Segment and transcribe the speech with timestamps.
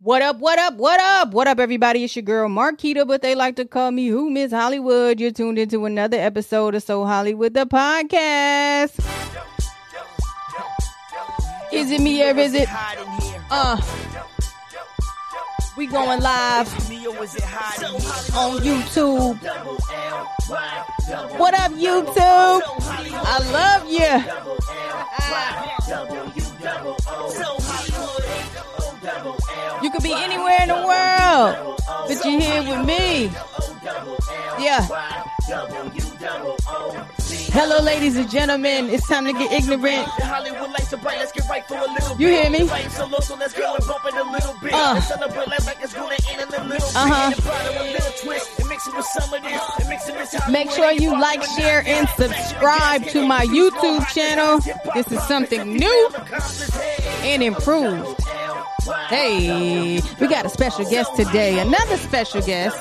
[0.00, 1.32] What up, what up, what up?
[1.32, 2.04] What up, everybody?
[2.04, 5.18] It's your girl Marquita, but they like to call me Who Miss Hollywood.
[5.18, 8.92] You're tuned into another episode of So Hollywood, the podcast.
[11.72, 12.68] Is it me or is it?
[13.50, 13.80] Uh,
[15.76, 16.68] we going live
[18.36, 19.40] on YouTube.
[21.38, 22.62] What up, YouTube?
[23.26, 24.22] I love you.
[29.84, 33.30] You could be anywhere in the world, but you're here with me.
[34.58, 34.80] Yeah.
[37.56, 38.90] Hello, ladies and gentlemen.
[38.90, 40.08] It's time to get ignorant.
[42.18, 42.68] You hear me?
[44.72, 45.00] Uh.
[46.96, 47.30] Uh-huh.
[50.50, 54.58] Make sure you like, share, and subscribe to my YouTube channel.
[54.94, 56.10] This is something new
[57.22, 58.20] and improved.
[59.08, 61.60] Hey, we got a special guest today.
[61.60, 62.76] Another special guest.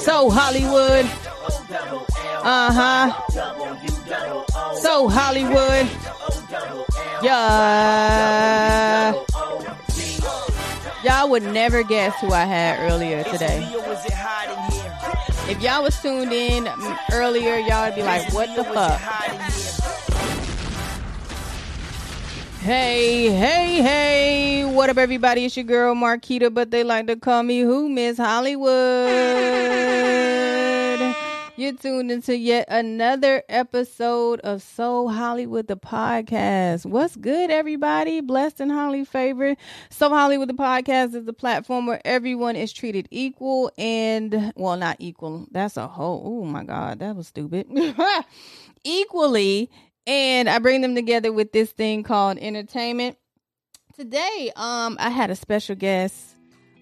[0.00, 1.33] So Hollywood.
[1.46, 3.12] Uh huh.
[4.76, 5.88] So Hollywood.
[7.22, 9.12] Yeah.
[11.04, 13.62] Y'all would never guess who I had earlier today.
[15.48, 16.66] If y'all was tuned in
[17.12, 18.98] earlier, y'all would be like, what the fuck?
[22.60, 24.64] Hey, hey, hey.
[24.64, 25.44] What up, everybody?
[25.44, 27.90] It's your girl, Marquita, but they like to call me who?
[27.90, 28.64] Miss Hollywood.
[31.56, 36.84] You're tuned into yet another episode of So Hollywood, the podcast.
[36.84, 38.20] What's good, everybody?
[38.20, 39.56] Blessed and highly favored.
[39.88, 44.96] So Hollywood, the podcast is the platform where everyone is treated equal and, well, not
[44.98, 45.46] equal.
[45.52, 47.68] That's a whole, oh my God, that was stupid.
[48.84, 49.70] Equally
[50.08, 53.16] and I bring them together with this thing called entertainment.
[53.94, 56.33] Today, um, I had a special guest,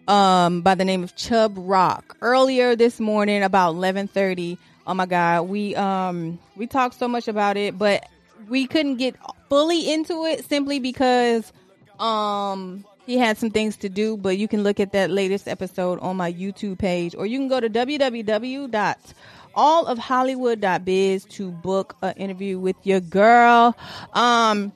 [0.08, 2.16] um, by the name of Chubb Rock.
[2.20, 4.58] Earlier this morning, about eleven thirty.
[4.86, 8.08] Oh my God, we um we talked so much about it, but
[8.48, 9.16] we couldn't get
[9.48, 11.52] fully into it simply because
[11.98, 14.16] um he had some things to do.
[14.16, 17.48] But you can look at that latest episode on my YouTube page, or you can
[17.48, 19.14] go to www
[19.54, 23.76] all of hollywood.biz to book an interview with your girl.
[24.14, 24.72] Um,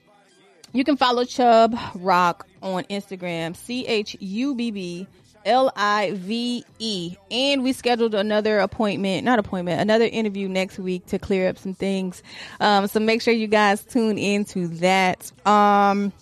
[0.72, 5.06] you can follow Chubb Rock on Instagram, C H U B B
[5.46, 7.16] L I V E.
[7.30, 11.72] And we scheduled another appointment, not appointment, another interview next week to clear up some
[11.72, 12.22] things.
[12.60, 15.32] Um, so make sure you guys tune into that.
[15.46, 16.12] Um,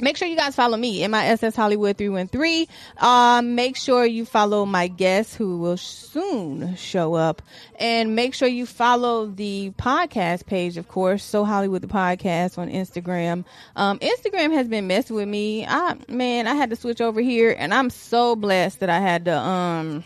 [0.00, 2.66] make sure you guys follow me miss hollywood 313
[2.98, 7.42] um make sure you follow my guest who will soon show up.
[7.78, 12.68] And make sure you follow the podcast page of course so hollywood the podcast on
[12.70, 13.44] instagram.
[13.76, 15.66] Um instagram has been messing with me.
[15.66, 19.24] I man i had to switch over here and i'm so blessed that i had
[19.24, 20.04] to um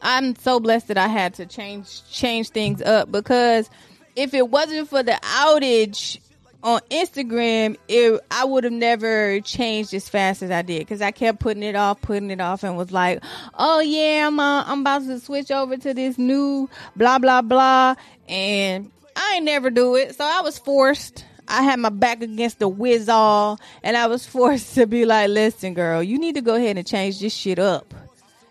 [0.00, 3.70] i'm so blessed that i had to change change things up because
[4.16, 6.18] if it wasn't for the outage
[6.62, 11.10] on Instagram, it I would have never changed as fast as I did because I
[11.10, 13.22] kept putting it off, putting it off, and was like,
[13.54, 17.96] "Oh yeah, I'm uh, I'm about to switch over to this new blah blah blah,"
[18.28, 21.24] and I ain't never do it, so I was forced.
[21.48, 25.30] I had my back against the whiz all, and I was forced to be like,
[25.30, 27.92] "Listen, girl, you need to go ahead and change this shit up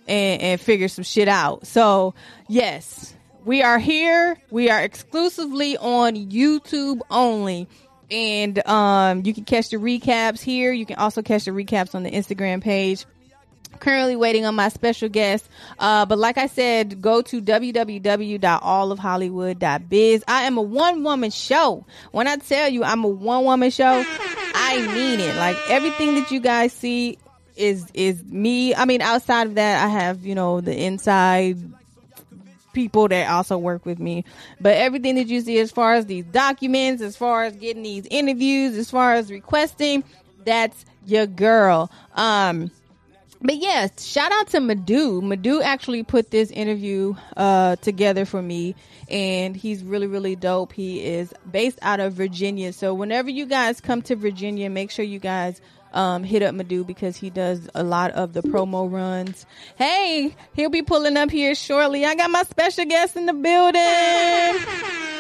[0.07, 2.13] and and figure some shit out." So
[2.47, 3.15] yes.
[3.43, 4.37] We are here.
[4.51, 7.67] We are exclusively on YouTube only
[8.11, 10.73] and um, you can catch the recaps here.
[10.73, 13.05] You can also catch the recaps on the Instagram page.
[13.79, 15.49] Currently waiting on my special guest.
[15.79, 20.23] Uh, but like I said, go to www.allofhollywood.biz.
[20.27, 21.85] I am a one woman show.
[22.11, 24.03] When I tell you I'm a one woman show,
[24.53, 25.35] I mean it.
[25.37, 27.17] Like everything that you guys see
[27.55, 28.75] is is me.
[28.75, 31.57] I mean, outside of that, I have you know the inside
[32.73, 34.25] people that also work with me.
[34.59, 38.07] But everything that you see as far as these documents, as far as getting these
[38.09, 40.03] interviews, as far as requesting,
[40.43, 41.91] that's your girl.
[42.15, 42.71] Um
[43.43, 45.19] but yes, shout out to Madu.
[45.19, 48.75] Madu actually put this interview uh, together for me,
[49.09, 50.73] and he's really, really dope.
[50.73, 52.71] He is based out of Virginia.
[52.71, 55.59] So whenever you guys come to Virginia, make sure you guys
[55.93, 59.45] um, hit up Madu because he does a lot of the promo runs.
[59.75, 62.05] Hey, he'll be pulling up here shortly.
[62.05, 64.65] I got my special guest in the building.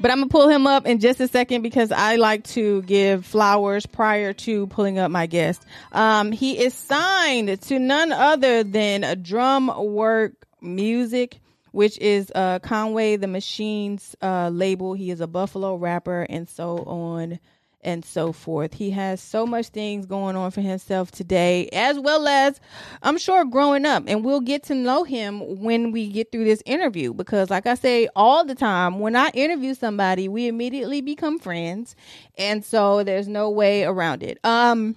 [0.00, 3.26] But I'm gonna pull him up in just a second because I like to give
[3.26, 5.64] flowers prior to pulling up my guest.
[5.90, 11.40] Um, he is signed to none other than a drum work music,
[11.72, 14.94] which is uh Conway the Machine's uh label.
[14.94, 17.40] He is a Buffalo rapper and so on
[17.80, 18.74] and so forth.
[18.74, 22.60] He has so much things going on for himself today, as well as
[23.02, 24.04] I'm sure growing up.
[24.06, 27.74] And we'll get to know him when we get through this interview because, like I
[27.74, 31.94] say all the time, when I interview somebody, we immediately become friends.
[32.36, 34.38] And so there's no way around it.
[34.44, 34.96] Um,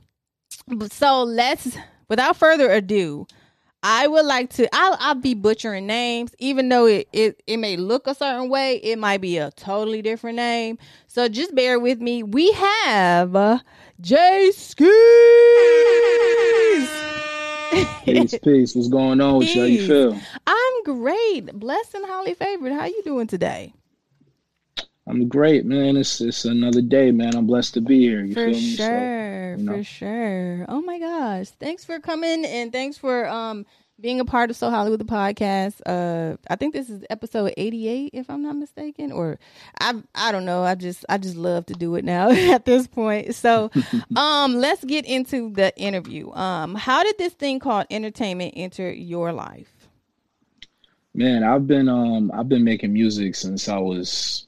[0.92, 1.78] so let's,
[2.10, 3.28] without further ado,
[3.83, 4.68] I would like to.
[4.74, 8.75] I'll, I'll be butchering names, even though it, it it may look a certain way.
[8.75, 10.78] It might be a totally different name.
[11.07, 12.22] So just bear with me.
[12.22, 13.60] We have uh,
[14.01, 14.86] Jae Skeese.
[18.06, 18.75] peace, peace.
[18.75, 19.62] What's going on with you?
[19.62, 20.19] How you feel?
[20.45, 21.54] I'm great.
[21.54, 22.74] Blessed and highly favored.
[22.74, 23.74] How you doing today?
[25.07, 25.98] I'm great, man.
[25.98, 27.36] It's it's another day, man.
[27.36, 28.24] I'm blessed to be here.
[28.24, 28.75] You for feel me?
[28.75, 29.77] sure, So, you know.
[29.77, 30.65] for sure.
[30.69, 31.50] Oh my gosh!
[31.50, 33.65] Thanks for coming and thanks for um
[34.00, 35.81] being a part of So Hollywood the podcast.
[35.86, 39.39] Uh, I think this is episode 88, if I'm not mistaken, or
[39.80, 40.63] I I don't know.
[40.63, 43.33] I just I just love to do it now at this point.
[43.36, 43.71] So,
[44.15, 46.31] um, let's get into the interview.
[46.31, 49.71] Um, how did this thing called entertainment enter your life?
[51.13, 54.47] Man, I've been um I've been making music since I was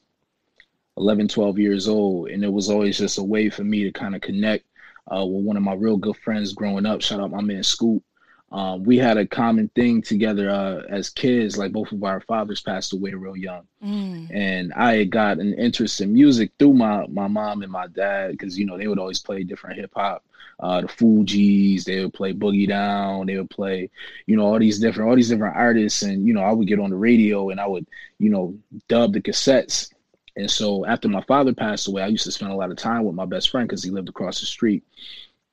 [0.97, 4.15] 11, 12 years old, and it was always just a way for me to kind
[4.15, 4.65] of connect
[5.13, 7.01] uh, with one of my real good friends growing up.
[7.01, 8.03] Shout out my man Scoop.
[8.51, 11.57] Um, we had a common thing together uh, as kids.
[11.57, 14.29] Like both of our fathers passed away real young, Mm.
[14.31, 18.31] and I had got an interest in music through my my mom and my dad
[18.31, 20.23] because you know they would always play different hip hop.
[20.59, 23.89] Uh, the Fugees, they would play Boogie Down, they would play,
[24.27, 26.79] you know, all these different all these different artists, and you know I would get
[26.79, 27.87] on the radio and I would,
[28.19, 28.55] you know,
[28.87, 29.91] dub the cassettes.
[30.35, 33.03] And so after my father passed away, I used to spend a lot of time
[33.03, 34.83] with my best friend because he lived across the street,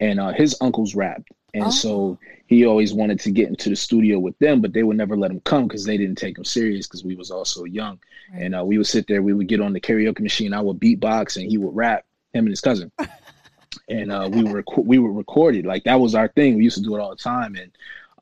[0.00, 1.70] and uh, his uncles rapped, and Oh.
[1.70, 5.16] so he always wanted to get into the studio with them, but they would never
[5.16, 7.98] let him come because they didn't take him serious because we was all so young.
[8.32, 8.42] Right.
[8.42, 10.54] And uh, we would sit there, we would get on the karaoke machine.
[10.54, 12.04] I would beatbox, and he would rap.
[12.32, 12.92] Him and his cousin,
[13.88, 16.56] and uh, we were we were recorded like that was our thing.
[16.56, 17.56] We used to do it all the time.
[17.56, 17.72] And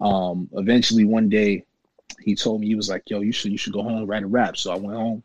[0.01, 1.65] um, eventually, one day,
[2.23, 4.23] he told me he was like, "Yo, you should you should go home and write
[4.23, 5.23] a rap." So I went home,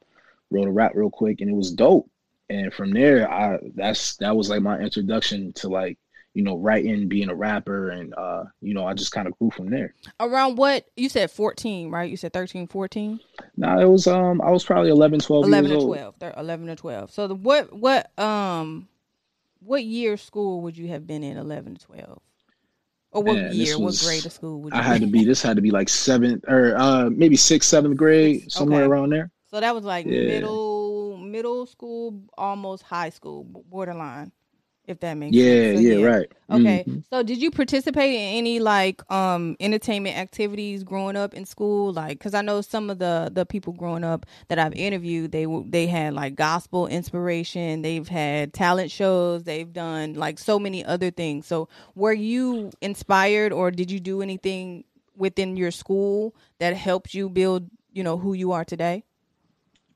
[0.54, 2.10] wrote a rap real quick, and it was dope.
[2.50, 5.98] And from there, I that's that was like my introduction to like
[6.34, 9.50] you know writing, being a rapper, and uh, you know I just kind of grew
[9.52, 9.94] from there.
[10.20, 12.10] Around what you said 14, right?
[12.10, 13.20] You said 13, 14?
[13.58, 16.70] Now it was um I was probably 11, 12 11 years or 12 They're 11
[16.70, 18.88] or 12 so the, what what um
[19.60, 22.20] what year of school would you have been in 11 to 12
[23.12, 25.24] or what Man, year was- what grade of school would you I had to be
[25.24, 28.90] this had to be like seventh or uh maybe sixth, seventh grade, somewhere Okay.
[28.90, 29.30] around there.
[29.54, 30.22] So that was like Yeah.
[30.22, 34.32] middle middle school almost high school borderline
[34.86, 36.32] if that makes Yeah, sense So, yeah, right.
[36.52, 37.04] okay Mhm.
[37.10, 42.18] so did you participate in any like um entertainment activities growing up in school like
[42.20, 45.88] because i know some of the the people growing up that i've interviewed they they
[45.88, 51.46] had like gospel inspiration they've had talent shows they've done like so many other things
[51.48, 54.84] so were you inspired or did you do anything
[55.16, 59.04] within your school that helped you build you know who you are today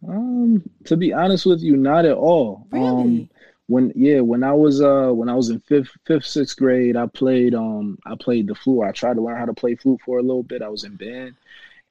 [0.08, 2.68] Um, to be honest with you, not at all.
[2.72, 2.86] Really?
[2.88, 3.30] Um,
[3.68, 7.06] when yeah, when I was uh when I was in fifth fifth sixth grade, I
[7.08, 8.86] played um I played the flute.
[8.86, 10.62] I tried to learn how to play flute for a little bit.
[10.62, 11.36] I was in band,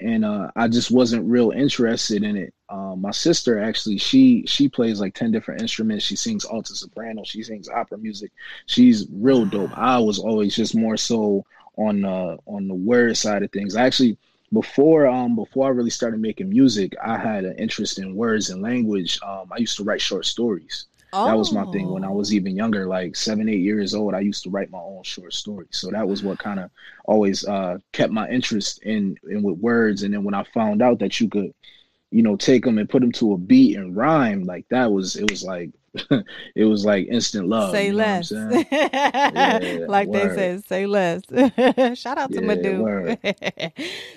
[0.01, 2.55] and uh I just wasn't real interested in it.
[2.71, 6.05] Um, my sister actually she she plays like ten different instruments.
[6.07, 7.25] She sings alto soprano.
[7.25, 8.33] She sings opera music.
[8.65, 9.76] She's real dope.
[9.76, 11.45] I was always just more so
[11.76, 13.76] on uh on the word side of things.
[13.76, 14.17] I actually
[14.57, 18.63] before um before I really started making music, I had an interest in words and
[18.63, 19.19] language.
[19.23, 20.87] Um, I used to write short stories.
[21.25, 22.21] That was my thing when I Oh.
[22.21, 24.15] was even younger, like seven, eight years old.
[24.15, 25.71] I used to write my own short stories.
[25.73, 26.71] So that was what kind of
[27.07, 30.03] always uh, kept my interest in in with words.
[30.03, 31.53] And then when I found out that you could,
[32.16, 35.16] you know, take them and put them to a beat and rhyme, like that was
[35.16, 35.70] it was like
[36.56, 37.70] it was like instant love.
[37.70, 38.28] say you know what I'm less.
[38.28, 38.66] saying?
[39.87, 40.30] like they word.
[40.30, 41.23] say, say less.
[41.99, 42.88] Shout out to Yeah, Madu.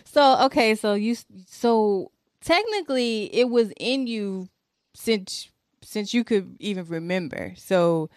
[0.06, 1.16] so okay, so you
[1.46, 4.50] so technically it was in you
[4.94, 5.50] since
[5.82, 7.54] since you could even remember.
[7.58, 8.10] So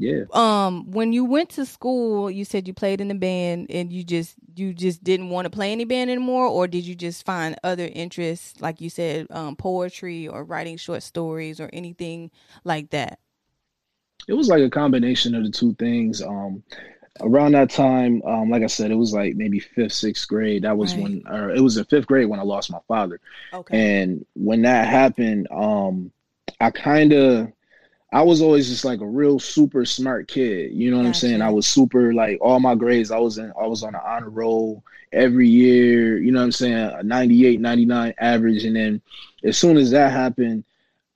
[0.00, 0.24] Yeah.
[0.32, 4.02] um when you went to school, you said you played in the band and you
[4.02, 7.56] just you just didn't want to play any band anymore or did you just find
[7.62, 12.30] other interests like you said um poetry or writing short stories or anything
[12.64, 13.18] like that?
[14.28, 16.22] It was like a combination of the two things.
[16.22, 16.62] Um,
[17.20, 20.62] around that time, um, like I said, it was like maybe fifth, sixth grade.
[20.62, 21.02] That was Right.
[21.02, 23.20] when, or it was in fifth grade when I lost my father.
[23.52, 24.02] Okay.
[24.02, 26.12] And when that happened, um,
[26.60, 27.52] I kind of,
[28.12, 30.72] I was always just like a real super smart kid.
[30.72, 31.42] You know what I'm saying?
[31.42, 33.10] I was super like all my grades.
[33.10, 36.18] I was in, I was on an honor roll every year.
[36.18, 36.74] You know what I'm saying?
[36.74, 38.64] A 98, 99 average.
[38.64, 39.00] And then
[39.44, 40.64] as soon as that happened,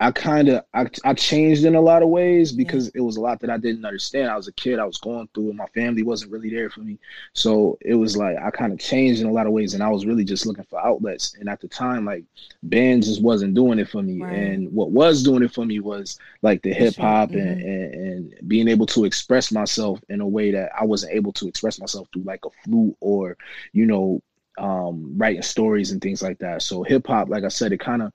[0.00, 2.92] I kind of I, I changed in a lot of ways because yeah.
[2.96, 4.28] it was a lot that I didn't understand.
[4.28, 6.80] I was a kid, I was going through, and my family wasn't really there for
[6.80, 6.98] me.
[7.32, 9.88] So it was like I kind of changed in a lot of ways, and I
[9.88, 11.36] was really just looking for outlets.
[11.38, 12.24] And at the time, like
[12.64, 14.34] bands just wasn't doing it for me, right.
[14.34, 17.38] and what was doing it for me was like the hip hop mm-hmm.
[17.38, 21.32] and, and, and being able to express myself in a way that I wasn't able
[21.34, 23.36] to express myself through like a flute or
[23.72, 24.20] you know
[24.58, 26.62] um, writing stories and things like that.
[26.62, 28.12] So hip hop, like I said, it kind of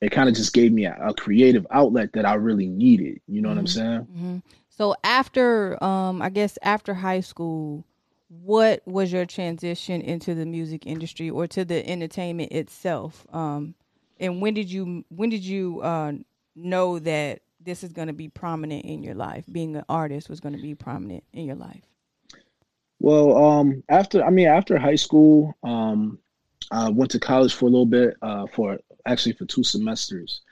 [0.00, 3.20] it kind of just gave me a, a, creative outlet that I really needed.
[3.26, 3.56] You know mm-hmm.
[3.56, 3.78] what I'm mm-hmm.
[3.78, 4.00] saying?
[4.00, 4.38] Mm-hmm.
[4.68, 7.84] So after, um, I guess after high school,
[8.28, 13.26] what was your transition into the music industry or to the entertainment itself?
[13.32, 13.74] Um,
[14.18, 16.12] and when did you when did you uh,
[16.54, 19.44] know that this is going to be prominent in your life?
[19.50, 21.82] Being an artist was going to be prominent in your life.
[22.98, 26.18] Well, um, after I mean after high school, um,
[26.70, 30.42] I went to college for a little bit uh, for actually for two semesters,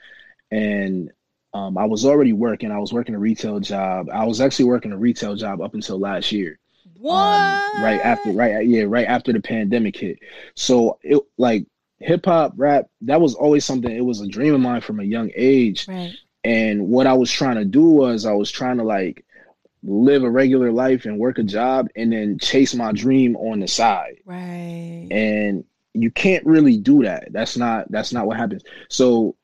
[0.51, 1.11] and
[1.53, 2.71] um, I was already working.
[2.73, 4.09] I was working a retail job.
[4.13, 6.59] I was actually working a retail job up until last year.
[6.99, 7.15] What?
[7.15, 10.19] Um, right after, right yeah, right after the pandemic hit.
[10.55, 11.67] So it like
[11.99, 12.87] hip hop, rap.
[13.03, 13.95] That was always something.
[13.95, 15.87] It was a dream of mine from a young age.
[15.87, 16.15] Right.
[16.43, 19.25] And what I was trying to do was I was trying to like
[19.83, 23.69] live a regular life and work a job and then chase my dream on the
[23.69, 24.17] side.
[24.25, 25.09] Right.
[25.11, 25.65] And
[25.95, 27.33] you can't really do that.
[27.33, 28.63] That's not that's not what happens.
[28.89, 29.37] So,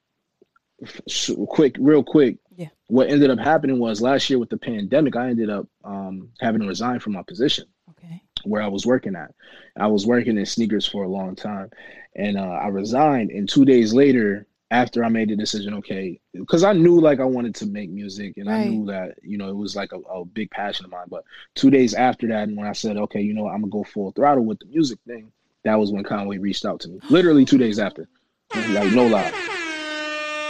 [1.08, 2.38] so quick, real quick.
[2.56, 2.68] Yeah.
[2.88, 6.60] What ended up happening was last year with the pandemic, I ended up um, having
[6.60, 7.66] to resign from my position.
[7.90, 8.22] Okay.
[8.44, 9.32] Where I was working at,
[9.78, 11.70] I was working in sneakers for a long time,
[12.16, 13.30] and uh, I resigned.
[13.30, 17.24] And two days later, after I made the decision, okay, because I knew like I
[17.24, 18.60] wanted to make music and right.
[18.60, 21.06] I knew that, you know, it was like a, a, big passion of mine.
[21.08, 21.24] But
[21.56, 24.12] two days after that, and when I said, okay, you know, I'm gonna go full
[24.12, 25.32] throttle with the music thing,
[25.64, 27.00] that was when Conway reached out to me.
[27.10, 28.08] Literally two days after.
[28.54, 29.32] Like no lie.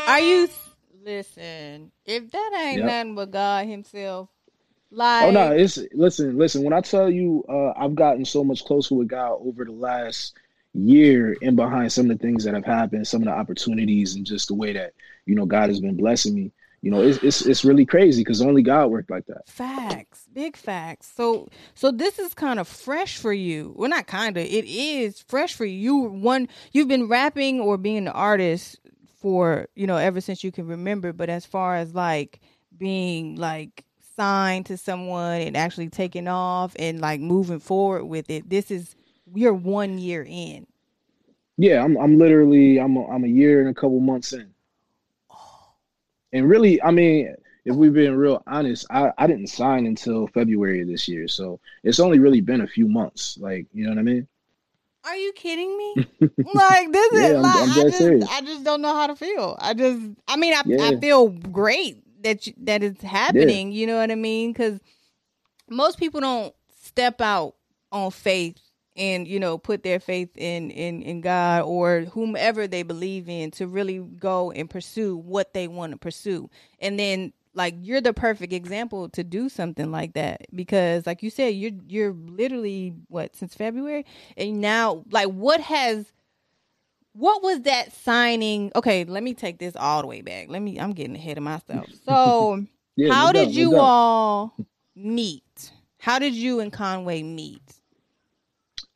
[0.09, 0.49] Are you
[1.05, 2.87] listen, if that ain't yep.
[2.87, 4.29] nothing but God himself,
[4.91, 8.65] like Oh no, it's listen, listen, when I tell you uh, I've gotten so much
[8.65, 10.37] closer with God over the last
[10.73, 14.25] year and behind some of the things that have happened, some of the opportunities and
[14.25, 14.93] just the way that,
[15.27, 16.53] you know, God has been blessing me
[16.83, 19.47] you know, it's it's, it's really crazy because only God worked like that.
[19.47, 21.13] Facts, big facts.
[21.15, 23.75] So so this is kind of fresh for you.
[23.77, 24.45] Well, not kind of.
[24.45, 25.77] It is fresh for you.
[25.77, 28.81] You one you've been rapping or being an artist
[29.19, 31.13] for you know ever since you can remember.
[31.13, 32.41] But as far as like
[32.77, 33.85] being like
[34.17, 38.95] signed to someone and actually taking off and like moving forward with it, this is
[39.35, 40.67] you're one year in.
[41.59, 44.51] Yeah, I'm I'm literally I'm a, I'm a year and a couple months in.
[46.33, 47.35] And really, I mean,
[47.65, 51.29] if we've been real honest, I, I didn't sign until February of this year.
[51.29, 53.37] So it's only really been a few months.
[53.39, 54.27] Like, you know what I mean?
[55.05, 55.95] Are you kidding me?
[56.55, 59.17] like this yeah, is I'm, like I'm I, just, I just don't know how to
[59.17, 59.57] feel.
[59.59, 60.89] I just I mean I yeah.
[60.89, 63.79] I feel great that you, that it's happening, yeah.
[63.79, 64.53] you know what I mean?
[64.53, 64.79] Cuz
[65.71, 67.55] most people don't step out
[67.91, 68.61] on faith
[68.97, 73.51] and you know put their faith in in in God or whomever they believe in
[73.53, 76.51] to really go and pursue what they want to pursue.
[76.81, 81.31] And then like you're the perfect example to do something like that because like you
[81.31, 84.07] said you're you're literally what since February?
[84.37, 86.13] And now like what has
[87.13, 88.73] what was that signing?
[88.75, 90.49] Okay let me take this all the way back.
[90.49, 91.89] Let me i'm getting ahead of myself.
[92.05, 92.67] So
[92.97, 94.55] yeah, how did you all
[94.97, 95.73] meet?
[95.99, 97.80] How did you and conway meet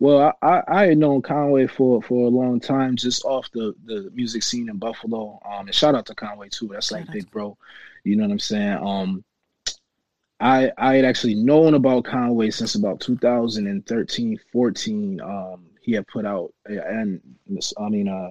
[0.05, 4.11] well, I, I had known Conway for, for a long time, just off the, the
[4.13, 5.41] music scene in Buffalo.
[5.51, 6.69] Um, and shout out to Conway too.
[6.71, 7.57] That's like big bro.
[8.05, 8.87] You know what I'm saying?
[8.87, 9.25] Um,
[10.41, 15.21] I I had actually known about Conway since about 2013, 14.
[15.23, 17.23] Um, he had put out and
[17.79, 18.31] I mean, uh,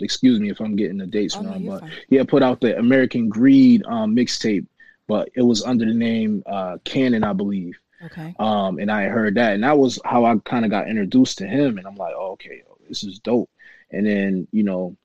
[0.00, 1.92] excuse me if I'm getting the dates oh, wrong, no, but fine.
[2.08, 4.66] he had put out the American Greed um, mixtape,
[5.06, 7.78] but it was under the name uh, Cannon, I believe.
[8.04, 8.34] Okay.
[8.38, 11.46] Um, and I heard that, and that was how I kind of got introduced to
[11.46, 13.50] him, and I'm like, oh, okay, this is dope.
[13.90, 14.96] And then you know,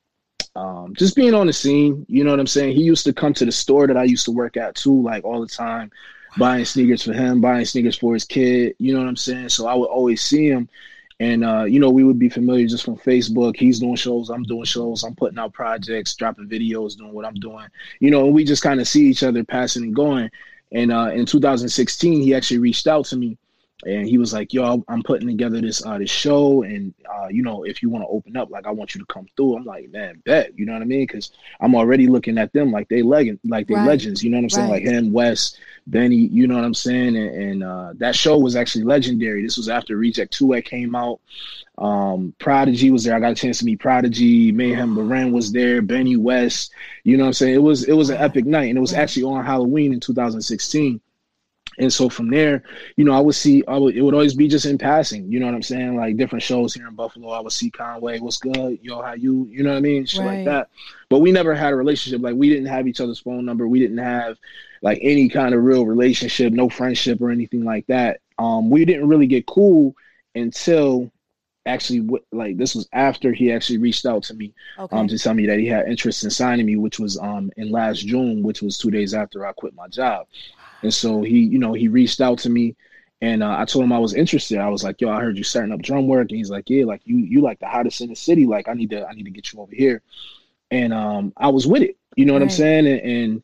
[0.56, 2.76] um, just being on the scene, you know what I'm saying.
[2.76, 5.24] He used to come to the store that I used to work at too, like
[5.24, 5.92] all the time,
[6.38, 8.76] buying sneakers for him, buying sneakers for his kid.
[8.80, 9.50] You know what I'm saying.
[9.50, 10.68] So I would always see him,
[11.20, 13.58] and uh, you know, we would be familiar just from Facebook.
[13.58, 17.36] He's doing shows, I'm doing shows, I'm putting out projects, dropping videos, doing what I'm
[17.36, 17.68] doing.
[18.00, 20.32] You know, and we just kind of see each other passing and going.
[20.72, 23.38] And uh, in 2016, he actually reached out to me
[23.86, 27.44] and he was like, "Yo, I'm putting together this uh this show, and uh, you
[27.44, 29.66] know, if you want to open up, like, I want you to come through." I'm
[29.66, 31.02] like, "Man, bet," you know what I mean?
[31.02, 33.88] Because I'm already looking at them like they legend, like they right.
[33.88, 34.72] legends, you know what I'm saying?
[34.72, 34.84] Right.
[34.84, 37.16] Like him, Wes, Benny, you know what I'm saying?
[37.16, 39.42] And, and uh, that show was actually legendary.
[39.42, 41.22] This was after Reject Two came out.
[41.78, 43.16] Um, Prodigy was there.
[43.16, 44.52] I got a chance to meet Prodigy.
[44.52, 45.82] Meyhem Lauren was there.
[45.82, 46.72] Benny West.
[47.04, 47.56] You know what I'm saying?
[47.56, 51.00] It was it was an epic night, and it was actually on Halloween in 2016.
[51.80, 52.64] And so from there,
[52.96, 55.32] you know, I would see, I would, it would always be just in passing.
[55.32, 55.96] You know what I'm saying?
[55.96, 59.48] Like different shows here in Buffalo, I would see Conway, what's good, yo, how you,
[59.52, 60.38] you know what I mean, shit right.
[60.38, 60.70] like that.
[61.10, 62.22] But we never had a relationship.
[62.22, 63.68] Like we didn't have each other's phone number.
[63.68, 64.40] We didn't have
[64.82, 68.22] like any kind of real relationship, no friendship or anything like that.
[68.38, 69.96] Um, we didn't really get cool
[70.36, 71.12] until
[71.66, 74.96] actually like this was after he actually reached out to me okay.
[74.96, 77.70] um to tell me that he had interest in signing me which was um in
[77.70, 80.26] last june which was two days after i quit my job
[80.84, 82.76] and so he, you know, he reached out to me
[83.22, 84.60] and uh, I told him I was interested.
[84.60, 86.86] I was like, "Yo, I heard you starting up drum work," and he's like, "Yeah,
[86.86, 88.46] like you, you like the hottest in the city.
[88.46, 90.04] Like I need to, I need to get you over here."
[90.70, 91.98] And um, I was with it.
[92.16, 92.52] You know what right.
[92.52, 92.86] I'm saying?
[92.86, 93.44] And, and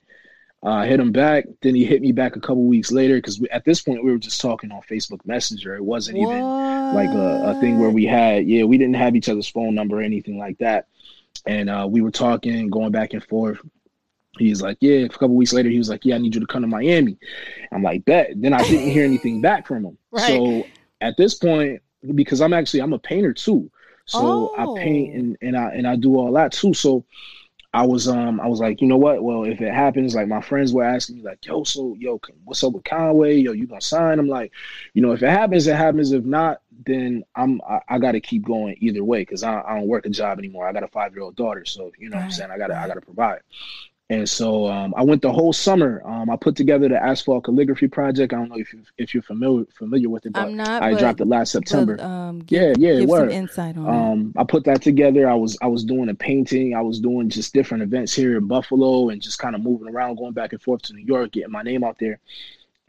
[0.64, 1.46] uh, hit him back.
[1.62, 4.18] Then he hit me back a couple weeks later because at this point we were
[4.18, 5.76] just talking on Facebook Messenger.
[5.76, 6.32] It wasn't what?
[6.32, 9.76] even like a, a, thing where we had, yeah, we didn't have each other's phone
[9.76, 10.88] number or anything like that.
[11.46, 13.60] And uh, we were talking, going back and forth
[14.38, 15.00] he's like, yeah.
[15.00, 17.18] A couple weeks later, he was like, yeah, I need you to come to Miami.
[17.72, 18.32] I'm like, bet.
[18.36, 19.98] Then I didn't hear anything back from him.
[20.12, 20.28] Right.
[20.28, 20.64] So
[21.02, 21.82] at this point,
[22.14, 23.72] because I'm actually I'm a painter too,
[24.06, 24.78] so oh.
[24.78, 26.76] I paint and and I and I do all that too.
[26.76, 27.04] So
[27.74, 29.24] I was um I was like, you know what?
[29.24, 32.64] Well, if it happens, like my friends were asking me, like, yo, so yo, what's
[32.64, 33.38] up with Conway?
[33.38, 34.20] Yo, you gonna sign?
[34.20, 34.52] I'm like,
[34.94, 36.12] you know, if it happens, it happens.
[36.12, 39.80] If not, then I'm I, I got to keep going either way because I, I
[39.80, 40.68] don't work a job anymore.
[40.68, 42.22] I got a five year old daughter, so you know right.
[42.22, 42.52] what I'm saying.
[42.52, 43.42] I gotta I gotta provide.
[44.10, 46.02] And so um, I went the whole summer.
[46.06, 48.34] Um, I put together the asphalt calligraphy project.
[48.34, 51.00] I don't know if you if you're familiar familiar with it, but not, I but,
[51.00, 51.96] dropped it last September.
[51.96, 55.30] But, um, give, yeah, yeah, give some insight on um, I put that together.
[55.30, 56.76] I was I was doing a painting.
[56.76, 60.18] I was doing just different events here in Buffalo and just kind of moving around,
[60.18, 62.20] going back and forth to New York, getting my name out there.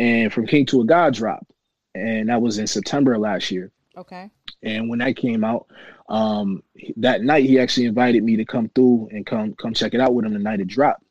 [0.00, 1.50] And from King to a God dropped,
[1.94, 3.70] and that was in September last year.
[3.96, 4.30] Okay.
[4.62, 5.68] And when that came out,
[6.08, 6.62] um,
[6.96, 10.14] that night he actually invited me to come through and come come check it out
[10.14, 11.03] with him the night it dropped.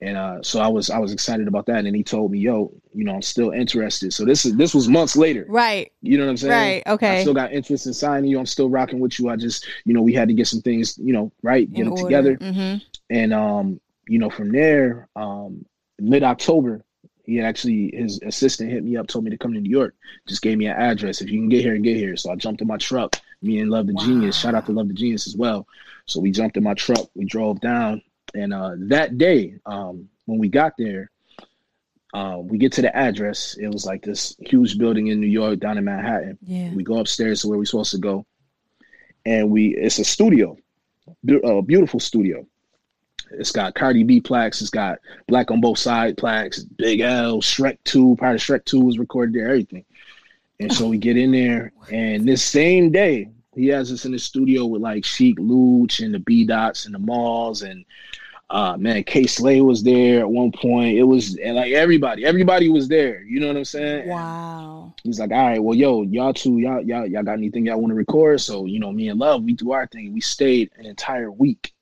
[0.00, 1.78] And uh, so I was I was excited about that.
[1.78, 4.74] And then he told me, "Yo, you know, I'm still interested." So this is this
[4.74, 5.90] was months later, right?
[6.02, 6.52] You know what I'm saying?
[6.52, 6.82] Right.
[6.86, 7.18] Okay.
[7.18, 8.38] I still got interest in signing you.
[8.38, 9.30] I'm still rocking with you.
[9.30, 11.84] I just, you know, we had to get some things, you know, right, get in
[11.86, 12.04] them order.
[12.04, 12.36] together.
[12.36, 12.76] Mm-hmm.
[13.08, 15.64] And um, you know, from there, um,
[15.98, 16.84] mid October,
[17.24, 19.94] he actually his assistant hit me up, told me to come to New York.
[20.28, 21.22] Just gave me an address.
[21.22, 22.16] If you can get here, and get here.
[22.16, 23.16] So I jumped in my truck.
[23.40, 24.04] Me and Love the wow.
[24.04, 24.36] Genius.
[24.36, 25.66] Shout out to Love the Genius as well.
[26.06, 27.08] So we jumped in my truck.
[27.14, 28.02] We drove down
[28.36, 31.10] and uh, that day, um, when we got there,
[32.14, 33.56] uh, we get to the address.
[33.58, 36.38] It was like this huge building in New York, down in Manhattan.
[36.42, 36.72] Yeah.
[36.74, 38.24] We go upstairs to where we're supposed to go,
[39.24, 40.56] and we it's a studio,
[41.44, 42.46] a beautiful studio.
[43.32, 44.60] It's got Cardi B plaques.
[44.60, 46.62] It's got Black on Both Sides plaques.
[46.62, 49.48] Big L, Shrek Two, part of Shrek Two was recorded there.
[49.48, 49.84] Everything.
[50.58, 54.18] And so we get in there, and this same day, he has us in the
[54.18, 57.84] studio with like Sheek Louch and the B Dots and the Malls and
[58.48, 60.96] uh man, Kay Slay was there at one point.
[60.96, 63.22] It was and like everybody, everybody was there.
[63.22, 64.08] You know what I'm saying?
[64.08, 64.94] Wow.
[65.02, 67.90] He's like, all right, well, yo, y'all two, y'all, y'all, y'all got anything y'all want
[67.90, 68.40] to record?
[68.40, 70.12] So, you know, me and Love, we do our thing.
[70.12, 71.72] We stayed an entire week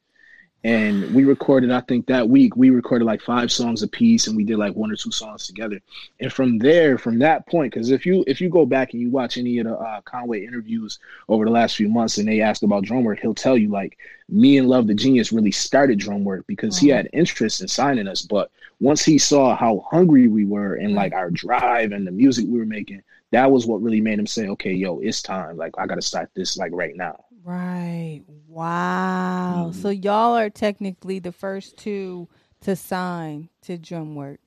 [0.65, 4.37] and we recorded i think that week we recorded like five songs a piece and
[4.37, 5.79] we did like one or two songs together.
[6.21, 9.11] And from there from that point because if you if you go back and you
[9.11, 10.99] watch any of the uh, conway interviews
[11.29, 13.99] over the last few months and they asked about drum work he'll tell you like
[14.29, 18.09] me and love the genius really started drum work because he had interest in signing
[18.09, 18.23] us.
[18.23, 18.51] But
[18.81, 22.59] once he saw how hungry we were and like our drive and the music we
[22.59, 25.57] were making that was what really made him say okay yo it's time.
[25.57, 27.23] Like i gotta start this like right now.
[27.45, 28.23] Right.
[28.55, 29.71] Wow.
[29.71, 29.81] Mm-hmm.
[29.81, 32.29] So y'all are technically the first two
[32.61, 34.39] to sign to DrumWorks.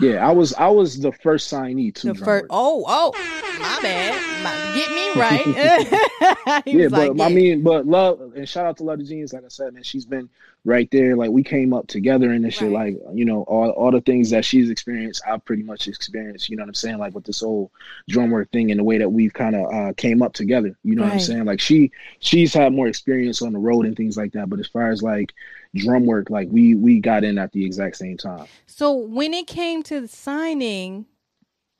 [0.00, 2.46] Yeah, I was I was the first signee to the first.
[2.50, 3.12] Oh, oh,
[3.60, 4.42] my bad.
[4.42, 6.66] My, get me right.
[6.66, 9.32] yeah, but like, I mean, but love and shout out to Love the Genius.
[9.32, 10.28] Like I said, man, she's been
[10.64, 11.16] right there.
[11.16, 12.66] Like we came up together in this right.
[12.66, 12.72] shit.
[12.72, 16.48] Like you know, all all the things that she's experienced, I've pretty much experienced.
[16.48, 16.98] You know what I'm saying?
[16.98, 17.70] Like with this whole
[18.08, 20.76] drum work thing and the way that we've kind of uh, came up together.
[20.82, 21.08] You know right.
[21.08, 21.44] what I'm saying?
[21.44, 24.50] Like she she's had more experience on the road and things like that.
[24.50, 25.32] But as far as like
[25.74, 28.46] drum work, like we we got in at the exact same time.
[28.66, 31.06] So when it came to signing.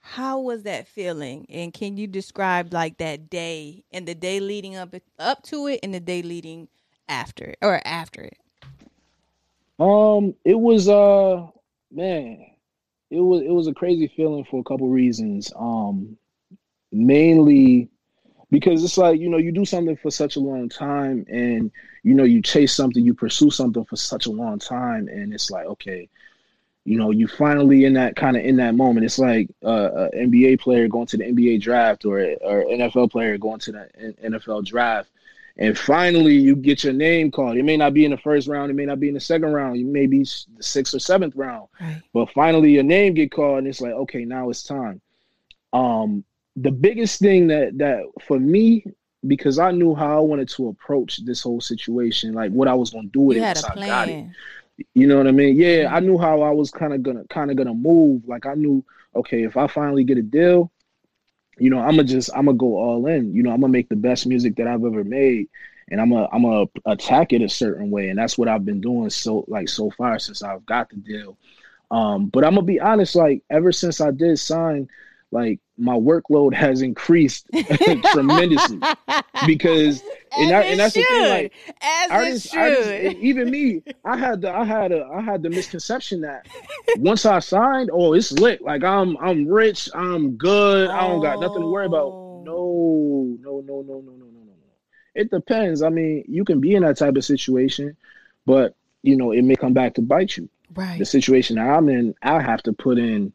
[0.07, 1.47] How was that feeling?
[1.49, 5.81] And can you describe like that day and the day leading up up to it
[5.83, 6.69] and the day leading
[7.09, 8.37] after it or after it?
[9.79, 11.47] Um, it was uh
[11.91, 12.45] man,
[13.11, 15.51] it was it was a crazy feeling for a couple reasons.
[15.57, 16.19] Um,
[16.93, 17.89] mainly
[18.51, 21.71] because it's like you know you do something for such a long time and
[22.05, 25.51] you know you chase something you pursue something for such a long time and it's
[25.51, 26.09] like okay
[26.85, 30.31] you know you finally in that kind of in that moment it's like uh, an
[30.31, 34.65] nba player going to the nba draft or or nfl player going to the nfl
[34.65, 35.09] draft
[35.57, 38.71] and finally you get your name called it may not be in the first round
[38.71, 41.35] it may not be in the second round you may be the sixth or seventh
[41.35, 42.03] round right.
[42.13, 45.01] but finally your name get called and it's like okay now it's time
[45.73, 46.23] um
[46.57, 48.85] the biggest thing that that for me
[49.27, 52.91] because I knew how I wanted to approach this whole situation, like what I was
[52.91, 53.47] going to do with you it.
[53.47, 54.35] Had a plan.
[54.95, 55.57] You know what I mean?
[55.57, 58.27] Yeah, I knew how I was kind of gonna kind of gonna move.
[58.27, 58.85] Like I knew,
[59.15, 60.73] okay, if I finally get a deal,
[61.59, 63.33] you know, I'm gonna just I'm gonna go all in.
[63.35, 65.49] You know, I'm gonna make the best music that I've ever made,
[65.91, 68.81] and I'm gonna I'm gonna attack it a certain way, and that's what I've been
[68.81, 71.39] doing so like so far since I've got the deal.
[71.93, 74.89] Um, but I'm gonna be honest, like ever since I did sign,
[75.35, 77.49] like my workload has increased
[78.13, 78.79] tremendously
[79.47, 80.01] because
[80.39, 81.03] and, that, and that's should.
[81.03, 85.21] the thing like As artists, artists, even me i had the i had a i
[85.21, 86.47] had the misconception that
[86.99, 90.93] once i signed oh it's lit like i'm i'm rich i'm good oh.
[90.93, 92.43] i don't got nothing to worry about oh.
[92.47, 94.55] no no no no no no no no
[95.17, 97.97] it depends i mean you can be in that type of situation
[98.47, 101.89] but you know it may come back to bite you right the situation that i'm
[101.89, 103.33] in i have to put in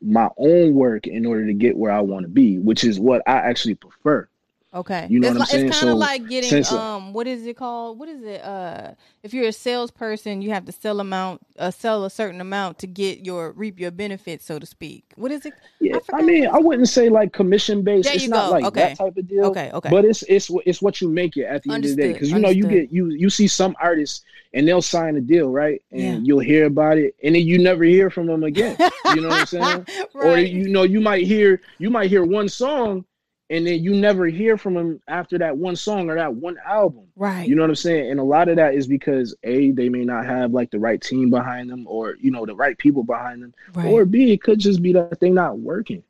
[0.00, 3.22] my own work in order to get where I want to be, which is what
[3.26, 4.28] I actually prefer.
[4.74, 5.06] Okay.
[5.08, 5.66] You know it's what I'm saying?
[5.68, 7.98] It's kind of so, like getting um what is it called?
[7.98, 8.42] What is it?
[8.42, 12.78] Uh if you're a salesperson, you have to sell amount uh sell a certain amount
[12.80, 15.04] to get your reap your benefits, so to speak.
[15.14, 15.54] What is it?
[15.80, 18.08] Yeah, I, I mean, I wouldn't say like commission based.
[18.08, 18.52] There it's not go.
[18.52, 18.80] like okay.
[18.80, 19.46] that type of deal.
[19.46, 19.88] Okay, okay.
[19.88, 21.74] But it's it's it's what you make it at the Understood.
[21.74, 22.12] end of the day.
[22.12, 25.50] Because you know you get you you see some artists and they'll sign a deal,
[25.50, 25.82] right?
[25.92, 26.18] And yeah.
[26.22, 28.76] you'll hear about it, and then you never hear from them again.
[29.14, 29.86] You know what I'm saying?
[30.14, 30.26] right.
[30.26, 33.04] Or you know, you might hear you might hear one song,
[33.48, 37.04] and then you never hear from them after that one song or that one album.
[37.14, 37.48] Right.
[37.48, 38.10] You know what I'm saying?
[38.10, 41.00] And a lot of that is because a they may not have like the right
[41.00, 43.86] team behind them, or you know the right people behind them, right.
[43.86, 46.02] or b it could just be that they're not working.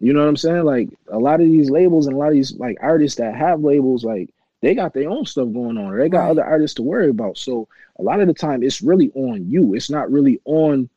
[0.00, 0.64] You know what I'm saying?
[0.64, 3.60] Like a lot of these labels and a lot of these like artists that have
[3.60, 6.30] labels, like they got their own stuff going on, or they got right.
[6.30, 7.38] other artists to worry about.
[7.38, 7.68] So
[7.98, 9.74] a lot of the time, it's really on you.
[9.74, 10.88] It's not really on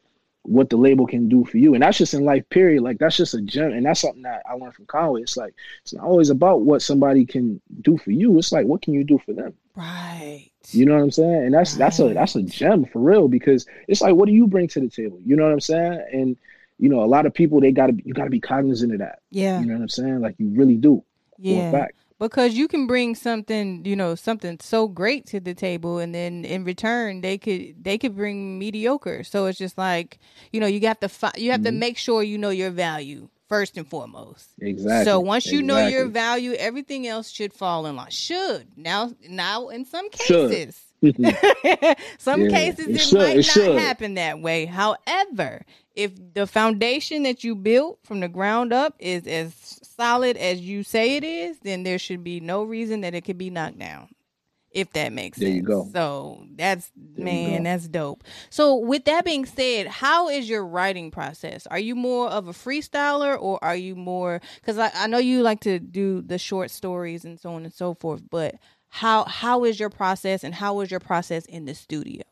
[0.48, 2.48] what the label can do for you, and that's just in life.
[2.50, 2.82] Period.
[2.84, 5.22] Like that's just a gem, and that's something that I learned from Conway.
[5.22, 8.38] It's like it's not always about what somebody can do for you.
[8.38, 9.54] It's like what can you do for them.
[9.76, 10.50] Right.
[10.72, 11.46] You know what I'm saying?
[11.46, 11.80] And that's right.
[11.80, 14.80] that's a that's a gem for real because it's like what do you bring to
[14.80, 15.20] the table?
[15.26, 16.06] You know what I'm saying?
[16.12, 16.38] And
[16.78, 19.20] you know, a lot of people they gotta you gotta be cognizant of that.
[19.32, 19.60] Yeah.
[19.60, 20.22] You know what I'm saying?
[20.22, 21.04] Like you really do.
[21.38, 21.88] Yeah
[22.28, 26.46] because you can bring something you know something so great to the table and then
[26.46, 29.24] in return they could they could bring mediocre.
[29.24, 30.20] So it's just like
[30.52, 31.76] you know you have to fi- you have mm-hmm.
[31.76, 34.50] to make sure you know your value first and foremost.
[34.60, 35.06] Exactly.
[35.06, 35.68] so once you exactly.
[35.68, 38.10] know your value everything else should fall in line.
[38.12, 38.68] Should.
[38.76, 40.85] Now now in some cases
[42.18, 43.78] some yeah, cases it, it should, might it not should.
[43.78, 45.66] happen that way however
[45.96, 49.54] if the foundation that you built from the ground up is as
[49.96, 53.38] solid as you say it is, then there should be no reason that it could
[53.38, 54.10] be knocked down.
[54.72, 55.56] If that makes there sense.
[55.56, 55.88] you go.
[55.94, 58.26] So that's there man, that's dope.
[58.50, 61.66] So with that being said, how is your writing process?
[61.68, 65.44] Are you more of a freestyler or are you more because I, I know you
[65.44, 68.56] like to do the short stories and so on and so forth, but
[68.96, 72.24] how how is your process and how is your process in the studio?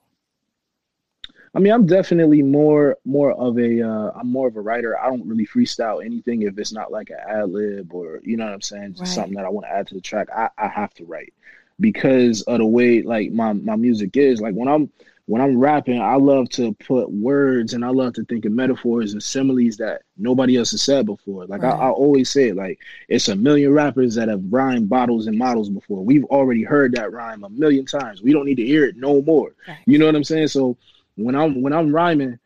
[1.54, 4.98] I mean, I'm definitely more more of a uh, I'm more of a writer.
[4.98, 8.46] I don't really freestyle anything if it's not like an ad lib or you know
[8.46, 9.10] what I'm saying, just right.
[9.10, 10.30] something that I want to add to the track.
[10.34, 11.34] I, I have to write
[11.82, 14.40] because of the way like my my music is.
[14.40, 14.90] Like when I'm
[15.26, 19.14] when I'm rapping, I love to put words and I love to think of metaphors
[19.14, 21.46] and similes that nobody else has said before.
[21.46, 21.74] Like right.
[21.74, 25.38] I, I, always say, it, like it's a million rappers that have rhymed bottles and
[25.38, 26.04] models before.
[26.04, 28.22] We've already heard that rhyme a million times.
[28.22, 29.56] We don't need to hear it no more.
[29.66, 29.78] Right.
[29.86, 30.50] You know what I'm saying?
[30.50, 30.78] So
[31.16, 32.38] when I'm when I'm rhyming,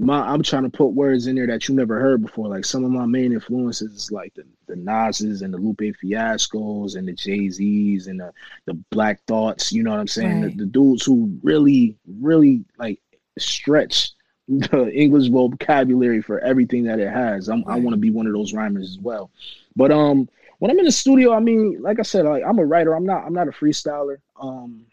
[0.00, 2.48] my I'm trying to put words in there that you never heard before.
[2.48, 6.96] Like some of my main influences is like the the Nas's and the Lupe Fiascos
[6.96, 8.32] and the Jay Z's and the
[8.64, 9.72] the Black Thoughts.
[9.72, 10.42] You know what I'm saying?
[10.42, 10.56] Right.
[10.56, 12.98] The, the dudes who really really like
[13.38, 14.12] stretch
[14.48, 17.48] the English vocabulary for everything that it has.
[17.48, 17.76] I'm, right.
[17.76, 19.30] I want to be one of those rhymers as well.
[19.76, 20.28] But um,
[20.60, 22.94] when I'm in the studio, I mean, like I said, like, I'm a writer.
[22.94, 23.24] I'm not.
[23.24, 24.16] I'm not a freestyler.
[24.40, 24.86] Um,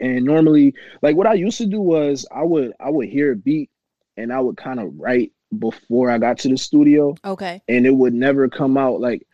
[0.00, 3.36] and normally, like what I used to do was I would I would hear a
[3.36, 3.70] beat
[4.16, 7.14] and I would kind of write before I got to the studio.
[7.24, 7.62] Okay.
[7.68, 9.26] And it would never come out like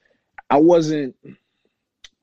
[0.50, 1.16] I wasn't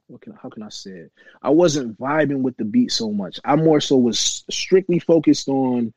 [0.07, 1.11] what can how can I say it?
[1.41, 3.39] I wasn't vibing with the beat so much.
[3.43, 5.93] I more so was strictly focused on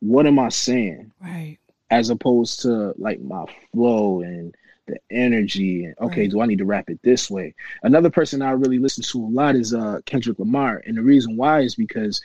[0.00, 1.12] what am I saying?
[1.20, 1.58] Right.
[1.90, 4.54] As opposed to like my flow and
[4.86, 6.30] the energy and okay, right.
[6.30, 7.54] do I need to rap it this way?
[7.82, 10.82] Another person I really listen to a lot is uh Kendrick Lamar.
[10.86, 12.20] And the reason why is because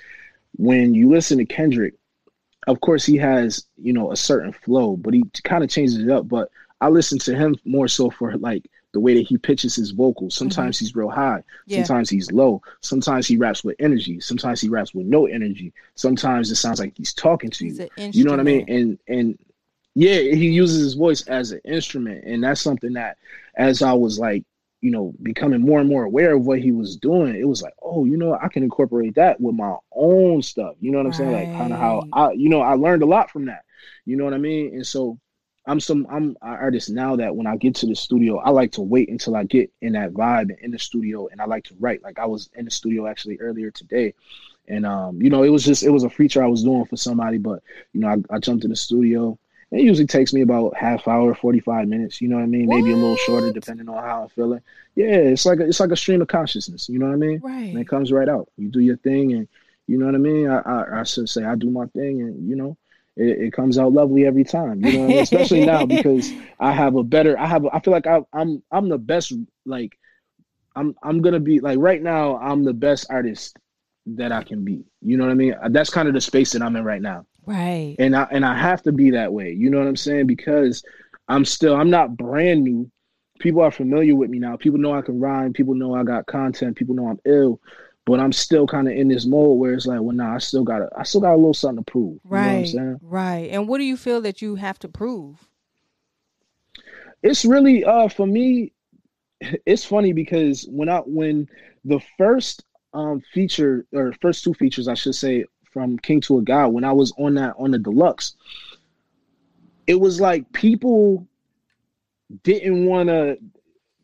[0.58, 1.95] when you listen to Kendrick,
[2.67, 6.10] of course he has, you know, a certain flow, but he kind of changes it
[6.10, 6.28] up.
[6.28, 6.50] But
[6.82, 10.34] I listen to him more so for like the way that he pitches his vocals.
[10.34, 10.50] Mm-hmm.
[10.50, 10.86] Sometimes mm-hmm.
[10.86, 11.84] he's real high, yeah.
[11.84, 15.74] sometimes he's low, sometimes he raps with energy, sometimes he raps with no energy.
[15.95, 17.89] Sometimes it sounds like he's talking to you.
[17.98, 18.65] You know what I mean?
[18.67, 19.39] And and
[19.95, 23.17] yeah, he uses his voice as an instrument, and that's something that
[23.56, 24.43] as I was like,
[24.82, 27.74] you know, becoming more and more aware of what he was doing, it was like,
[27.82, 30.76] oh, you know, I can incorporate that with my own stuff.
[30.80, 31.18] You know what I'm right.
[31.18, 31.32] saying?
[31.32, 33.65] Like kind of how I, you know, I learned a lot from that.
[34.06, 34.74] You know what I mean?
[34.74, 35.20] And so
[35.65, 38.72] I'm some I'm an artist now that when I get to the studio, I like
[38.74, 41.76] to wait until I get in that vibe in the studio and I like to
[41.80, 42.02] write.
[42.02, 44.13] Like I was in the studio actually earlier today.
[44.68, 46.96] And um, you know, it was just it was a feature I was doing for
[46.96, 47.62] somebody, but
[47.94, 49.38] you know, I, I jumped in the studio.
[49.71, 52.21] It usually takes me about half hour, forty five minutes.
[52.21, 52.67] You know what I mean?
[52.67, 52.77] What?
[52.77, 54.62] Maybe a little shorter, depending on how I'm feeling.
[54.95, 56.89] Yeah, it's like a, it's like a stream of consciousness.
[56.89, 57.39] You know what I mean?
[57.43, 57.69] Right.
[57.69, 58.49] And it comes right out.
[58.58, 59.47] You do your thing, and
[59.88, 60.49] you know what I mean.
[60.49, 62.77] I I, I should say I do my thing, and you know,
[63.15, 64.84] it, it, comes out lovely every time.
[64.84, 65.19] You know, I mean?
[65.19, 67.38] especially now because I have a better.
[67.38, 67.65] I have.
[67.67, 69.34] I feel like I, I'm I'm the best.
[69.65, 69.99] Like
[70.75, 72.38] I'm I'm gonna be like right now.
[72.38, 73.58] I'm the best artist
[74.08, 74.84] that I can be.
[75.01, 75.53] You know what I mean?
[75.69, 77.25] That's kind of the space that I'm in right now.
[77.50, 77.96] Right.
[78.00, 79.52] And I and I have to be that way.
[79.52, 80.28] You know what I'm saying?
[80.28, 80.84] Because
[81.28, 82.90] I'm still I'm not brand new.
[83.40, 84.58] People are familiar with me now.
[84.58, 85.54] People know I can rhyme.
[85.54, 86.76] People know I got content.
[86.76, 87.60] People know I'm ill
[88.10, 90.64] but I'm still kind of in this mode where it's like, well, nah, I still
[90.64, 92.20] got I still got a little something to prove.
[92.24, 92.68] Right,
[93.04, 93.52] right.
[93.52, 95.48] And what do you feel that you have to prove?
[97.22, 98.74] It's really, uh, for me,
[99.42, 101.48] it's funny because when I when
[101.86, 106.41] the first um feature or first two features, I should say, from King to a
[106.41, 108.36] God, when I was on that on the deluxe,
[109.88, 111.27] it was like people
[112.43, 113.38] didn't want to,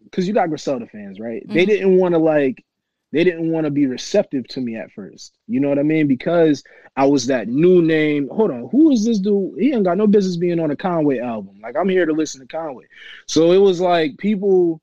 [0.04, 1.43] because you got Griselda fans, right?
[1.43, 1.54] Mm-hmm.
[1.54, 2.63] They didn't want to like
[3.12, 5.38] they didn't want to be receptive to me at first.
[5.47, 6.08] You know what I mean?
[6.08, 6.63] Because
[6.97, 8.28] I was that new name.
[8.30, 9.58] Hold on, who is this dude?
[9.58, 11.60] He ain't got no business being on a Conway album.
[11.62, 12.86] Like I'm here to listen to Conway.
[13.25, 14.82] So it was like people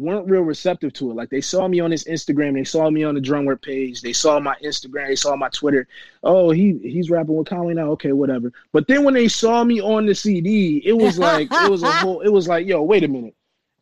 [0.00, 1.14] weren't real receptive to it.
[1.14, 4.12] Like they saw me on his Instagram, they saw me on the drumwork page, they
[4.12, 5.86] saw my Instagram, they saw my Twitter.
[6.22, 7.90] Oh, he he's rapping with Conway now.
[7.92, 8.52] Okay, whatever.
[8.72, 11.92] But then when they saw me on the CD, it was like it was a
[11.92, 12.20] whole.
[12.20, 13.34] It was like, yo, wait a minute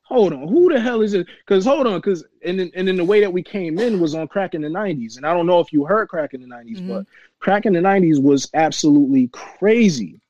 [0.09, 1.27] hold on, who the hell is it?
[1.41, 4.15] Because hold on, because and then, and then the way that we came in was
[4.15, 6.47] on crack in the '90s, and I don't know if you heard crack in the
[6.47, 6.89] '90s, mm-hmm.
[6.89, 7.07] but
[7.41, 10.21] crack in the '90s was absolutely crazy.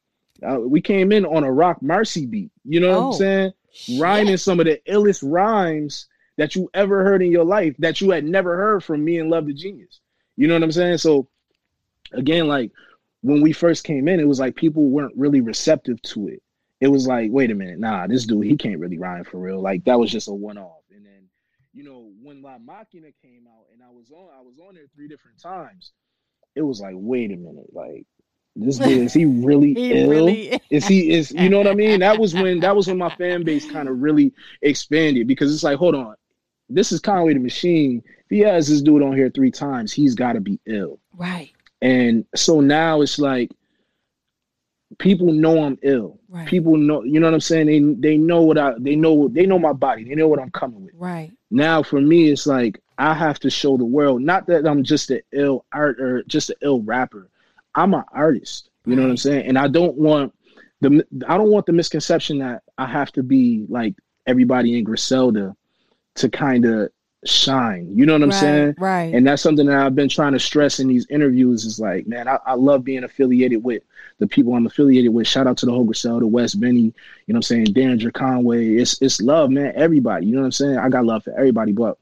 [0.42, 3.12] Uh, we came in on a Rock Marci beat, you know oh, what I'm oh,
[3.12, 3.52] saying?
[3.98, 8.10] Rhyming some of the illest rhymes that you ever heard in your life that you
[8.10, 10.00] had never heard from me and Love the Genius.
[10.36, 10.98] You know what I'm saying?
[10.98, 11.28] So
[12.12, 12.70] again, like
[13.22, 16.42] when we first came in, it was like people weren't really receptive to it
[16.80, 19.60] it was like, wait a minute, nah, this dude, he can't really rhyme for real.
[19.60, 20.82] Like that was just a one off.
[20.94, 21.28] And then,
[21.72, 24.84] you know, when La Maquina came out and I was on, I was on there
[24.94, 25.92] three different times.
[26.54, 28.06] It was like, wait a minute, like
[28.58, 30.10] this dude is he really he ill?
[30.10, 30.60] Really...
[30.70, 32.00] is he is you know what I mean?
[32.00, 35.62] That was when that was when my fan base kind of really expanded because it's
[35.62, 36.14] like, hold on,
[36.68, 38.02] this is Conway the Machine.
[38.06, 41.50] If he has this dude on here three times, he's got to be ill, right?
[41.80, 43.50] And so now it's like
[44.98, 46.18] people know I'm ill.
[46.28, 46.46] Right.
[46.46, 47.66] People know, you know what I'm saying?
[47.66, 50.04] They they know what I they know they know my body.
[50.04, 50.94] They know what I'm coming with.
[50.96, 51.32] Right.
[51.50, 55.10] Now for me it's like I have to show the world not that I'm just
[55.10, 57.28] an ill art or just an ill rapper.
[57.74, 58.70] I'm an artist.
[58.86, 59.46] You know what I'm saying?
[59.46, 60.34] And I don't want
[60.80, 63.94] the I don't want the misconception that I have to be like
[64.26, 65.54] everybody in Griselda
[66.16, 66.90] to kind of
[67.24, 67.90] shine.
[67.94, 68.74] You know what I'm right, saying?
[68.78, 69.14] Right.
[69.14, 72.28] And that's something that I've been trying to stress in these interviews is like, man,
[72.28, 73.82] I, I love being affiliated with
[74.18, 75.26] the people I'm affiliated with.
[75.26, 76.92] Shout out to the whole Griselda, West Benny, you
[77.28, 77.66] know what I'm saying?
[77.66, 78.74] Daringer Conway.
[78.76, 79.72] It's it's love, man.
[79.74, 80.26] Everybody.
[80.26, 80.78] You know what I'm saying?
[80.78, 81.98] I got love for everybody, but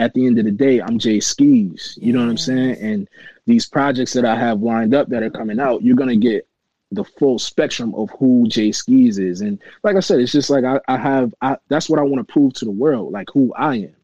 [0.00, 1.98] at the end of the day, I'm Jae Skeese.
[2.00, 2.76] You know what I'm saying?
[2.80, 3.08] And
[3.46, 6.48] these projects that I have lined up that are coming out, you're gonna get
[6.90, 9.42] the full spectrum of who Jae Skeese is.
[9.42, 12.26] And like I said, it's just like I, I have I that's what I want
[12.26, 13.96] to prove to the world, like who I am.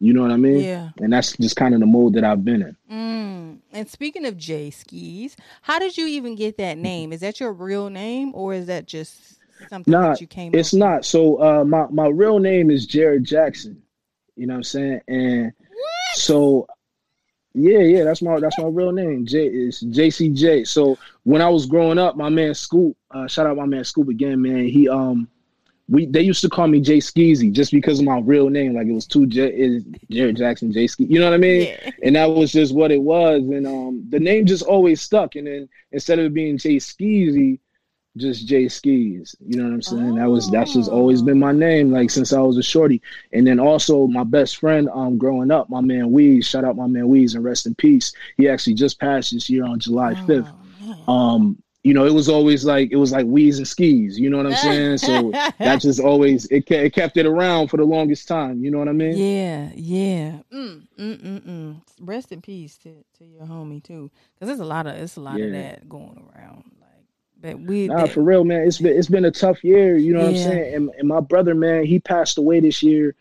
[0.00, 0.64] You know what I mean?
[0.64, 0.90] Yeah.
[1.00, 2.76] And that's just kind of the mode that I've been in.
[2.92, 3.58] Mm.
[3.72, 7.12] And speaking of Jae Skeese, how did you even get that name?
[7.12, 9.38] Is that your real name or is that just
[9.68, 11.04] something nah, that you came It's not.
[11.04, 13.80] So uh my, my real name is Jared Jackson.
[14.36, 15.00] You know what I'm saying?
[15.08, 16.16] And what?
[16.16, 16.66] so
[17.54, 19.26] yeah, yeah, that's my that's my real name.
[19.26, 20.66] J is JCJ.
[20.66, 24.08] So when I was growing up, my man Scoop, uh, shout out my man Scoop
[24.08, 24.66] again, man.
[24.66, 25.28] He um
[25.88, 28.74] we they used to call me Jay Skeezy just because of my real name.
[28.74, 31.04] Like it was two J is Jared Jackson, Jay Ski.
[31.04, 31.68] You know what I mean?
[31.68, 31.90] Yeah.
[32.02, 33.42] And that was just what it was.
[33.42, 35.36] And um the name just always stuck.
[35.36, 37.60] And then instead of being Jay Skeezy,
[38.16, 39.34] just Jae Skeese.
[39.44, 40.12] You know what I'm saying?
[40.12, 40.16] Oh.
[40.16, 43.02] That was that's just always been my name, like since I was a shorty.
[43.32, 46.44] And then also my best friend, um, growing up, my man Weez.
[46.44, 48.12] Shout out my man Weez and rest in peace.
[48.36, 50.52] He actually just passed this year on July 5th.
[51.06, 54.16] Oh, um, you know, it was always like it was like Weez and Skeese.
[54.16, 54.54] You know what I'm
[54.96, 54.98] saying?
[54.98, 58.64] So that just always it it kept it around for the longest time.
[58.64, 59.16] You know what I mean?
[59.16, 60.38] Yeah, yeah.
[60.52, 61.80] Mm, mm, mm, mm.
[62.00, 65.20] Rest in peace to, to your homie too, because there's a lot of it's a
[65.20, 65.44] lot yeah.
[65.44, 66.64] of that going around.
[67.44, 68.66] But we nah for real, man.
[68.66, 69.96] It's been it's been a tough year.
[69.96, 70.26] You know yeah.
[70.26, 70.74] what I'm saying?
[70.74, 73.14] And, and my brother, man, he passed away this year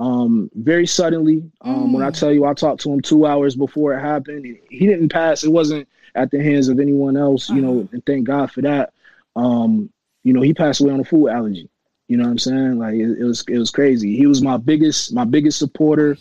[0.00, 1.92] um very suddenly um mm.
[1.92, 2.16] when i mm.
[2.16, 5.50] tell you i talked to him two hours before it happened he didn't pass it
[5.50, 7.88] wasn't at the hands of anyone else, you know, uh-huh.
[7.92, 8.92] and thank God for that.
[9.36, 9.90] Um,
[10.24, 11.70] you know, he passed away on a food allergy.
[12.08, 12.78] You know what I'm saying?
[12.78, 14.16] Like it, it was it was crazy.
[14.16, 16.16] He was my biggest my biggest supporter.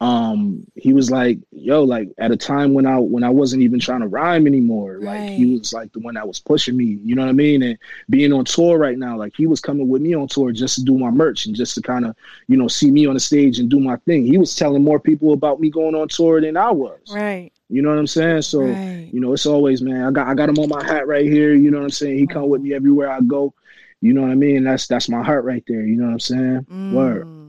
[0.00, 3.80] Um, he was like, yo, like at a time when I when I wasn't even
[3.80, 4.98] trying to rhyme anymore.
[5.00, 5.20] Right.
[5.20, 7.62] Like he was like the one that was pushing me, you know what I mean?
[7.62, 7.78] And
[8.10, 10.84] being on tour right now, like he was coming with me on tour just to
[10.84, 12.14] do my merch and just to kind of,
[12.46, 14.26] you know, see me on the stage and do my thing.
[14.26, 17.00] He was telling more people about me going on tour than I was.
[17.10, 17.50] Right.
[17.68, 18.42] You know what I'm saying?
[18.42, 19.08] So, right.
[19.12, 21.54] you know, it's always, man, I got I got him on my hat right here.
[21.54, 22.18] You know what I'm saying?
[22.18, 23.54] He come with me everywhere I go.
[24.02, 24.64] You know what I mean?
[24.64, 25.84] That's that's my heart right there.
[25.84, 26.66] You know what I'm saying?
[26.70, 26.92] Mm.
[26.92, 27.45] Word.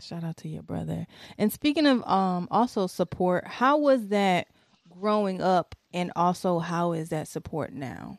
[0.00, 1.06] Shout out to your brother.
[1.36, 4.48] And speaking of um also support, how was that
[4.88, 8.18] growing up and also how is that support now?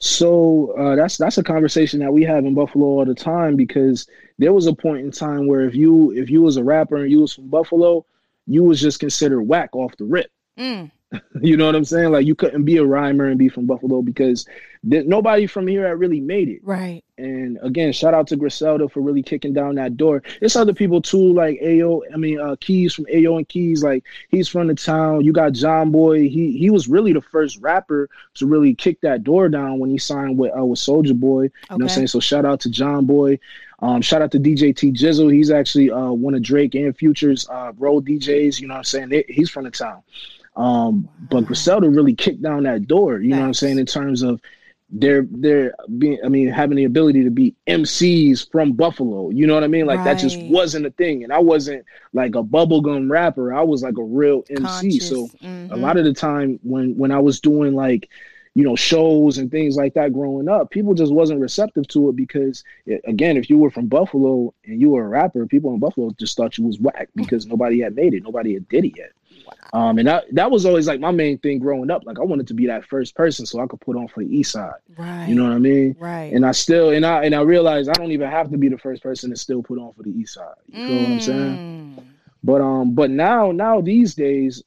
[0.00, 4.06] So uh, that's that's a conversation that we have in Buffalo all the time because
[4.38, 7.10] there was a point in time where if you if you was a rapper and
[7.10, 8.06] you was from Buffalo,
[8.46, 10.30] you was just considered whack off the rip.
[10.56, 10.92] Mm.
[11.40, 12.10] you know what I'm saying?
[12.12, 14.46] Like you couldn't be a rhymer and be from Buffalo because
[14.88, 16.60] th- nobody from here had really made it.
[16.62, 17.02] Right.
[17.16, 20.22] And again, shout out to Griselda for really kicking down that door.
[20.42, 22.02] It's other people too, like Ayo.
[22.12, 23.82] I mean, uh, Keys from Ayo and Keys.
[23.82, 25.24] Like he's from the town.
[25.24, 26.28] You got John Boy.
[26.28, 29.98] He he was really the first rapper to really kick that door down when he
[29.98, 31.42] signed with uh, with Soulja Boy.
[31.42, 31.52] You okay.
[31.70, 32.06] know what I'm saying?
[32.08, 33.38] So shout out to John Boy.
[33.80, 35.32] Um, shout out to DJ T Jizzle.
[35.32, 38.60] He's actually uh, one of Drake and Future's uh, road DJs.
[38.60, 39.08] You know what I'm saying?
[39.08, 40.02] They, he's from the town.
[40.58, 43.36] Um, but Griselda really kicked down that door, you nice.
[43.36, 44.40] know what I'm saying, in terms of
[44.90, 49.30] their their being I mean having the ability to be MCs from Buffalo.
[49.30, 49.86] You know what I mean?
[49.86, 50.04] Like right.
[50.04, 51.24] that just wasn't a thing.
[51.24, 53.52] And I wasn't like a bubblegum rapper.
[53.52, 54.62] I was like a real MC.
[54.62, 55.08] Conscious.
[55.08, 55.72] So mm-hmm.
[55.72, 58.08] a lot of the time when when I was doing like
[58.58, 62.16] you know shows and things like that growing up people just wasn't receptive to it
[62.16, 65.78] because it, again if you were from buffalo and you were a rapper people in
[65.78, 68.94] buffalo just thought you was whack because nobody had made it nobody had did it
[68.96, 69.12] yet
[69.72, 72.04] um, and that that was always like my main thing growing up.
[72.04, 74.36] Like I wanted to be that first person so I could put on for the
[74.36, 74.72] East Side.
[74.96, 75.26] Right.
[75.26, 75.96] You know what I mean?
[75.98, 76.32] Right.
[76.32, 78.78] And I still and I and I realized I don't even have to be the
[78.78, 80.54] first person to still put on for the East Side.
[80.66, 81.00] You mm.
[81.00, 81.96] what I'm saying?
[81.96, 82.04] Mm.
[82.44, 84.62] But um, but now now these days,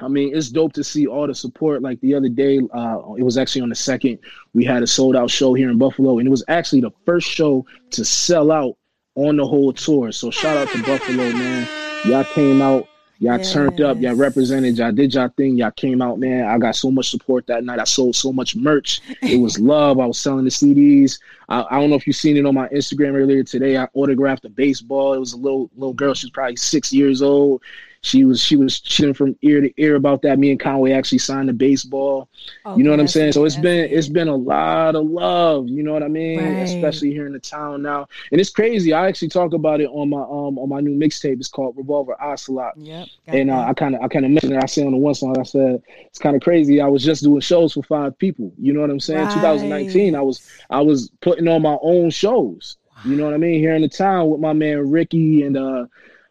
[0.00, 1.82] I mean, it's dope to see all the support.
[1.82, 4.18] Like the other day, uh, it was actually on the second.
[4.52, 7.28] We had a sold out show here in Buffalo, and it was actually the first
[7.28, 8.76] show to sell out
[9.14, 10.10] on the whole tour.
[10.10, 11.68] So shout out to Buffalo, man.
[12.04, 12.88] Y'all came out
[13.20, 13.52] Y'all yes.
[13.52, 16.44] turned up, y'all represented, y'all did y'all thing, y'all came out, man.
[16.46, 17.78] I got so much support that night.
[17.78, 19.00] I sold so much merch.
[19.22, 20.00] It was love.
[20.00, 21.20] I was selling the CDs.
[21.48, 23.76] I, I don't know if you've seen it on my Instagram earlier today.
[23.76, 25.14] I autographed a baseball.
[25.14, 26.12] It was a little little girl.
[26.12, 27.62] She's probably six years old.
[28.04, 30.38] She was she was chilling from ear to ear about that.
[30.38, 32.28] Me and Conway actually signed the baseball.
[32.66, 33.32] Oh, you know what I'm saying?
[33.32, 35.70] So it's been it's been a lot of love.
[35.70, 36.38] You know what I mean?
[36.38, 36.58] Right.
[36.64, 38.06] Especially here in the town now.
[38.30, 38.92] And it's crazy.
[38.92, 41.38] I actually talk about it on my um on my new mixtape.
[41.38, 42.74] It's called Revolver Ocelot.
[42.76, 43.08] Yep.
[43.26, 44.62] And uh, I kind of I kind of mentioned it.
[44.62, 45.38] I said on the one song.
[45.38, 46.82] I said it's kind of crazy.
[46.82, 48.52] I was just doing shows for five people.
[48.58, 49.24] You know what I'm saying?
[49.24, 49.34] Right.
[49.34, 50.14] 2019.
[50.14, 52.76] I was I was putting on my own shows.
[53.06, 53.60] You know what I mean?
[53.60, 55.86] Here in the town with my man Ricky and uh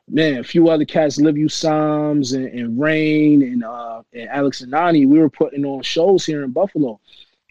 [0.09, 4.61] man, a few other cats, Live You Psalms and, and Rain and uh and Alex
[4.61, 6.99] and Nani, we were putting on shows here in Buffalo.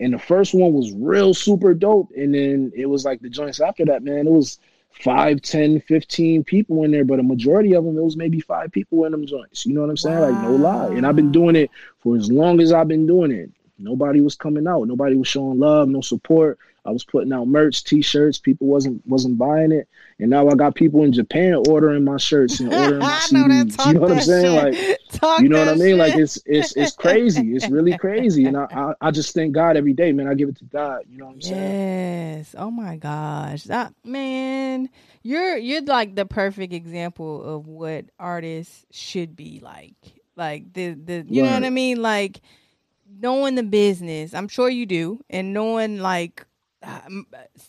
[0.01, 2.11] And the first one was real super dope.
[2.17, 4.27] And then it was like the joints after that, man.
[4.27, 4.59] It was
[5.01, 8.73] 5, 10, 15 people in there, but a majority of them, it was maybe five
[8.73, 9.65] people in them joints.
[9.65, 10.19] You know what I'm saying?
[10.19, 10.31] Wow.
[10.31, 10.89] Like, no lie.
[10.89, 13.51] And I've been doing it for as long as I've been doing it.
[13.79, 14.87] Nobody was coming out.
[14.87, 16.59] Nobody was showing love, no support.
[16.85, 18.39] I was putting out merch, T-shirts.
[18.39, 22.59] People wasn't wasn't buying it, and now I got people in Japan ordering my shirts
[22.59, 23.87] and ordering my CDs.
[23.87, 24.75] you know what I'm saying?
[24.75, 24.91] Shit.
[24.91, 25.81] Like, Talk you know what I mean?
[25.81, 25.99] Shit.
[25.99, 27.55] Like it's it's it's crazy.
[27.55, 30.27] It's really crazy, and I, I, I just thank God every day, man.
[30.27, 31.05] I give it to God.
[31.09, 32.39] You know what I'm saying?
[32.39, 32.55] Yes.
[32.59, 34.89] Oh my gosh, that man,
[35.23, 39.95] you're you're like the perfect example of what artists should be like.
[40.35, 41.49] Like the the you right.
[41.49, 42.03] know what I mean?
[42.03, 42.41] Like
[43.21, 44.35] knowing the business.
[44.35, 46.45] I'm sure you do, and knowing like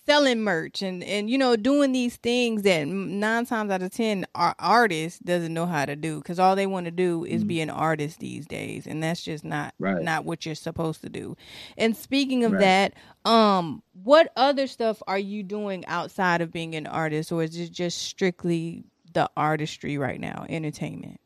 [0.05, 4.25] selling merch and and you know doing these things that nine times out of ten
[4.33, 7.43] our artist doesn't know how to do because all they want to do is mm
[7.43, 10.01] be an artist these days and that's just not right.
[10.01, 11.35] not what you're supposed to do
[11.77, 12.61] and speaking of right.
[12.61, 17.59] that um what other stuff are you doing outside of being an artist or is
[17.59, 21.19] it just strictly the artistry right now entertainment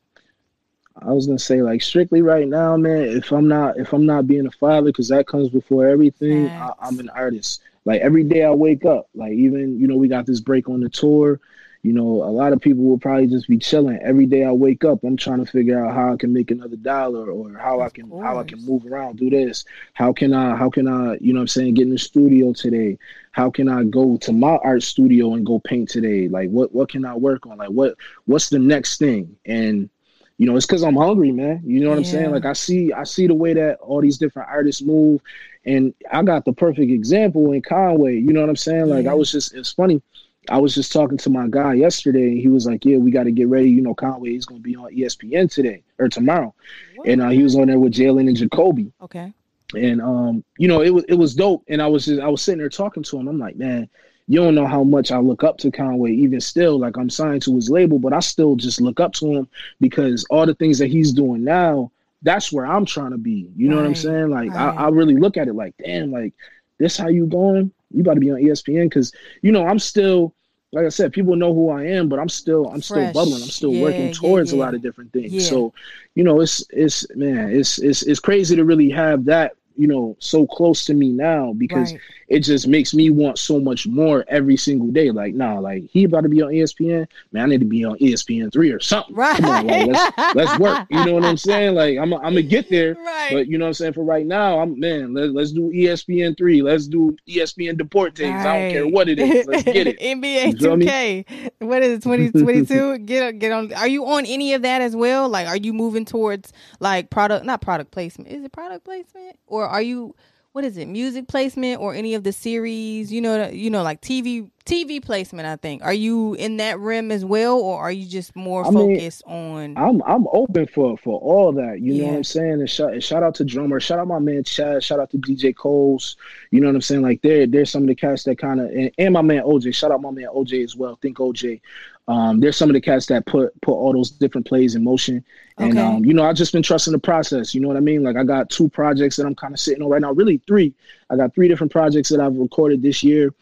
[1.01, 3.03] I was gonna say like strictly right now, man.
[3.03, 6.71] If I'm not if I'm not being a father, because that comes before everything, I,
[6.81, 7.61] am an artist.
[7.87, 10.81] Like every day I wake up, like even you know we got this break on
[10.81, 11.39] the tour.
[11.83, 13.97] You know, a lot of people will probably just be chilling.
[14.03, 16.75] Every day I wake up, I'm trying to figure out how I can make another
[16.75, 19.63] dollar or how I can how I can move around, do this.
[19.93, 22.97] How can I how can I, you know I'm saying, get in the studio today?
[23.31, 26.27] How can I go to my art studio and go paint today?
[26.27, 27.57] Like what what can I work on?
[27.57, 29.37] Like what what's the next thing?
[29.45, 29.89] And
[30.37, 31.61] you know, it's because I'm hungry, man.
[31.65, 31.99] You know what yeah.
[31.99, 32.31] I'm saying?
[32.31, 35.21] Like I see, I see the way that all these different artists move,
[35.67, 38.15] and I got the perfect example in Conway.
[38.15, 38.87] You know what I'm saying?
[38.87, 39.05] Like.
[39.05, 40.01] I was just, it's funny.
[40.49, 43.23] I was just talking to my guy yesterday, and he was like, "Yeah, we got
[43.23, 43.69] to get ready.
[43.69, 46.53] You know, Conway is going to be on ESPN today or tomorrow,"
[46.95, 47.07] what?
[47.07, 48.91] and uh, he was on there with Jalen and Jacoby.
[49.01, 49.33] Okay.
[49.75, 52.41] And um, you know, it was it was dope, and I was just I was
[52.41, 53.27] sitting there talking to him.
[53.27, 53.89] I'm like, man,
[54.27, 56.79] you don't know how much I look up to Conway, even still.
[56.79, 59.47] Like I'm signed to his label, but I still just look up to him
[59.81, 61.91] because all the things that he's doing now,
[62.21, 63.51] that's where I'm trying to be.
[63.55, 64.29] You know right, what I'm saying?
[64.29, 64.77] Like right.
[64.77, 66.33] I, I really look at it like, damn, like
[66.77, 67.71] this how you going?
[67.91, 70.33] You about to be on ESPN because you know I'm still
[70.73, 72.83] like I said, people know who I am, but I'm still I'm Fresh.
[72.83, 73.41] still bubbling.
[73.41, 74.63] I'm still yeah, working towards yeah, yeah.
[74.63, 75.47] a lot of different things.
[75.47, 75.73] So,
[76.15, 80.15] you know, it's it's man, it's it's it's crazy to really have that you know
[80.19, 82.01] so close to me now because right.
[82.27, 85.11] it just makes me want so much more every single day.
[85.11, 87.97] Like nah like he about to be on espn man i need to be on
[87.99, 89.15] espn 3 or something.
[89.15, 90.87] Right on, like, let's, let's work.
[90.89, 91.75] You know what i'm saying?
[91.75, 93.31] Like i'm, I'm gonna get there right.
[93.31, 93.93] but you know what i'm saying?
[93.93, 98.21] For right now i'm man let, let's do espn 3 let's do espn deportes.
[98.21, 98.45] Right.
[98.45, 99.45] i don't care what it is.
[99.47, 99.99] Let's get it.
[100.07, 103.73] Nba 2k what is it 2022 get, get on.
[103.73, 105.29] Are you on any of that as well?
[105.29, 108.31] Like are you moving towards like product not product placement.
[108.31, 109.37] Is it product placement?
[109.47, 110.15] Or are you
[110.57, 113.13] what is it music placement or any of the series?
[113.13, 115.83] You know you know like tv tv placement i think.
[115.83, 119.77] Are you in that rim as well or are you just more I focused mean,
[119.77, 122.01] on i'm i'm open for for all that you yeah.
[122.01, 122.53] know what i'm saying?
[122.53, 125.19] And shout, and shout out to drummer shout out my man chad shout out to
[125.19, 126.17] dj coles
[126.49, 127.03] you know what i'm saying?
[127.03, 129.73] Like there there's some of the cats that kind of and, and, my man oj
[129.75, 131.61] shout out my man oj as well think oj
[132.07, 135.23] um, there's some of the cats that put put all those different plays in motion,
[135.57, 135.81] and okay.
[135.81, 137.53] um, you know I've just been trusting the process.
[137.53, 138.03] You know what I mean?
[138.03, 140.73] Like I got two projects that I'm kind of sitting on right now, really three.
[141.09, 143.33] I got three different projects that I've recorded this year,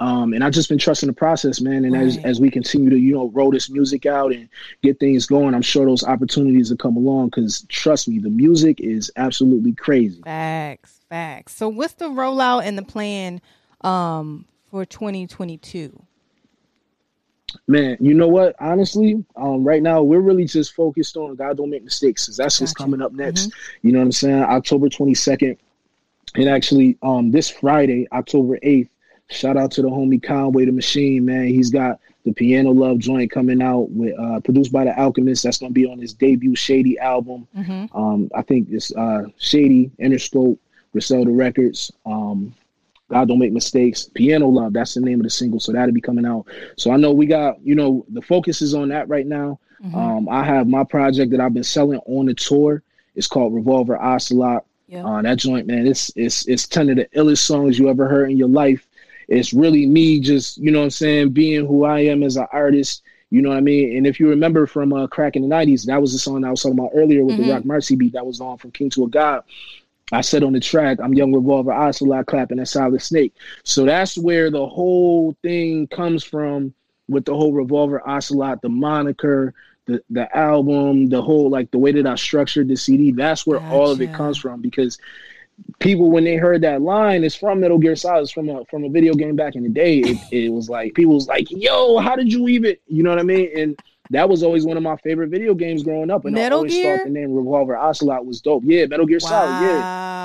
[0.00, 1.84] um, and I've just been trusting the process, man.
[1.84, 2.06] And right.
[2.06, 4.48] as as we continue to you know roll this music out and
[4.82, 7.28] get things going, I'm sure those opportunities will come along.
[7.28, 10.22] Because trust me, the music is absolutely crazy.
[10.22, 11.54] Facts, facts.
[11.54, 13.40] So what's the rollout and the plan
[13.82, 16.02] um, for 2022?
[17.66, 18.54] Man, you know what?
[18.60, 22.56] Honestly, um, right now we're really just focused on God don't make mistakes because that's
[22.56, 22.64] gotcha.
[22.64, 23.48] what's coming up next.
[23.48, 23.86] Mm-hmm.
[23.86, 24.42] You know what I'm saying?
[24.42, 25.56] October 22nd.
[26.34, 28.88] And actually, um, this Friday, October 8th,
[29.30, 31.48] shout out to the homie Conway the Machine, man.
[31.48, 35.42] He's got the Piano Love joint coming out with uh, produced by the Alchemist.
[35.42, 37.48] That's gonna be on his debut Shady album.
[37.56, 37.96] Mm-hmm.
[37.96, 40.58] Um, I think it's uh, Shady Interscope,
[40.92, 41.90] Griselda Records.
[42.04, 42.54] Um,
[43.08, 44.10] God don't make mistakes.
[44.14, 45.60] Piano Love, that's the name of the single.
[45.60, 46.46] So that'll be coming out.
[46.76, 49.58] So I know we got, you know, the focus is on that right now.
[49.82, 49.94] Mm-hmm.
[49.94, 52.82] Um, I have my project that I've been selling on the tour.
[53.14, 54.64] It's called Revolver Ocelot.
[54.88, 55.04] Yeah.
[55.04, 58.30] Uh, that joint, man, it's it's it's ten of the illest songs you ever heard
[58.30, 58.86] in your life.
[59.28, 62.46] It's really me just, you know what I'm saying, being who I am as an
[62.52, 63.02] artist.
[63.30, 63.98] You know what I mean?
[63.98, 66.50] And if you remember from uh, Crack in the 90s, that was the song I
[66.50, 67.48] was talking about earlier with mm-hmm.
[67.48, 69.42] the Rock Marcy beat that was on from King to a God.
[70.12, 73.34] I said on the track, I'm Young Revolver Ocelot clapping at Solid Snake.
[73.64, 76.72] So that's where the whole thing comes from
[77.08, 79.54] with the whole Revolver Ocelot, the moniker,
[79.86, 83.12] the the album, the whole like the way that I structured the CD.
[83.12, 83.74] That's where gotcha.
[83.74, 84.98] all of it comes from because
[85.78, 88.84] people when they heard that line, it's from Metal Gear Solid, it's from a from
[88.84, 89.98] a video game back in the day.
[89.98, 93.18] It, it was like people was like, "Yo, how did you even?" You know what
[93.18, 93.50] I mean?
[93.56, 93.78] And
[94.10, 96.24] that was always one of my favorite video games growing up.
[96.24, 96.98] And Metal I always Gear?
[96.98, 98.62] thought the name Revolver Ocelot was dope.
[98.64, 99.28] Yeah, Metal Gear wow.
[99.28, 99.66] Solid.
[99.66, 100.18] Yeah.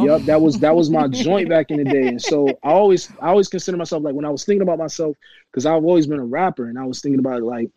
[0.00, 2.08] Yep, that was that was my joint back in the day.
[2.08, 5.16] And so I always I always consider myself like when I was thinking about myself,
[5.50, 7.70] because I've always been a rapper and I was thinking about like,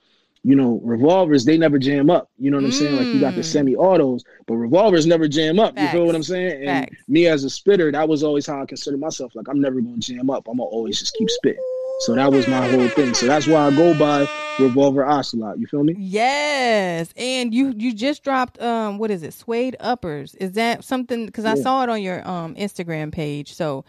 [0.44, 2.30] you know, revolvers, they never jam up.
[2.38, 2.96] You know what I'm saying?
[2.96, 3.46] Like you got the mm.
[3.46, 5.76] semi-autos, but revolvers never jam up.
[5.76, 5.94] Facts.
[5.94, 6.68] You feel what I'm saying?
[6.68, 7.04] And Facts.
[7.08, 9.36] me as a spitter, that was always how I consider myself.
[9.36, 10.48] Like I'm never gonna jam up.
[10.48, 11.64] I'm gonna always just keep spitting.
[12.00, 13.14] So that was my whole thing.
[13.14, 14.28] So that's why I go by
[14.60, 15.60] Revolver Ocelot.
[15.60, 15.96] You feel me?
[15.98, 17.12] Yes.
[17.18, 19.34] And you you just dropped um what is it?
[19.34, 20.36] Suede uppers.
[20.36, 23.54] Is that something because I saw it on your um Instagram page.
[23.54, 23.84] So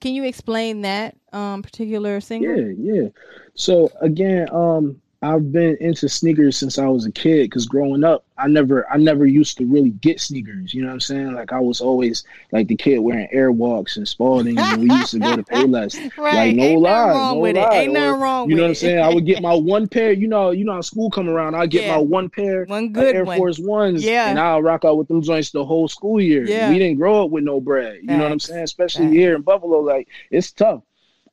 [0.00, 2.58] can you explain that um particular single?
[2.58, 3.08] Yeah, yeah.
[3.54, 7.44] So again, um, I've been into sneakers since I was a kid.
[7.44, 10.74] Because growing up, I never, I never used to really get sneakers.
[10.74, 11.32] You know what I'm saying?
[11.32, 15.18] Like I was always like the kid wearing Airwalks and Spalding, and we used to
[15.18, 15.96] go to Payless.
[16.18, 16.34] Right.
[16.34, 17.62] Like no Ain't lie, no with lie.
[17.62, 17.74] it.
[17.84, 18.98] Ain't nothing wrong You know what I'm saying?
[19.00, 20.12] I would get my one pair.
[20.12, 21.94] You know, you know, how school come around, I get Yeah.
[21.96, 22.64] my one pair.
[22.66, 23.38] One of good Air one.
[23.38, 24.28] Force Ones, Yeah.
[24.28, 26.46] and I'll rock out with them joints the whole school year.
[26.46, 26.68] Yeah.
[26.70, 28.00] We didn't grow up with no bread.
[28.02, 28.64] You know what I'm saying?
[28.64, 29.16] Especially Facts.
[29.16, 30.82] here in Buffalo, like it's tough.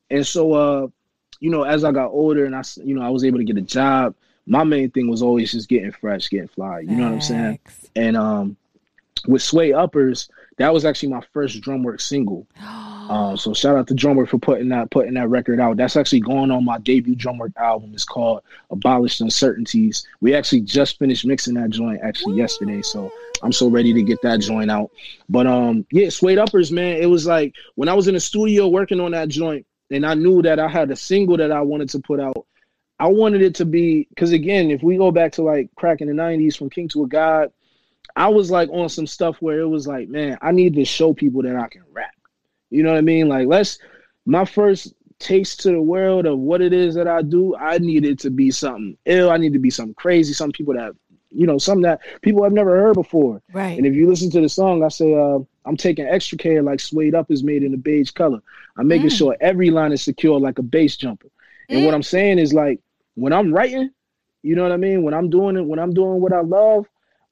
[0.10, 0.88] And so, uh,
[1.44, 3.58] you know, as I got older and I, you know, I was able to get
[3.58, 4.16] a job.
[4.46, 6.80] My main thing was always just getting fresh, getting fly.
[6.80, 7.60] You know what I'm saying?
[7.98, 8.56] And um,
[9.28, 12.48] with Suede Uppers, that was actually my first drumwork single.
[13.04, 15.76] Um, so shout out to Drumwork for putting that putting that record out.
[15.76, 17.92] That's actually going on my debut Drumwork album.
[17.94, 20.08] It's called Abolished Uncertainties.
[20.22, 22.82] We actually just finished mixing that joint actually yesterday.
[22.82, 23.12] So
[23.44, 24.90] I'm so ready to get that joint out.
[25.28, 26.96] But um, yeah, Suede Uppers, man.
[26.96, 30.14] It was like when I was in the studio working on that joint, and I
[30.14, 32.46] knew that I had a single that I wanted to put out.
[33.00, 36.08] I wanted it to be because again, if we go back to like crack in
[36.08, 37.52] the '90s from King to a God,
[38.16, 41.14] I was like on some stuff where it was like, man, I need to show
[41.14, 42.14] people that I can rap.
[42.70, 43.28] You know what I mean?
[43.28, 43.80] Like, let's
[44.26, 47.56] my first taste to the world of what it is that I do.
[47.56, 49.32] I need it to be something ill.
[49.32, 50.34] I need to be something crazy.
[50.34, 50.94] Some people that,
[51.30, 53.42] you know, something that people have never heard before.
[53.52, 53.78] Right.
[53.78, 56.80] And if you listen to the song, I say, uh, I'm taking extra care like
[56.80, 58.42] Suede uppers made in a beige color.
[58.78, 59.12] I'm making Mm.
[59.12, 61.30] sure every line is secure like a bass jumper.
[61.72, 61.96] And what Mm.
[61.96, 62.80] I'm saying is like
[63.16, 63.92] when I'm writing,
[64.44, 65.04] you know what I mean?
[65.04, 66.88] When I'm doing it, when I'm doing what I love,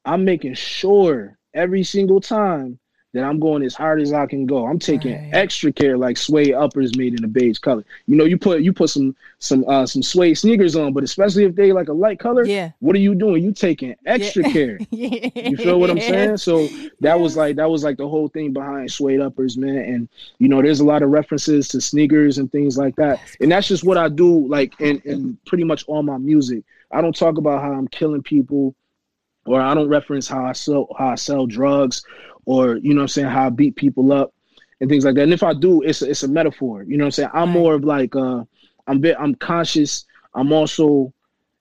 [0.06, 2.80] I'm making sure every single time
[3.14, 4.66] that I'm going as hard as I can go.
[4.66, 5.30] I'm taking Right.
[5.34, 7.84] extra care like suede uppers made in a beige color.
[8.08, 11.44] You know, you put you put some some uh some suede sneakers on, but especially
[11.44, 12.72] if they like a light color, Yeah.
[12.80, 13.44] what are you doing?
[13.44, 14.52] You taking extra Yeah.
[14.54, 14.80] care.
[14.92, 15.50] yeah.
[15.50, 16.38] You feel what I'm saying?
[16.38, 16.70] So
[17.02, 19.76] that was like that was like the whole thing behind suede uppers, man.
[19.76, 20.10] And
[20.40, 23.20] you know, there's a lot of references to sneakers and things like that.
[23.42, 26.64] And that's just what I do, like in, in pretty much all my music.
[26.92, 28.74] I don't talk about how I'm killing people,
[29.46, 32.06] or I don't reference how I sell how I sell drugs,
[32.46, 34.34] or you know what I'm saying, how I beat people up
[34.80, 35.24] and things like that.
[35.24, 36.84] And if I do, it's a, it's a metaphor.
[36.84, 37.30] You know what I'm saying?
[37.34, 38.44] I'm more of like uh
[38.88, 40.06] I'm bit I'm conscious.
[40.34, 41.14] I'm also,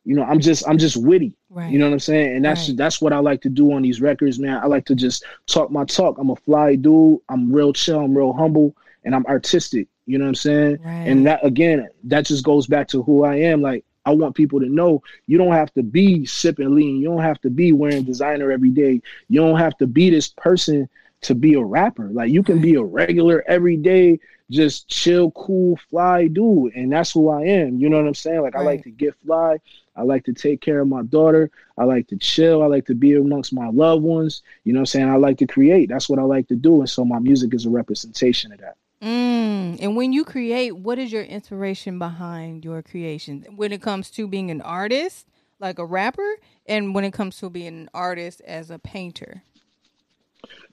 [0.05, 1.37] you know, I'm just I'm just witty.
[1.51, 1.71] Right.
[1.71, 2.37] You know what I'm saying?
[2.37, 2.77] And that's Right.
[2.77, 4.59] that's what I like to do on these records, man.
[4.63, 6.17] I like to just talk my talk.
[6.19, 7.19] I'm a fly dude.
[7.29, 8.01] I'm real chill.
[8.01, 9.89] I'm real humble, and I'm artistic.
[10.07, 10.79] You know what I'm saying?
[10.85, 10.93] Right.
[11.09, 13.61] And that again, that just goes back to who I am.
[13.63, 17.01] Like I want people to know you don't have to be sipping lean.
[17.01, 19.03] You don't have to be wearing designer every day.
[19.29, 20.89] You don't have to be this person
[21.23, 22.09] to be a rapper.
[22.11, 24.19] Like you can be a regular everyday,
[24.51, 26.75] just chill, cool, fly dude.
[26.75, 27.79] And that's who I am.
[27.79, 28.41] You know what I'm saying?
[28.41, 29.59] Like I like to get fly.
[29.97, 31.51] I like to take care of my daughter.
[31.77, 32.63] I like to chill.
[32.63, 34.43] I like to be amongst my loved ones.
[34.65, 35.11] You know what I'm saying?
[35.11, 35.91] I like to create.
[35.91, 36.81] That's what I like to do.
[36.81, 38.77] And so my music is a representation of that.
[39.03, 39.79] Mm.
[39.81, 43.47] And when you create, what is your inspiration behind your creation?
[43.57, 45.27] When it comes to being an artist,
[45.59, 46.37] like a rapper,
[46.67, 49.43] and when it comes to being an artist as a painter.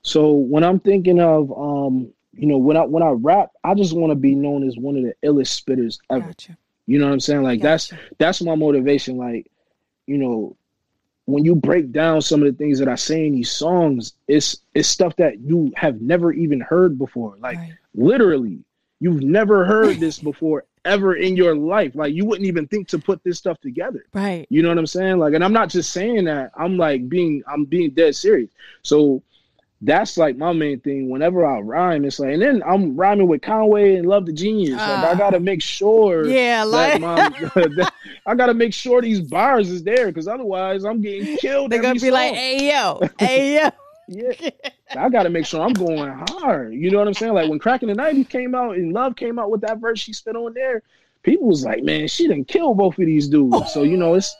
[0.02, 3.94] So when I'm thinking of um, you know, when I when I rap, I just
[3.94, 6.28] want to be known as one of the illest spitters ever.
[6.28, 6.56] Gotcha.
[6.86, 7.42] You know what I'm saying?
[7.42, 9.16] Like that's that's my motivation.
[9.16, 9.50] Like,
[10.06, 10.56] you know,
[11.24, 14.58] when you break down some of the things that I say in these songs, it's
[14.74, 17.36] it's stuff that you have never even heard before.
[17.40, 17.74] Like Right.
[17.98, 18.60] Literally,
[19.00, 21.92] you've never heard this before ever in your life.
[21.94, 24.04] Like you wouldn't even think to put this stuff together.
[24.14, 24.46] Right.
[24.48, 25.18] You know what I'm saying?
[25.18, 26.52] Like, and I'm not just saying that.
[26.56, 28.50] I'm like being I'm being dead serious.
[28.82, 29.22] So
[29.82, 31.08] that's like my main thing.
[31.08, 34.72] Whenever I rhyme, it's like, and then I'm rhyming with Conway and Love the Genius.
[34.72, 35.14] Like I Ah.
[35.14, 37.92] gotta make sure Yeah, like my that-
[38.26, 41.70] I gotta make sure these bars is there because otherwise I'm getting killed.
[41.70, 43.68] they're gonna be like, "Hey yo, hey yo."
[44.08, 44.32] Yeah,
[44.96, 46.74] I gotta make sure I'm going hard.
[46.74, 47.34] You know what I'm saying?
[47.34, 50.00] Like when Crack in the '90s came out and Love came out with that verse
[50.00, 50.82] she spit on there,
[51.22, 53.56] people was like, man, she didn't kill both of these dudes.
[53.72, 54.34] So you know, it's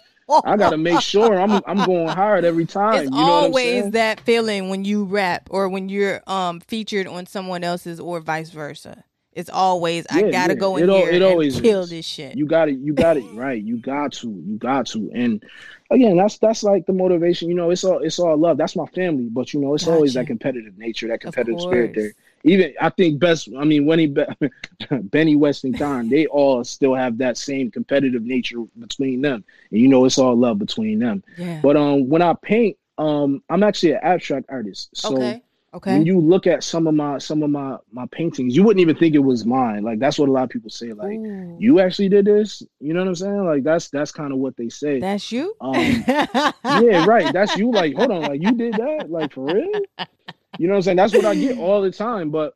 [0.44, 3.02] I gotta make sure I'm I'm going hard every time.
[3.02, 7.26] It's you know always that feeling when you rap or when you're um featured on
[7.26, 9.04] someone else's or vice versa.
[9.32, 10.58] It's always I gotta yeah.
[10.58, 11.90] go in It al- here it and always kill is.
[11.90, 12.36] this shit.
[12.36, 12.78] You got it.
[12.78, 13.62] You got it right.
[13.62, 14.28] You got to.
[14.30, 15.10] You got to.
[15.14, 15.44] And
[15.90, 17.48] again, that's that's like the motivation.
[17.48, 18.56] You know, it's all it's all love.
[18.58, 19.28] That's my family.
[19.30, 22.12] But you know, it's always that competitive nature, that competitive spirit there.
[22.44, 23.48] Even I think best.
[23.58, 24.06] I mean, when he
[24.90, 29.44] Benny West and Khan, they all still have that same competitive nature between them.
[29.70, 31.22] And you know, it's all love between them.
[31.36, 31.60] Yeah.
[31.62, 34.90] But um, when I paint, um, I'm actually an abstract artist.
[34.94, 35.42] So okay.
[35.78, 35.92] Okay.
[35.94, 38.96] When you look at some of my some of my my paintings, you wouldn't even
[38.96, 39.82] think it was mine.
[39.82, 40.92] Like that's what a lot of people say.
[40.92, 42.62] Like Ooh, you actually did this.
[42.80, 43.44] You know what I'm saying?
[43.46, 45.00] Like that's that's kind of what they say.
[45.00, 45.54] that's you.
[45.60, 45.74] Um,
[46.06, 47.32] yeah, right.
[47.32, 47.70] That's you.
[47.70, 48.22] Like, hold on.
[48.22, 49.10] Like, you did that?
[49.10, 49.70] Like, for real?
[50.58, 50.96] You know what I'm saying?
[50.96, 52.30] That's what I get all the time.
[52.30, 52.54] But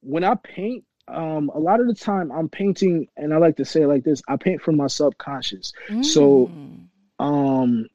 [0.00, 3.64] when I paint, um, a lot of the time I'm painting, and I like to
[3.64, 5.72] say it like this: I paint from my subconscious.
[6.02, 6.80] So- Mm.
[7.18, 7.86] Um,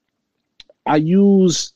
[0.85, 1.73] I use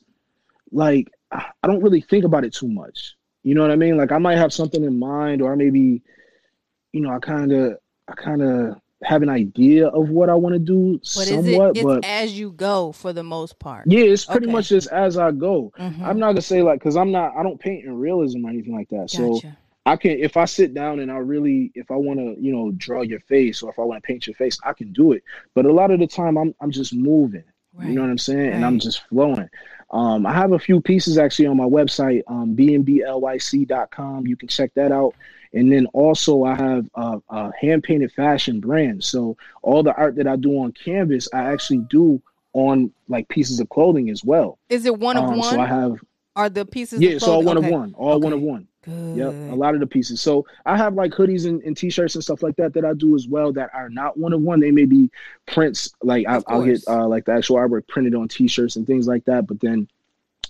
[0.72, 3.14] like I don't really think about it too much.
[3.42, 3.96] You know what I mean?
[3.96, 6.02] Like, I might have something in mind, or I maybe,
[6.92, 10.54] you know, I kind of, I kind of have an idea of what I want
[10.54, 11.06] to do it?
[11.06, 13.84] somewhat, It's but as you go for the most part.
[13.88, 14.52] yeah, it's pretty Okay.
[14.52, 15.72] much just as I go.
[15.78, 16.00] Mhm.
[16.02, 18.74] I'm not gonna say like because I'm not I don't paint in realism or anything
[18.74, 19.10] like that.
[19.10, 19.42] So
[19.84, 22.72] I can if I sit down and I really if I want to you know
[22.72, 25.22] draw your face or if I want to paint your face, I can do it.
[25.54, 27.44] But a lot of the time I'm I'm just moving.
[27.74, 27.88] Right.
[27.88, 28.54] You know what I'm saying?
[28.54, 29.50] And I'm just flowing.
[29.90, 34.26] Um, I have a few pieces actually on my website, um, bnblyc.com.
[34.26, 35.14] You can check that out.
[35.52, 39.02] And then also I have a, a hand painted fashion brand.
[39.04, 42.20] So all the art that I do on canvas, I actually do
[42.52, 44.58] on like pieces of clothing as well.
[44.68, 45.50] Is it one of Um, one?
[45.54, 46.00] so I have
[46.34, 47.00] Are the pieces?
[47.00, 47.66] yeah, it's all one okay.
[47.68, 48.66] of one, all one of one.
[48.86, 49.16] Good.
[49.16, 50.20] Yep, a lot of the pieces.
[50.20, 53.14] So I have like hoodies and, and t-shirts and stuff like that that I do
[53.16, 54.60] as well that are not one of one.
[54.60, 55.10] They may be
[55.46, 59.06] prints, like I, I'll get uh, like the actual artwork printed on t-shirts and things
[59.08, 59.46] like that.
[59.46, 59.88] But then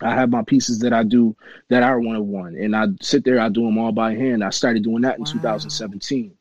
[0.02, 1.34] I have my pieces that I do
[1.68, 4.44] that are one of one, and I sit there, I do them all by hand.
[4.44, 5.30] I started doing that in Wow.
[5.32, 6.32] 2017.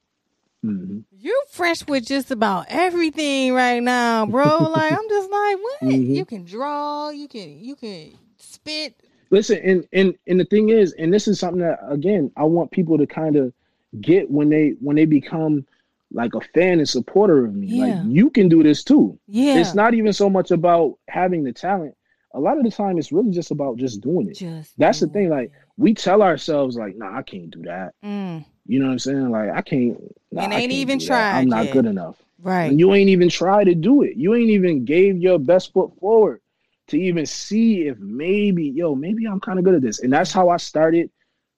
[0.62, 4.68] hmm You fresh with just about everything right now, bro.
[4.70, 5.82] like I'm just like, what?
[5.84, 6.16] Mhm.
[6.16, 7.10] You can draw.
[7.12, 8.96] You can you can spit.
[9.32, 12.72] Listen, and and and the thing is, and this is something that again I want
[12.72, 13.54] people to kind of
[14.02, 15.66] get when they when they become
[16.12, 17.68] like a fan and supporter of me.
[17.68, 17.86] Yeah.
[17.86, 19.18] Like you can do this too.
[19.28, 19.58] Yeah.
[19.58, 21.96] It's not even so much about having the talent.
[22.34, 24.36] A lot of the time, it's really just about just doing it.
[24.38, 24.78] just.
[24.78, 25.30] That's the thing, it.
[25.30, 29.00] like, We tell ourselves like, "Nah, I can't do that." Mm, You know what I'm
[29.00, 29.30] saying?
[29.32, 29.98] Like, I can't.
[30.34, 31.36] Nah, And I ain't can't even that.
[31.36, 31.74] I'm not yet.
[31.74, 32.18] good enough.
[32.44, 32.66] right.
[32.70, 34.18] And you ain't even tried to do it.
[34.18, 36.42] You ain't even gave your best foot forward
[36.88, 40.00] to even see if maybe, yo, maybe I'm kind of good at this.
[40.00, 41.10] And that's how I started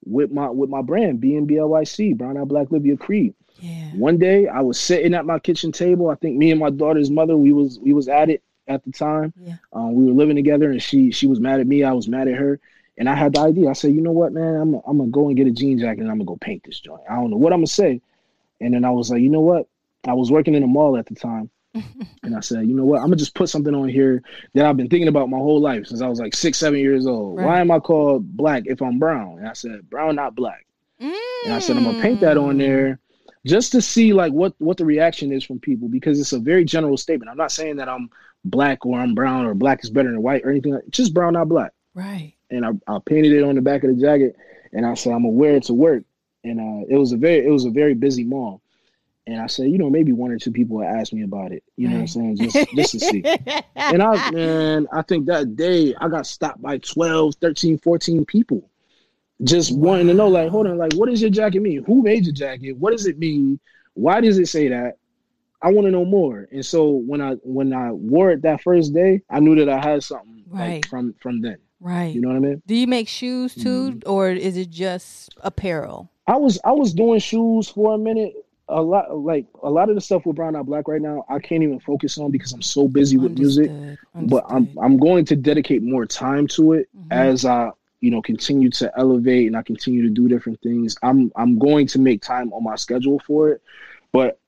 [0.06, 3.34] with my with my brand, BNBLYC, Brown Not Black Livia Creed.
[3.60, 3.92] yeah.
[3.92, 6.10] One day I was sitting at my kitchen table.
[6.10, 8.92] I think me and my daughter's mother, we was we was at it at the
[8.92, 9.34] time.
[9.42, 9.56] Yeah.
[9.74, 11.84] Um, we were living together and she she was mad at me.
[11.84, 12.60] I was mad at her.
[13.00, 13.70] And I had the idea.
[13.70, 16.02] I said, you know what, man, I'm I'm gonna go and get a jean jacket
[16.02, 17.02] and I'm gonna go paint this joint.
[17.10, 18.02] I don't know what I'm gonna say.
[18.62, 19.68] And then I was like, you know what?
[20.08, 21.50] I was working in a mall at the time.
[22.24, 22.98] And I said, you know what?
[22.98, 24.22] I'm gonna just put something on here
[24.54, 27.06] that I've been thinking about my whole life since I was like six, seven years
[27.08, 27.40] old.
[27.40, 29.38] Why am I called black if I'm brown?
[29.40, 30.66] And I said, brown, not black.
[31.46, 32.60] And I said, I'm gonna paint that on Mm.
[32.60, 33.00] there
[33.46, 36.66] just to see like what what the reaction is from people because it's a very
[36.66, 37.30] general statement.
[37.32, 38.10] I'm not saying that I'm
[38.44, 40.74] black or I'm brown or black is better than white or anything.
[40.74, 41.72] Like, just brown, not black.
[41.94, 42.34] Right.
[42.50, 44.36] And I, I painted it on the back of the jacket,
[44.74, 46.04] and I said I'm gonna wear it to work.
[46.44, 48.62] And uh, it was a very it was a very busy mall.
[49.28, 51.62] And I said, you know, maybe one or two people would ask me about it.
[51.76, 52.38] You know what I'm saying?
[52.38, 53.24] Just just to see.
[53.76, 58.70] And I man, I think that day I got stopped by 12, 13, 14 people.
[59.44, 61.84] Just wanting to know, like, hold on, like, what does your jacket mean?
[61.84, 62.74] Who made your jacket?
[62.74, 63.60] What does it mean?
[63.94, 64.98] Why does it say that?
[65.62, 66.48] I want to know more.
[66.52, 69.80] And so when I when I wore it that first day, I knew that I
[69.80, 70.76] had something Right.
[70.76, 71.58] like from from then.
[71.82, 72.14] right.
[72.16, 72.62] You know what I mean?
[72.66, 74.10] Do you make shoes too, Mm-hmm.
[74.10, 76.10] or is it just apparel?
[76.26, 78.34] I was I was doing shoes for a minute.
[78.70, 81.40] A lot like a lot of the stuff with Brown Not Black right now, I
[81.40, 83.70] can't even focus on because I'm so busy with music.
[83.70, 84.30] Understood.
[84.30, 87.06] but I'm I'm going to dedicate more time to it Mhm.
[87.12, 90.98] as I you know continue to elevate and I continue to do different things.
[91.02, 93.62] I'm I'm going to make time on my schedule for it,
[94.12, 94.40] but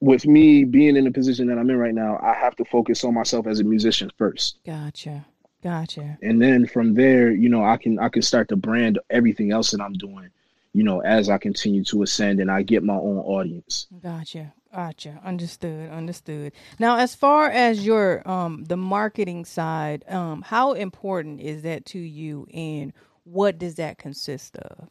[0.00, 3.02] with me being in the position that I'm in right now, I have to focus
[3.04, 5.26] on myself as a musician first, Gotcha.
[5.62, 6.18] Gotcha.
[6.22, 9.70] and then from there, you know, I can I can start to brand everything else
[9.72, 10.28] that I'm doing,
[10.76, 13.86] you know, as I continue to ascend and I get my own audience.
[14.02, 14.52] Gotcha.
[14.74, 15.18] Gotcha.
[15.24, 15.90] Understood.
[15.90, 16.52] Understood.
[16.78, 21.98] Now, as far as your um the marketing side, um, how important is that to
[21.98, 22.92] you, and
[23.24, 24.90] what does that consist of?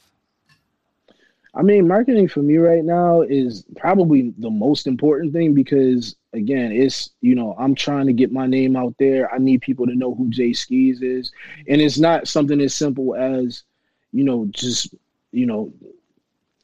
[1.54, 6.72] I mean, marketing for me right now is probably the most important thing because again,
[6.72, 9.32] it's you know, I'm trying to get my name out there.
[9.32, 11.32] I need people to know who Jae Skeese is.
[11.70, 13.64] And it's not something as simple as,
[14.12, 14.96] you know, just,
[15.36, 15.72] you know,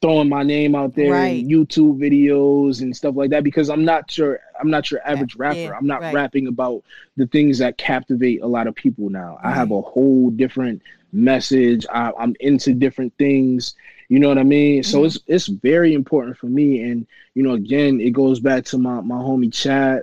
[0.00, 1.38] throwing my name out there Right.
[1.38, 5.36] in YouTube videos and stuff like that because I'm not your I'm not your average
[5.36, 5.58] rapper.
[5.60, 6.14] yeah, I'm not right.
[6.14, 6.82] rapping about
[7.16, 9.38] the things that captivate a lot of people now.
[9.42, 11.86] I have a whole different message.
[11.92, 13.74] I, I'm into different things.
[14.08, 14.82] You know what I mean?
[14.82, 15.06] So Mhm.
[15.06, 16.82] it's it's very important for me.
[16.82, 20.02] And you know, again, it goes back to my my homie Chad.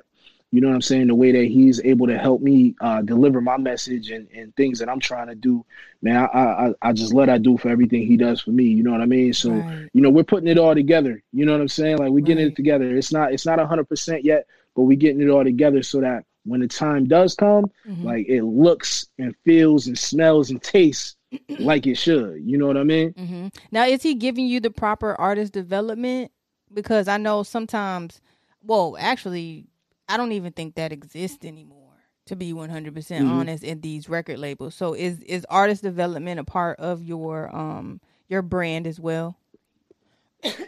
[0.51, 1.07] You know what I'm saying?
[1.07, 4.79] The way that he's able to help me uh, deliver my message and, and things
[4.79, 5.63] that I'm trying to do,
[6.01, 8.63] man, I, I I just let I do for everything he does for me.
[8.63, 9.31] You know what I mean?
[9.33, 9.87] So Right.
[9.93, 11.21] you know we're putting it all together.
[11.33, 11.97] You know what I'm saying?
[11.99, 12.51] Like we're getting Right.
[12.51, 12.95] it together.
[12.95, 16.25] It's not it's not hundred percent yet, but we're getting it all together so that
[16.45, 18.03] when the time does come, Mhm.
[18.03, 21.15] like it looks and feels and smells and tastes
[21.59, 22.41] like it should.
[22.43, 23.13] You know what I mean?
[23.13, 23.47] Mm-hmm.
[23.71, 26.31] Now, is he giving you the proper artist development?
[26.73, 28.19] Because I know sometimes,
[28.63, 29.67] well, actually,
[30.10, 31.86] I don't even think that exists anymore.
[32.28, 33.32] To be one hundred percent Mhm.
[33.32, 38.01] honest, in these record labels, so is is artist development a part of your um
[38.28, 39.38] your brand as well?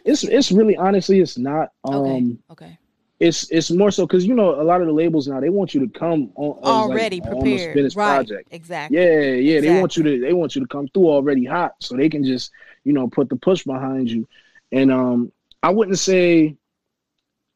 [0.05, 1.69] It's it's really honestly it's not.
[1.83, 2.79] Um, Okay, okay,
[3.19, 5.73] it's it's more so because you know a lot of the labels now they want
[5.73, 8.27] you to come on like, already almost prepared, finished right?
[8.27, 8.49] project.
[8.51, 8.97] Exactly.
[8.97, 11.95] Yeah, yeah, they want you to they want you to come through already hot, so
[11.95, 12.51] they can just
[12.83, 14.27] you know put the push behind you.
[14.71, 15.31] And um,
[15.63, 16.55] I wouldn't say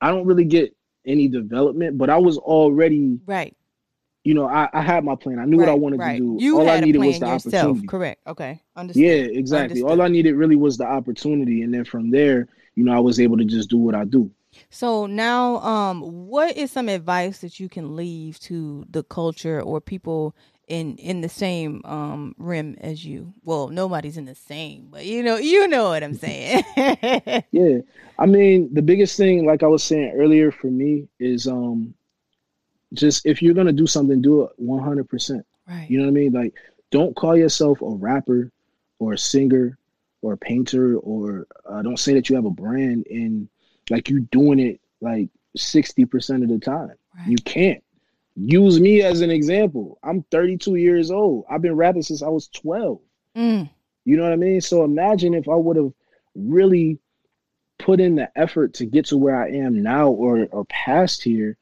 [0.01, 0.74] I don't really get
[1.05, 3.55] any development, but I was already Right.
[4.23, 5.39] you know I, I had my plan.
[5.39, 6.17] I knew what I wanted right.
[6.17, 6.43] to do.
[6.43, 7.55] You All I needed was the yourself.
[7.55, 7.87] opportunity.
[7.87, 8.21] Correct.
[8.27, 8.61] Okay.
[8.75, 9.03] Understood.
[9.03, 9.81] Yeah, exactly.
[9.83, 13.19] All I needed really was the opportunity, and then from there, you know, I was
[13.19, 14.29] able to just do what I do.
[14.69, 19.81] So now, um, what is some advice that you can leave to the culture or
[19.81, 20.33] people
[20.67, 23.33] in in the same um rim as you?
[23.43, 26.63] Well, nobody's in the same, but you know, you know what I'm saying.
[27.51, 27.79] Yeah.
[28.17, 31.93] I mean, the biggest thing, like I was saying earlier for me, is um
[32.93, 35.45] just if you're gonna do something, do it 100 percent.
[35.67, 35.89] right.
[35.89, 36.31] You know what I mean?
[36.33, 36.53] Like,
[36.91, 38.51] don't call yourself a rapper
[38.99, 39.77] or a singer
[40.21, 43.49] or a painter or uh, don't say that you have a brand and
[43.89, 46.91] like you doing it like 60% of the time.
[47.17, 47.27] right.
[47.27, 47.83] You can't.
[48.35, 49.97] Use me as an example.
[50.03, 51.45] I'm 32 years old.
[51.49, 52.99] I've been rapping since I was 12.
[53.35, 53.69] Mm,
[54.03, 54.59] You know what I mean?
[54.61, 55.91] So imagine if I would have
[56.35, 56.99] really
[57.79, 61.57] put in the effort to get to where I am now or or past here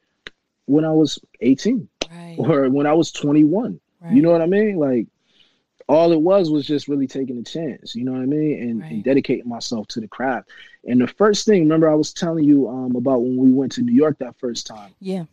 [0.66, 2.36] when I was 18 right.
[2.38, 3.78] or when I was 21.
[4.00, 4.12] right.
[4.14, 4.76] You know what I mean?
[4.76, 5.06] Like
[5.86, 8.62] all it was was just really taking a chance, you know what I mean?
[8.62, 8.90] And, Right.
[8.92, 10.48] and dedicating myself to the craft.
[10.88, 13.82] And the first thing, remember I was telling you um, about when we went to
[13.82, 14.92] New York that first time.
[15.00, 15.24] Yeah.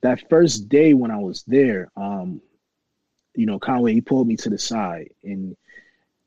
[0.00, 2.40] That first day when I was there, um,
[3.34, 5.56] you know, Conway, he pulled me to the side and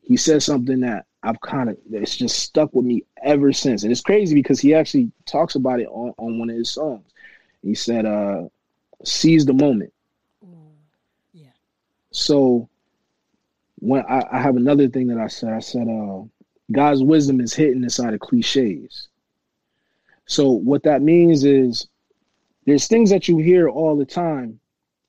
[0.01, 3.83] he said something that I've kind of it's just stuck with me ever since.
[3.83, 7.05] And it's crazy because he actually talks about it on, on one of his songs.
[7.61, 8.43] He said, uh,
[9.03, 9.93] seize the moment.
[11.33, 11.51] Yeah.
[12.11, 12.67] So
[13.79, 16.23] when I, I have another thing that I said, I said, uh,
[16.71, 19.09] God's wisdom is hidden inside of cliches.
[20.25, 21.87] So what that means is
[22.65, 24.59] there's things that you hear all the time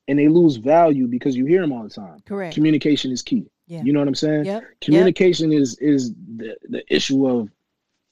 [0.08, 2.22] and they lose value because you hear them all the time.
[2.26, 2.54] Correct.
[2.54, 3.46] Communication is key.
[3.66, 3.82] Yeah.
[3.82, 4.44] You know what I'm saying?
[4.44, 4.64] Yep.
[4.80, 7.48] Communication is is the, the issue of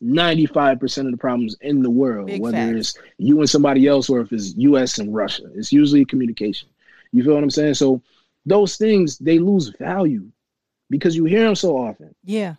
[0.03, 4.21] 95% of the problems in the world, Big whether it's you and somebody else or
[4.21, 5.45] if it's US and Russia.
[5.55, 6.69] It's usually communication.
[7.13, 7.75] You feel what I'm saying?
[7.75, 8.01] So
[8.47, 10.31] those things they lose value
[10.89, 12.15] because you hear them so often.
[12.25, 12.55] Yeah.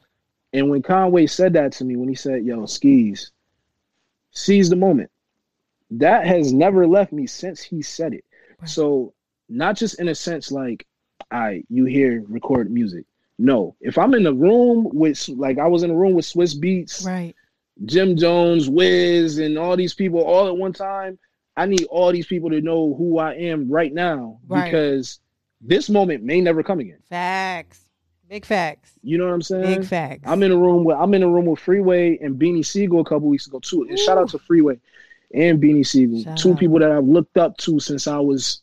[0.54, 3.32] And when Conway said that to me, when he said, "Yo, Skeese,
[4.32, 5.10] seize the moment,"
[5.92, 8.24] that has never left me since he said it.
[8.60, 8.70] Right.
[8.70, 9.14] So
[9.50, 10.86] not just in a sense like,
[11.30, 13.06] I you hear record music.
[13.38, 16.56] No, if I'm in a room with like I was in a room with Swizz
[16.60, 17.36] Beatz, Right.
[17.86, 21.18] Jim Jones, Wiz, and all these people all at one time.
[21.58, 24.66] I need all these people to know who I am right now Right.
[24.66, 25.20] because
[25.60, 27.00] this moment may never come again.
[27.10, 27.90] Facts.
[28.30, 28.94] Big facts.
[29.04, 29.80] You know what I'm saying?
[29.82, 30.24] Big facts.
[30.26, 33.04] I'm in a room with I'm in a room with Freeway and Beanie Sigel a
[33.04, 33.86] couple weeks ago too.
[33.90, 34.80] And shout out to Freeway
[35.34, 36.60] and Beanie Sigel, Shout two out.
[36.60, 38.62] people that I've looked up to since I was,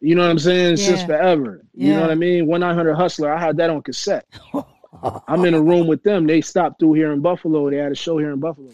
[0.00, 1.06] you know what I'm saying, since Yeah.
[1.06, 1.64] forever.
[1.74, 2.46] You know what I mean?
[2.46, 4.26] One nine hundred Hustler, I had that on cassette.
[5.28, 6.26] I'm in a room with them.
[6.26, 7.70] They stopped through here in Buffalo.
[7.70, 8.72] They had a show here in Buffalo,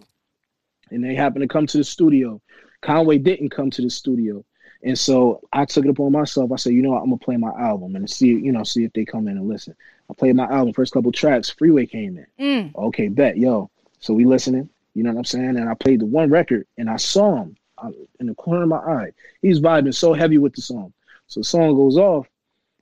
[0.91, 2.41] and they happened to come to the studio.
[2.83, 4.45] Conway didn't come to the studio,
[4.83, 6.51] and so I took it upon myself.
[6.53, 8.85] I said, you know what, I'm gonna play my album and see, you know, see
[8.85, 9.75] if they come in and listen.
[10.11, 10.73] I played my album.
[10.75, 12.27] First couple tracks, Freeway came in.
[12.45, 13.71] Mm, Okay, bet, yo.
[14.01, 14.69] So we listening.
[14.97, 15.59] You know what I'm saying?
[15.59, 18.69] And I played the one record, and I saw him uh, in the corner of
[18.71, 19.11] my eye.
[19.43, 20.95] He's vibing so heavy with the song.
[21.27, 22.27] So the song goes off.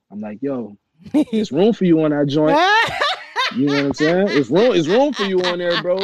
[0.09, 0.77] I'm like, yo,
[1.31, 2.57] there's room for you on that joint.
[3.55, 4.27] You know what I'm saying?
[4.31, 5.99] It's room, it's room for you on there, bro.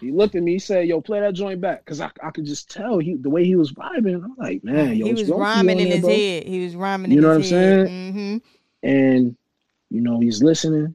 [0.00, 1.84] He looked at me, he said, Yo, play that joint back.
[1.84, 4.22] Cause I, I could just tell he the way he was vibing.
[4.22, 6.10] I'm like, man, yo, he was room for you rhyming in there, his bro.
[6.10, 6.42] head.
[6.44, 7.48] He was rhyming You know what I'm head.
[7.48, 7.86] saying?
[7.86, 8.36] Mm-hmm.
[8.88, 9.36] And,
[9.90, 10.94] you know, he's listening.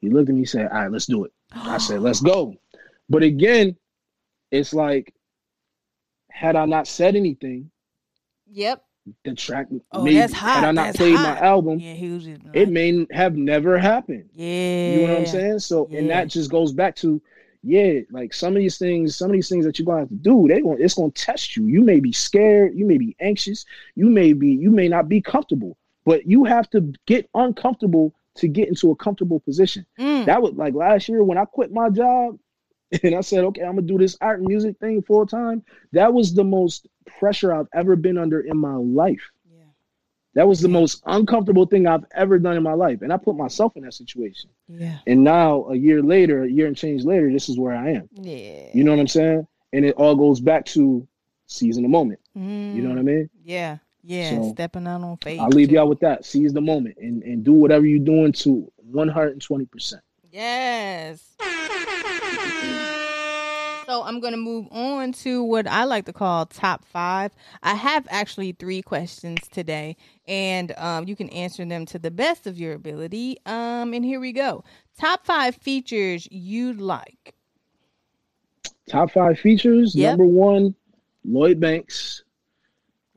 [0.00, 1.32] He looked at me, he said, All right, let's do it.
[1.52, 2.56] I said, Let's go.
[3.08, 3.76] But again,
[4.50, 5.12] it's like,
[6.30, 7.70] had I not said anything,
[8.50, 8.84] Yep.
[9.24, 10.56] the track Oh, maybe, that's hot.
[10.56, 11.40] had I not That's played hot.
[11.40, 14.28] my album, Yeah, he was it may have never happened.
[14.32, 14.94] yeah.
[14.94, 15.58] You know what I'm saying?
[15.60, 17.20] So, and that just goes back to
[17.66, 20.14] yeah, like some of these things, some of these things that you're gonna have to
[20.16, 21.64] do, they going it's gonna test you.
[21.66, 25.22] You may be scared, you may be anxious, you may be, you may not be
[25.22, 29.86] comfortable, but you have to get uncomfortable to get into a comfortable position.
[29.98, 30.26] Mm.
[30.26, 32.38] That was like last year when I quit my job
[33.02, 35.62] and I said, okay, I'm gonna do this art and music thing full time.
[35.92, 36.86] That was the most
[37.18, 39.30] pressure I've ever been under in my life.
[39.50, 39.64] Yeah.
[40.34, 43.02] That was the most uncomfortable thing I've ever done in my life.
[43.02, 44.50] And I put myself in that situation.
[44.68, 44.98] Yeah.
[45.06, 48.08] And now, a year later, a year and change later, this is where I am.
[48.12, 48.68] Yeah.
[48.72, 49.46] You know what I'm saying?
[49.72, 51.06] And it all goes back to
[51.46, 52.20] seizing the moment.
[52.36, 52.74] Mm.
[52.74, 53.30] You know what I mean?
[53.42, 53.78] Yeah.
[54.02, 54.30] Yeah.
[54.30, 55.40] So, Stepping out on faith.
[55.40, 55.74] I'll leave too.
[55.74, 56.24] y'all with that.
[56.24, 59.94] Seize the moment and, and do whatever you're doing to 120%.
[60.30, 61.34] Yes.
[63.86, 67.32] So I'm going to move on to what I like to call top five.
[67.62, 72.46] I have actually three questions today, and um, you can answer them to the best
[72.46, 73.38] of your ability.
[73.44, 74.64] Um, and here we go.
[74.98, 77.34] Top five features you'd like.
[78.88, 79.94] Top five features.
[79.94, 80.18] Yep.
[80.18, 80.74] Number one,
[81.24, 82.24] Lloyd Banks.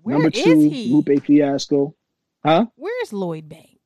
[0.01, 0.91] Where Number is two, he?
[0.93, 1.95] Lupe Fiasco.
[2.43, 2.65] Huh?
[2.75, 3.76] Where's Lloyd Banks?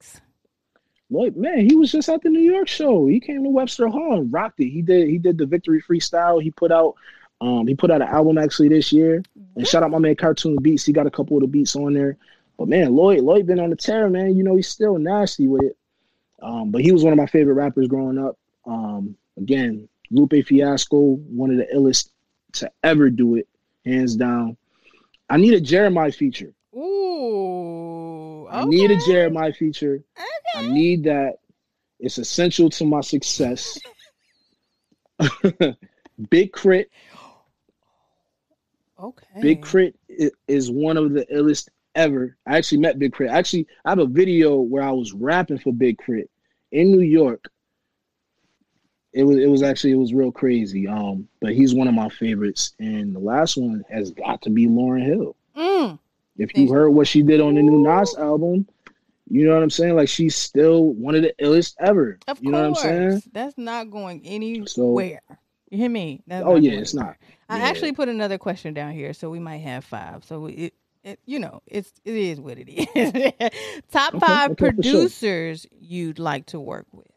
[1.11, 3.05] Lloyd, man, he was just at the New York show.
[3.05, 4.69] He came to Webster Hall and rocked it.
[4.69, 6.41] He did he did the Victory Freestyle.
[6.41, 6.95] He put out
[7.41, 9.21] um he put out an album actually this year.
[9.55, 10.85] And shout out my man Cartoon Beats.
[10.85, 12.17] He got a couple of the beats on there.
[12.57, 14.37] But man, Lloyd, Lloyd been on the tear, man.
[14.37, 15.77] You know, he's still nasty with it.
[16.41, 18.37] Um, but he was one of my favorite rappers growing up.
[18.65, 22.09] Um, again, Lupe Fiasco, one of the illest
[22.53, 23.47] to ever do it,
[23.85, 24.55] hands down.
[25.29, 26.53] I need a Jeremiah feature.
[26.75, 27.90] Ooh.
[28.51, 29.05] I need a okay.
[29.05, 30.03] Jeremiah feature.
[30.55, 31.37] I need that.
[31.99, 33.79] It's essential to my success.
[36.29, 36.89] Big Crit.
[39.01, 39.41] Okay.
[39.41, 40.31] Big K.R.I.T.
[40.47, 42.37] is one of the illest ever.
[42.45, 43.31] I actually met Big Crit.
[43.31, 46.27] Actually, I have a video where I was rapping for Big K.R.I.T.
[46.71, 47.49] in New York.
[49.13, 50.87] It was it was actually it was real crazy.
[50.87, 52.73] Um, but he's one of my favorites.
[52.79, 55.35] And the last one has got to be Lauryn Hill.
[55.55, 55.99] Mm.
[56.41, 58.67] If you heard what she did on the new Nas album,
[59.29, 59.95] you know what I'm saying?
[59.95, 62.19] Like she's still one of the illest ever.
[62.27, 62.83] Of you know course.
[62.83, 63.23] what I'm saying?
[63.33, 65.21] That's not going anywhere.
[65.69, 66.21] you hear me?
[66.27, 67.15] That's Oh yeah, it's not.
[67.49, 67.69] I Yeah.
[67.69, 70.23] actually put another question down here, so we might have five.
[70.25, 70.73] So it,
[71.03, 73.51] it you know, it's it is what it is.
[73.91, 75.09] Top Okay, five okay, for sure.
[75.09, 77.07] producers you'd like to work with.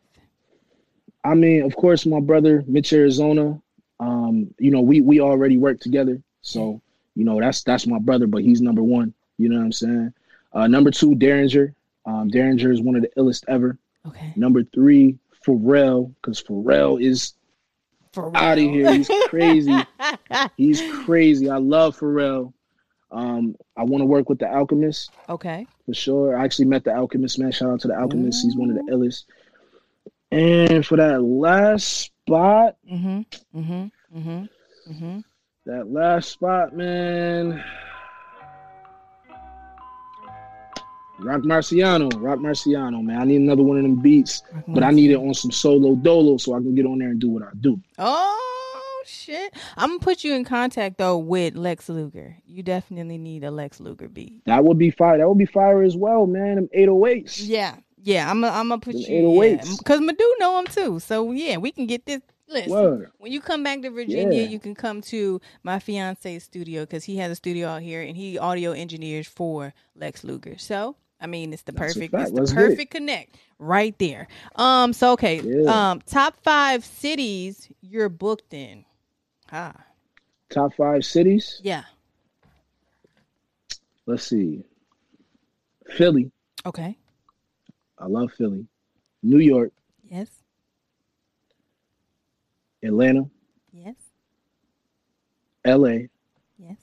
[1.24, 3.60] I mean, of course, my brother Mitch Arizona.
[4.00, 6.80] Um, you know, we we already work together, so
[7.14, 9.14] you know that's that's my brother, but he's number one.
[9.38, 10.14] You know what I'm saying?
[10.52, 11.74] Uh, number two, Daringer.
[12.06, 13.78] Um, Daringer is one of the illest ever.
[14.06, 14.32] Okay.
[14.36, 17.34] Number three, Pharrell, because Pharrell is
[18.16, 18.92] out of here.
[18.92, 19.76] He's crazy.
[20.56, 21.50] He's crazy.
[21.50, 22.52] I love Pharrell.
[23.10, 25.66] Um, I want to work with the Alchemist okay.
[25.86, 26.36] for sure.
[26.36, 27.52] I actually met the Alchemist, man.
[27.52, 28.44] Shout out to the Alchemist.
[28.44, 29.24] He's one of the illest.
[30.32, 33.20] And for that last spot, Mm-hmm.
[33.58, 34.18] Mm-hmm.
[34.18, 34.44] Mm-hmm.
[34.92, 35.20] Mm-hmm.
[35.66, 37.62] That last spot, man.
[41.20, 43.20] Rock Marciano, Rock Marciano, man.
[43.20, 46.36] I need another one of them beats, but I need it on some solo dolo
[46.36, 47.80] so I can get on there and do what I do.
[47.98, 49.54] Oh shit!
[49.76, 52.36] I'm gonna put you in contact though with Lex Luger.
[52.44, 54.44] You definitely need a Lex Luger beat.
[54.46, 55.18] That would be fire.
[55.18, 56.56] That would be fire as well, man.
[56.56, 57.40] Them 808s.
[57.46, 58.28] Yeah, yeah.
[58.28, 59.56] I'm gonna I'm gonna put Them you yeah.
[59.56, 59.78] 808s.
[59.78, 60.98] because Madu know him too.
[60.98, 62.20] So yeah, we can get this.
[62.54, 63.10] Listen, Word.
[63.18, 64.48] when you come back to Virginia, Yeah.
[64.48, 68.16] you can come to my fiance's studio because he has a studio out here and
[68.16, 70.56] he audio engineers for Lex Luger.
[70.58, 74.28] So I mean, it's the That's perfect, it's the Let's perfect connect right there.
[74.56, 75.90] Um, so okay, Yeah.
[75.90, 78.84] um, top five cities you're booked in.
[79.52, 79.74] Ah,
[80.50, 81.60] Top five cities.
[81.62, 81.84] yeah.
[84.06, 84.62] Let's see.
[85.96, 86.30] Philly.
[86.66, 86.96] Okay.
[87.98, 88.66] I love Philly.
[89.22, 89.72] New York,
[90.10, 90.28] Yes.
[92.84, 93.24] Atlanta,
[93.72, 93.94] Yes.
[95.64, 96.06] LA,
[96.58, 96.76] Yes.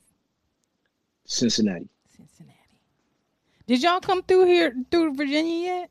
[1.26, 1.88] Cincinnati.
[2.16, 2.58] Cincinnati.
[3.68, 5.90] Did y'all come through here through Virginia yet?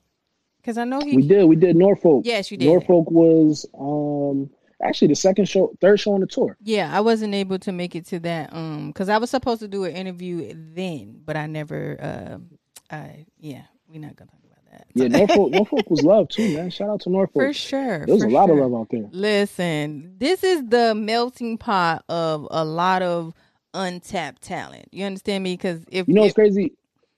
[0.61, 1.17] Because I know he.
[1.17, 1.45] We did.
[1.45, 2.25] We did Norfolk.
[2.27, 2.67] Yes, you did.
[2.67, 4.51] Norfolk was um
[4.83, 6.57] actually the second show, third show on the tour.
[6.61, 9.69] Yeah, I wasn't able to make it to that um because I was supposed to
[9.69, 11.97] do an interview then, but I never.
[12.01, 12.39] Uh,
[12.95, 14.31] I yeah, we're not gonna.
[14.95, 15.51] Yeah, Norfolk.
[15.53, 16.71] Norfolk was love too, man.
[16.71, 17.43] Shout out to Norfolk.
[17.43, 18.07] for sure.
[18.07, 18.63] There's for a lot sure.
[18.63, 19.09] of love out there.
[19.13, 23.35] Listen, this is the melting pot of a lot of
[23.75, 24.89] untapped talent.
[24.91, 25.55] You understand me?
[25.55, 26.73] Because if You know, if- it's crazy.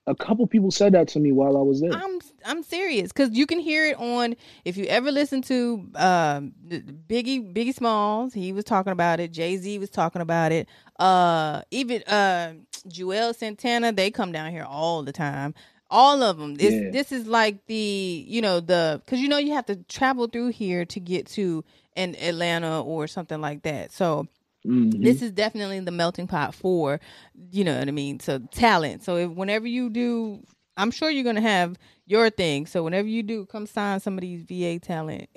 [0.05, 1.93] A couple people said that to me while I was there.
[1.93, 4.35] I'm I'm serious because you can hear it on
[4.65, 9.31] if you ever listen to um, Biggie Biggie Smalls, he was talking about it.
[9.31, 10.67] Jay Z was talking about it.
[10.99, 12.55] Uh, even uh,
[12.89, 15.55] Juelz Santana, they come down here all the time.
[15.93, 16.55] All of them.
[16.55, 16.91] This Yeah.
[16.91, 20.49] this is like the you know the because you know you have to travel through
[20.49, 21.63] here to get to
[21.95, 23.91] in Atlanta or something like that.
[23.93, 24.27] So
[24.65, 25.01] Mhm.
[25.01, 26.99] this is definitely the melting pot for
[27.51, 28.19] you know what I mean.
[28.19, 29.03] So talent.
[29.03, 30.39] So if whenever you do,
[30.75, 31.77] I'm sure you're gonna have
[32.07, 32.65] your thing.
[32.65, 35.29] So whenever you do, come sign some of these VA talent.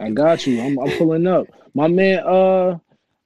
[0.00, 0.60] I got you.
[0.60, 1.46] I'm, I'm pulling up.
[1.74, 2.78] My man, uh,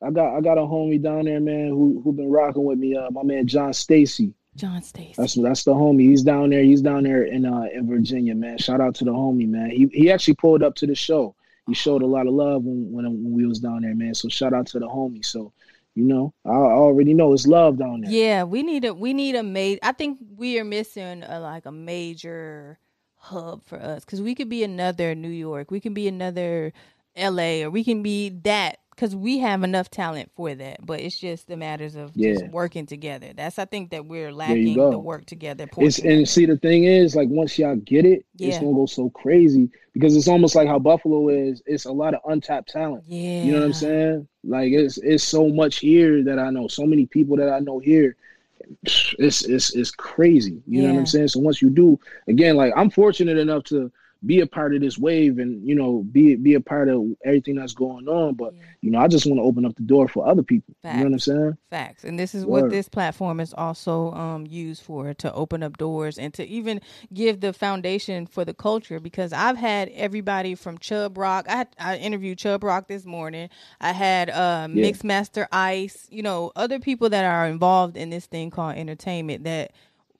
[0.03, 2.97] I got I got a homie down there, man, who who been rocking with me.
[2.97, 4.35] Uh, my man John Stacy.
[4.57, 5.15] John Stacy.
[5.17, 6.03] That's that's the homie.
[6.03, 6.63] He's down there.
[6.63, 8.59] He's down there in uh in Virginia, man.
[8.59, 9.71] Shout out to the homie, man.
[9.71, 11.35] He he actually pulled up to the show.
[11.67, 14.15] He showed a lot of love when when, when we was down there, man.
[14.15, 15.25] So shout out to the homie.
[15.25, 15.53] So,
[15.95, 18.11] you know, I, I already know it's love down there.
[18.11, 19.79] Yeah, we need a we need a major.
[19.83, 22.79] I think we are missing a, like a major
[23.21, 26.73] hub for us because we could be another New York, we can be another
[27.15, 27.63] L.A.
[27.63, 30.85] or we can be that because we have enough talent for that.
[30.85, 33.33] But it's just the matters of just working together.
[33.35, 35.67] That's I think that we're lacking the work together.
[35.79, 39.09] It's and see the thing is like once y'all get it, it's gonna go so
[39.11, 41.63] crazy because it's almost like how Buffalo is.
[41.65, 43.05] It's a lot of untapped talent.
[43.07, 44.29] yeah, You know what I'm saying?
[44.45, 47.79] Like it's it's so much here that I know, so many people that I know
[47.79, 48.17] here.
[48.83, 50.63] It's it's it's crazy.
[50.67, 51.29] You know what I'm saying?
[51.29, 51.99] So once you do,
[52.29, 53.91] again, like I'm fortunate enough to
[54.25, 57.55] be a part of this wave and you know be be a part of everything
[57.57, 58.35] that's going on.
[58.35, 58.63] But Yeah.
[58.83, 60.75] you know, I just want to open up the door for other people.
[60.85, 61.57] You know what I'm saying?
[61.71, 62.05] Facts.
[62.05, 66.19] And this is what this platform is also um, used for to open up doors
[66.19, 66.81] and to even
[67.15, 69.01] give the foundation for the culture.
[69.01, 71.47] Because I've had everybody from Chubb Rock.
[71.49, 73.49] I, had, I interviewed Chubb Rock this morning.
[73.81, 74.91] I had uh, Yeah.
[74.91, 79.73] Mixmaster Ice, you know, other people that are involved in this thing called entertainment that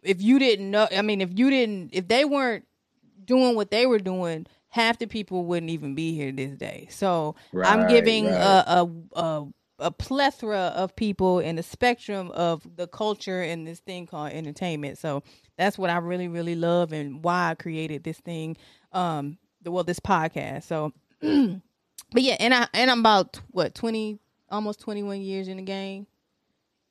[0.03, 2.65] if you didn't know, I mean, if you didn't, if they weren't
[3.25, 6.89] doing what they were doing, half the people wouldn't even be here this day.
[6.91, 8.35] So I'm giving right.
[8.35, 9.49] a, a a
[9.81, 14.99] a plethora of people in the spectrum of the culture and this thing called entertainment.
[14.99, 15.23] So
[15.57, 18.57] that's what I really really love and why I created this thing,
[18.93, 20.65] um, the well this podcast.
[20.65, 24.19] So, but yeah, and I and I'm about what twenty,
[24.51, 26.07] almost twenty one years in the game.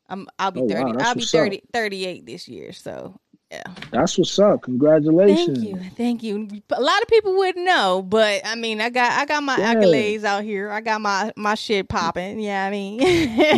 [0.10, 1.00] I'm I'll be Oh, wow, thirty.
[1.00, 2.74] I'll be what's 30, 38 this year.
[2.74, 3.20] So
[3.52, 3.64] yeah.
[3.92, 4.62] That's what's up.
[4.62, 5.64] Congratulations.
[5.64, 6.62] Thank you, thank you.
[6.72, 9.74] A lot of people wouldn't know, but I mean, I got I got my Yeah.
[9.76, 10.70] accolades out here.
[10.70, 12.40] I got my my shit popping.
[12.40, 13.00] Yeah, I mean,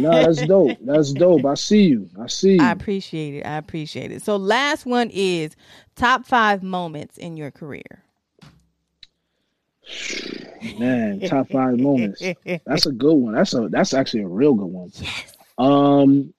[0.02, 0.78] no, that's dope.
[0.82, 1.46] That's dope.
[1.46, 2.10] I see you.
[2.20, 2.62] I see you.
[2.64, 3.46] I appreciate it.
[3.46, 4.22] I appreciate it.
[4.22, 5.56] So, last one is
[5.96, 8.04] top five moments in your career.
[10.80, 12.22] Man, top five moments.
[12.66, 13.34] That's a good one.
[13.34, 14.92] That's a that's actually a real good one.
[14.96, 15.34] Yes.
[15.58, 16.34] Um,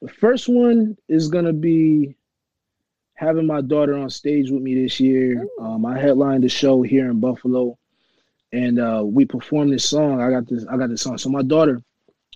[0.00, 2.16] the first one is gonna be
[3.18, 5.44] having my daughter on stage with me this year.
[5.60, 7.76] Um, I headlined the show here in Buffalo,
[8.52, 10.20] and uh, we performed this song.
[10.20, 10.64] I got this.
[10.70, 11.18] I got this song.
[11.18, 11.82] So my daughter,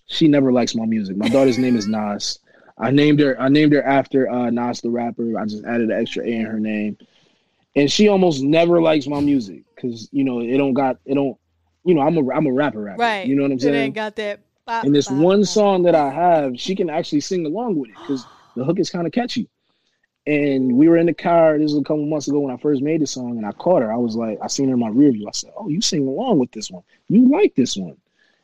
[0.06, 1.16] she never likes my music.
[1.16, 2.40] My daughter's name is Nas.
[2.78, 3.40] I named her.
[3.40, 5.38] I named her after uh, Nas the rapper.
[5.38, 6.98] I just added an extra A in her name,
[7.76, 11.38] and she almost never likes my music because you know it don't got it don't.
[11.84, 13.00] You know I'm a I'm a rapper rapper.
[13.00, 13.26] Right.
[13.26, 13.74] You know what I'm It saying?
[13.76, 14.40] ain't got that.
[14.66, 15.48] bop, And this bop, one bop.
[15.48, 18.26] song that I have, she can actually sing along with it because
[18.56, 19.48] the hook is kind of catchy.
[20.26, 21.58] And we were in the car.
[21.58, 23.82] This was a couple months ago when I first made the song, and I caught
[23.82, 23.92] her.
[23.92, 25.26] I was like, I seen her in my rear view.
[25.28, 26.82] I said, "Oh, you sing along with this one.
[27.08, 27.96] You like this one?"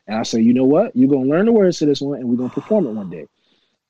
[0.07, 0.95] And I said, "You know what?
[0.95, 3.27] You're gonna learn the words to this one, and we're gonna perform it one day."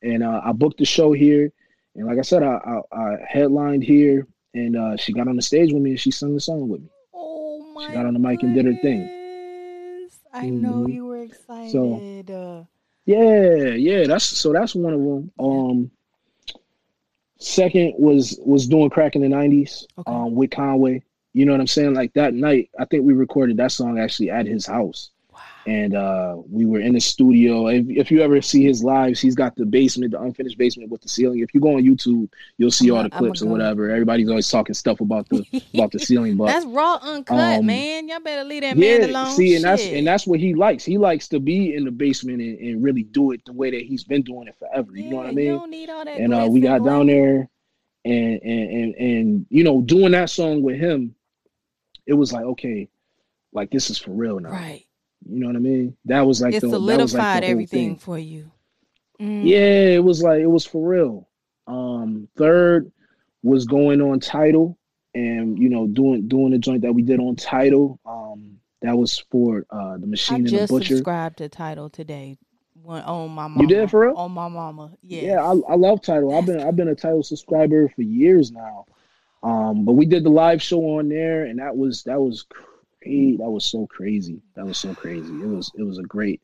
[0.04, 1.52] And uh, I booked the show here,
[1.96, 5.42] and like I said, I, I, I headlined here, and uh, she got on the
[5.42, 6.90] stage with me, and she sung the song with me.
[7.14, 7.88] Oh my!
[7.88, 9.10] She got on the mic and did her thing.
[10.34, 10.94] I know Mhm.
[10.94, 12.30] you were excited.
[12.32, 12.64] uh,
[13.06, 15.32] Yeah, yeah, that's so that's one of them.
[15.40, 15.92] Um
[17.40, 20.12] second was was doing crack in the 90s Okay.
[20.12, 21.04] um with Conway.
[21.34, 21.94] You know what I'm saying?
[21.94, 25.12] Like that night, I think we recorded that song actually at his house.
[25.70, 27.68] And uh we were in the studio.
[27.68, 31.02] If, if you ever see his lives, he's got the basement, the unfinished basement with
[31.02, 31.40] the ceiling.
[31.40, 33.92] If you go on YouTube, you'll see all the clips or I'ma whatever.
[33.92, 35.46] Everybody's always talking stuff about the
[35.76, 38.08] about the ceiling, but That's raw, uncut, um, man.
[38.08, 39.32] Y'all better leave that man alone.
[39.36, 40.84] See, and that's and that's what he likes.
[40.84, 43.82] He likes to be in the basement and, and really do it the way that
[43.84, 44.92] he's been doing it forever.
[44.96, 45.52] You know what I mean?
[45.54, 46.18] Don't need all that.
[46.18, 47.48] and uh, we and got down there,
[48.06, 51.14] and and and and you know, doing that song with him,
[52.08, 52.90] it was like okay,
[53.54, 54.50] like this is for real now.
[54.50, 54.86] Right.
[55.30, 55.96] You know what I mean?
[56.06, 57.98] That was like it the that was solidified like the everything thing.
[57.98, 58.52] for you.
[59.20, 59.46] Mm.
[59.46, 61.28] Yeah, it was like it was for real.
[61.68, 62.92] Um, third
[63.44, 64.78] was going on Tidal,
[65.14, 68.00] and you know, doing doing the joint that we did on Tidal.
[68.06, 70.96] Um, that was for uh the I machine and the just butcher.
[70.96, 72.38] subscribed to Tidal today.
[72.88, 73.62] On my mama.
[73.62, 74.16] You did for real?
[74.16, 74.92] On my mama.
[75.04, 75.24] Yes.
[75.24, 76.36] Yeah, I, I love Tidal.
[76.36, 78.86] I've been I've been a Tidal subscriber for years now.
[79.44, 82.46] Um, but we did the live show on there, and that was that was
[83.02, 83.38] great.
[83.38, 84.42] That was so crazy.
[84.56, 85.34] That was so crazy.
[85.34, 86.42] It was it was a great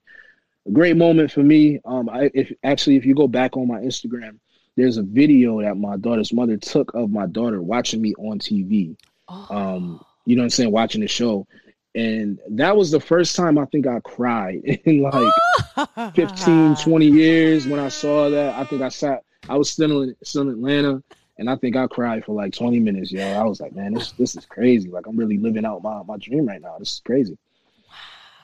[0.68, 1.80] a great moment for me.
[1.86, 4.40] Um, I if actually if you go back on my Instagram,
[4.76, 8.96] there's a video that my daughter's mother took of my daughter watching me on TV.
[9.28, 9.48] Oh.
[9.50, 11.48] Um, you know what I'm saying, watching the show.
[11.94, 17.66] And that was the first time I think I cried in like 15, 20 years
[17.68, 18.56] when I saw that.
[18.56, 21.02] I think I sat, I was still in, still in Atlanta,
[21.38, 23.22] and I think I cried for like 20 minutes, yo.
[23.26, 24.90] I was like, man, this this is crazy.
[24.90, 26.78] Like I'm really living out my, my dream right now.
[26.80, 27.38] This is crazy.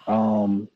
[0.07, 0.67] Um,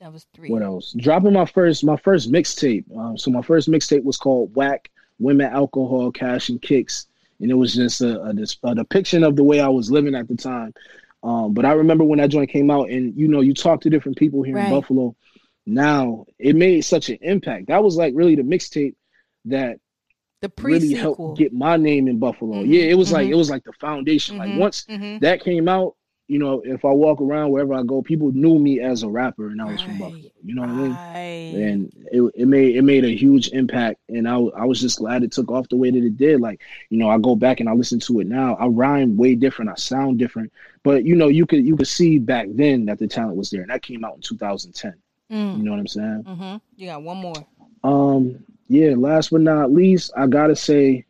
[0.00, 0.48] that was three.
[0.50, 0.92] what else?
[0.96, 2.84] Dropping my first my first mixtape.
[2.96, 7.06] Um, so my first mixtape was called Whack Women, Alcohol, Cash, and Kicks,
[7.40, 8.34] and it was just a, a,
[8.70, 10.72] a depiction of the way I was living at the time.
[11.24, 13.90] Um, but I remember when that joint came out, and you know, you talk to
[13.90, 14.66] different people here Right.
[14.66, 15.16] in Buffalo.
[15.66, 17.66] Now it made such an impact.
[17.66, 18.94] That was like really the mixtape
[19.46, 19.80] that
[20.40, 20.96] The really pre-sequel.
[20.96, 22.62] helped get my name in Buffalo.
[22.62, 23.30] Mhm, Yeah, it was like mhm.
[23.30, 24.36] it was like the foundation.
[24.36, 25.20] Like Mhm, once mhm.
[25.20, 25.94] that came out,
[26.28, 29.48] you know, if I walk around wherever I go, people knew me as a rapper,
[29.48, 30.30] and I was from Buffalo.
[30.44, 31.00] You know what I mean?
[31.50, 35.22] And it, it made it made a huge impact and I, I was just glad
[35.22, 36.60] it took off the way that it did like
[36.90, 39.70] you know i go back and i listen to it now i rhyme way different
[39.70, 43.08] i sound different but you know you could you could see back then that the
[43.08, 44.94] talent was there and that came out in 2010
[45.32, 45.56] Mm.
[45.58, 47.46] you know what i'm saying hmm You got one more.
[47.82, 51.04] um yeah last but not least i gotta say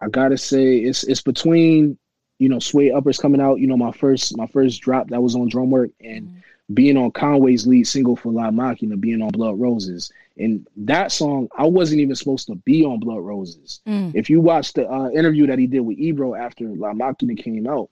[0.00, 1.96] i gotta say it's it's between
[2.38, 5.34] you know Suede uppers coming out you know my first my first drop that was
[5.34, 6.34] on drumwork and Mhm.
[6.72, 10.12] being on Conway's lead single for La Maquina, being on Blood Roses.
[10.38, 13.80] And that song, I wasn't even supposed to be on Blood Roses.
[13.88, 14.12] Mm.
[14.14, 17.66] If you watch the uh, interview that he did with Ebro after La Maquina came
[17.66, 17.90] out,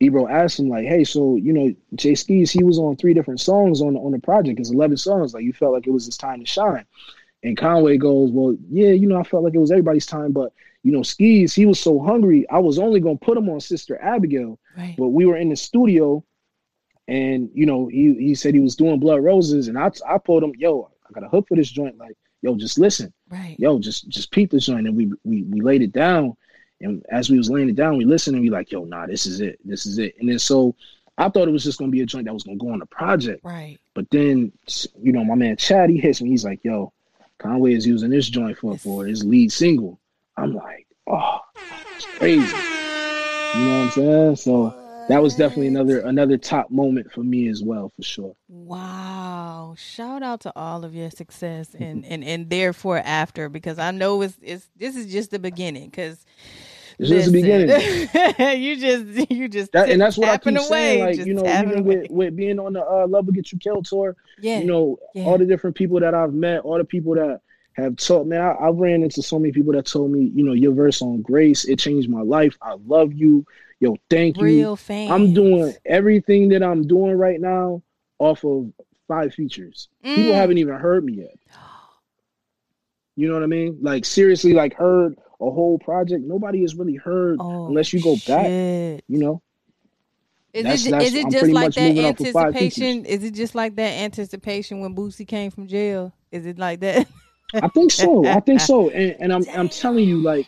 [0.00, 3.40] Ebro asked him, like, hey, so, you know, Jae Skeese, he was on three different
[3.40, 4.60] songs on, on the project.
[4.60, 5.32] It's 11 songs.
[5.32, 6.84] Like, you felt like it was his time to shine.
[7.44, 10.52] And Conway goes, well, yeah, you know, I felt like it was everybody's time, but,
[10.84, 13.60] you know, Skeese, he was so hungry, I was only going to put him on
[13.60, 14.94] Sister Abigail Right.
[14.96, 16.24] but we were in the studio
[17.08, 20.44] and you know he, he said he was doing blood roses and I, I told
[20.44, 23.56] him yo i got a hook for this joint like yo just listen Right.
[23.58, 26.36] yo just just peep this joint and we we, we laid it down
[26.80, 29.26] and as we was laying it down we listened and we like yo nah this
[29.26, 30.76] is it this is it and then so
[31.18, 32.86] i thought it was just gonna be a joint that was gonna go on the
[32.86, 33.78] project Right.
[33.94, 34.52] but then
[35.00, 36.92] you know my man chad he hits me he's like yo
[37.42, 39.98] conway is using this joint for for his lead single
[40.36, 41.38] i'm like oh
[41.96, 44.74] it's crazy you know what i'm saying so
[45.08, 48.36] that was definitely another another top moment for me as well, for sure.
[48.48, 49.74] Wow.
[49.76, 54.22] Shout out to all of your success and, and, and therefore after because I know
[54.22, 56.24] it's it's this is just the beginning because
[56.98, 57.68] It's just the beginning.
[58.62, 61.04] you just you just That, and that's what I keep saying.
[61.04, 63.86] Like you know, even with, with being on the uh, Love Will Get You Killed
[63.86, 65.24] tour, yeah you know, yeah.
[65.24, 67.40] all the different people that I've met, all the people that
[67.74, 70.52] have taught man, I, I ran into so many people that told me, you know,
[70.52, 72.56] your verse on Grace, it changed my life.
[72.60, 73.46] I love you.
[73.80, 74.44] Yo, thank you.
[74.44, 75.10] real fans.
[75.10, 77.82] I'm doing everything that I'm doing right now
[78.18, 78.70] off of
[79.08, 79.88] five features.
[80.04, 80.34] People Mm.
[80.34, 81.34] haven't even heard me yet.
[83.16, 83.78] You know what I mean?
[83.82, 86.24] Like seriously, like heard a whole project.
[86.24, 88.46] Nobody has really heard Oh, unless you go back.
[88.46, 89.42] You know,
[90.54, 93.04] Is That's- it that's- is it I'm just like that moving off of five anticipation?
[93.06, 96.12] Is it just like that anticipation when Boosie came from jail?
[96.30, 97.06] Is it like that?
[97.54, 98.26] I think so.
[98.26, 98.88] I think so.
[98.94, 100.46] And and I'm I'm telling you, like,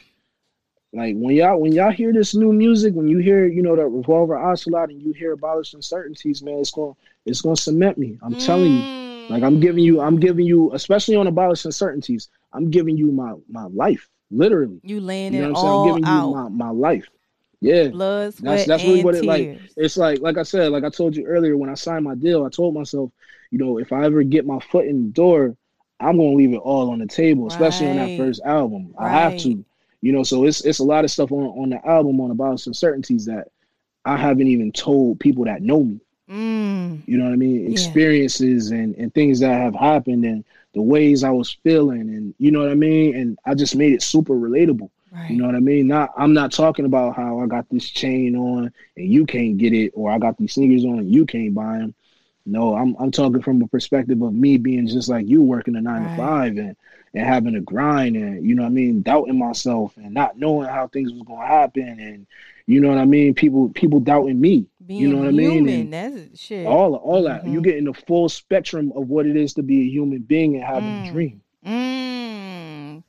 [0.93, 3.87] like when y'all when y'all hear this new music, when you hear you know that
[3.89, 6.95] Revolver Ocelot and you hear Abolish Uncertainties, man, it's going
[7.27, 8.19] it's going to cement me.
[8.23, 9.05] I'm telling you.
[9.31, 13.33] Like I'm giving you, I'm giving you, especially on Abolish Uncertainties, I'm giving you my
[13.49, 14.81] my life, literally.
[14.83, 17.07] you laying You know it what I'm all giving you my, my life.
[17.61, 17.89] Yeah.
[17.89, 19.25] blood, sweat, That's that's and really what tears.
[19.25, 19.61] it like.
[19.77, 22.45] It's like like I said, like I told you earlier when I signed my deal,
[22.45, 23.11] I told myself,
[23.51, 25.57] you know, if I ever get my foot in the door,
[26.01, 28.95] I'm gonna leave it all on the table, especially on that first album.
[28.99, 29.65] I have to.
[30.03, 32.67] You know, so it's it's a lot of stuff on, on the album on Abolish
[32.67, 33.49] Uncertainties that
[34.05, 36.01] I haven't even told people that know me.
[36.29, 37.63] Mm, You know what I mean?
[37.65, 37.71] Yeah.
[37.71, 40.45] Experiences and, and things that have happened and
[40.75, 43.17] the ways I was feeling and you know what I mean?
[43.17, 44.91] And I just made it super relatable.
[45.13, 45.31] right.
[45.31, 45.87] You know what I mean?
[45.87, 49.73] Not I'm not talking about how I got this chain on and you can't get
[49.73, 51.95] it, or I got these sneakers on and you can't buy them.
[52.47, 55.81] No, I'm I'm talking from a perspective of me being just like you, working a
[55.81, 56.11] nine Right.
[56.11, 56.77] to five and
[57.15, 60.69] and having a grind and you know what I mean, doubting myself and not knowing
[60.69, 62.27] how things was gonna happen and
[62.67, 63.35] you know what I mean.
[63.35, 64.67] People people doubting me.
[64.87, 65.51] Being you know what I mean?
[65.67, 66.67] human, And that's shit.
[66.67, 67.65] all all that you Mhm.
[67.65, 70.65] get in the full spectrum of what it is to be a human being and
[70.65, 71.09] having Mm.
[71.09, 71.41] a dream.
[71.65, 73.03] Mm.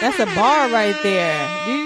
[0.00, 1.48] That's a bar right there.
[1.68, 1.83] You, you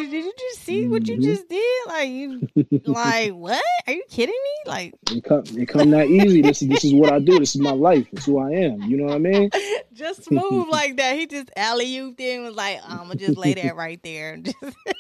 [0.69, 1.23] see what you Mhm.
[1.23, 1.87] just did?
[1.89, 2.49] Like you,
[2.87, 3.63] like what?
[3.87, 4.71] Are you kidding me?
[4.71, 6.43] Like it come it come that easy.
[6.43, 7.39] This is this is what I do.
[7.39, 8.07] This is my life.
[8.13, 8.83] It's who I am.
[8.83, 9.51] You know what I mean?
[9.93, 11.17] just move like that.
[11.17, 14.37] He just alley ooped in was like, I'm gonna just lay that right there.
[14.39, 14.57] Just,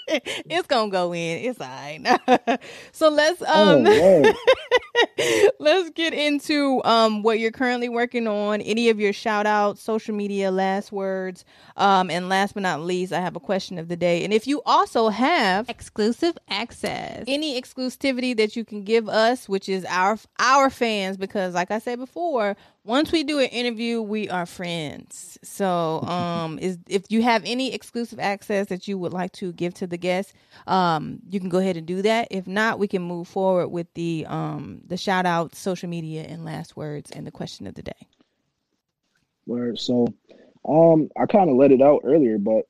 [0.08, 1.44] it's gonna go in.
[1.44, 2.60] It's all right.
[2.92, 4.32] so let's um oh,
[5.58, 10.14] let's get into um what you're currently working on, any of your shout outs, social
[10.14, 11.44] media, last words.
[11.76, 14.24] Um and last but not least, I have a question of the day.
[14.24, 19.68] And if you also have exclusive access, any exclusivity that you can give us, which
[19.68, 24.28] is our our fans, because like I said before, once we do an interview, we
[24.30, 25.38] are friends.
[25.42, 29.74] So, um, is if you have any exclusive access that you would like to give
[29.74, 30.32] to the guests,
[30.66, 32.28] um, you can go ahead and do that.
[32.30, 36.44] If not, we can move forward with the um the shout out, social media, and
[36.44, 38.06] last words, and the question of the day.
[39.46, 39.78] Word.
[39.78, 40.06] So,
[40.68, 42.66] um, I kind of let it out earlier, but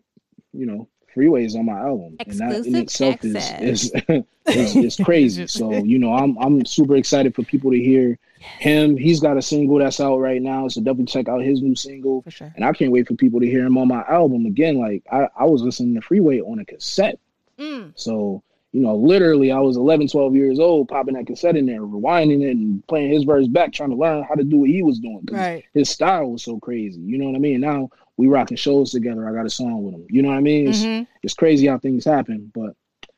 [0.52, 0.88] you know,
[1.18, 3.92] Freeways on my album, Exclusive and that in itself is is,
[4.46, 5.46] is, is crazy.
[5.46, 8.96] so you know, I'm I'm super excited for people to hear him.
[8.96, 12.24] He's got a single that's out right now, so definitely check out his new single.
[12.28, 12.52] Sure.
[12.54, 14.78] And I can't wait for people to hear him on my album again.
[14.78, 17.18] Like I, I was listening to Freeway on a cassette,
[17.58, 17.92] mm.
[17.96, 18.42] so
[18.72, 22.42] you know, literally, I was 11, 12 years old, popping that cassette in there, rewinding
[22.42, 24.98] it, and playing his verse back, trying to learn how to do what he was
[24.98, 25.26] doing.
[25.30, 25.64] Right.
[25.72, 27.00] His style was so crazy.
[27.00, 27.60] You know what I mean?
[27.60, 27.88] Now
[28.18, 29.26] we rocking shows together.
[29.26, 30.06] I got a song with him.
[30.10, 30.68] You know what I mean?
[30.68, 31.04] It's, mm-hmm.
[31.22, 32.76] it's crazy how things happen, but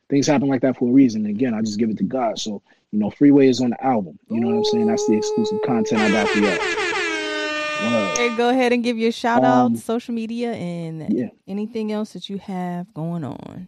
[0.09, 1.25] things happen like that for a reason.
[1.25, 2.39] And again, I just give it to God.
[2.39, 2.61] So
[2.91, 4.19] you know, Freeway is on the album.
[4.29, 4.87] You know what I'm saying?
[4.87, 6.49] That's the exclusive content I got for you.
[8.15, 11.29] Hey, go ahead and give your shout out, um, social media, and yeah.
[11.47, 13.67] anything else that you have going on.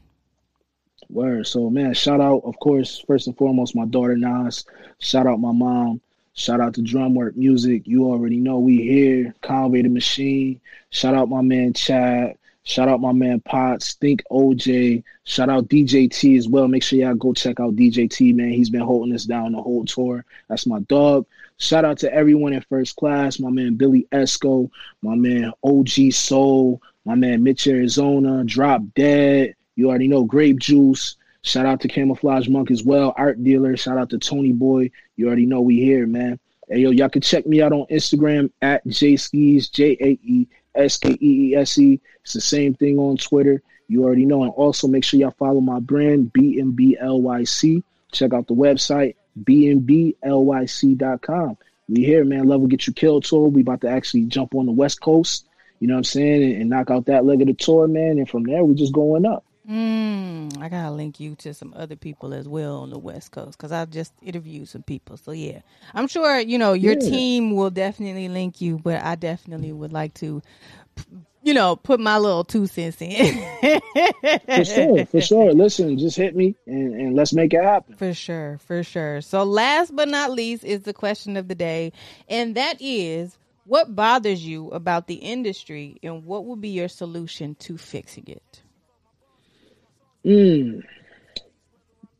[1.09, 1.47] Word.
[1.47, 4.65] So, man, shout out, of course, first and foremost, my daughter Nas.
[4.99, 6.01] Shout out my mom.
[6.35, 7.83] Shout out to Drumwork Music.
[7.85, 9.35] You already know we here.
[9.41, 10.59] Conway the Machine.
[10.89, 12.37] Shout out my man Chad.
[12.63, 15.03] Shout out my man Potts, Think OJ.
[15.25, 16.67] Shout out DJT as well.
[16.67, 18.49] Make sure y'all go check out DJT, man.
[18.49, 20.25] He's been holding us down the whole tour.
[20.47, 21.27] That's my dog.
[21.57, 23.39] Shout out to everyone in first class.
[23.39, 29.55] My man Billy Esco, my man OG Soul, my man Mitch Arizona, Drop Dead.
[29.75, 31.17] You already know Grape Juice.
[31.43, 33.13] Shout out to Camouflage Monk as well.
[33.17, 33.75] Art Dealer.
[33.75, 34.91] Shout out to Tony Boy.
[35.17, 36.39] You already know we here, man.
[36.69, 40.97] Hey yo, y'all can check me out on Instagram at jskis, J A E S
[40.97, 41.99] K E E S E.
[42.23, 43.61] It's the same thing on Twitter.
[43.89, 44.43] You already know.
[44.43, 47.83] And also make sure y'all follow my brand, BNBLYC.
[48.13, 50.17] Check out the website, bnblyc.com.
[51.89, 52.47] We here, man.
[52.47, 53.49] Love will get you killed tour.
[53.49, 55.45] We about to actually jump on the West Coast,
[55.81, 58.17] you know what I'm saying, and, and knock out that leg of the tour, man.
[58.17, 59.43] And from there, we're just going up.
[59.69, 63.57] Mm, I gotta link you to some other people as well on the West Coast
[63.57, 65.15] because I just interviewed some people.
[65.15, 65.61] So yeah,
[65.93, 67.09] I'm sure you know your yeah.
[67.09, 70.41] team will definitely link you, but I definitely would like to,
[71.43, 73.41] you know, put my little two cents in.
[74.45, 75.53] for sure, for sure.
[75.53, 77.95] Listen, just hit me and, and let's make it happen.
[77.95, 79.21] For sure, for sure.
[79.21, 81.93] So last but not least is the question of the day,
[82.27, 83.37] and that is.
[83.65, 88.62] What bothers you about the industry, and what would be your solution to fixing it?
[90.25, 90.83] Mm.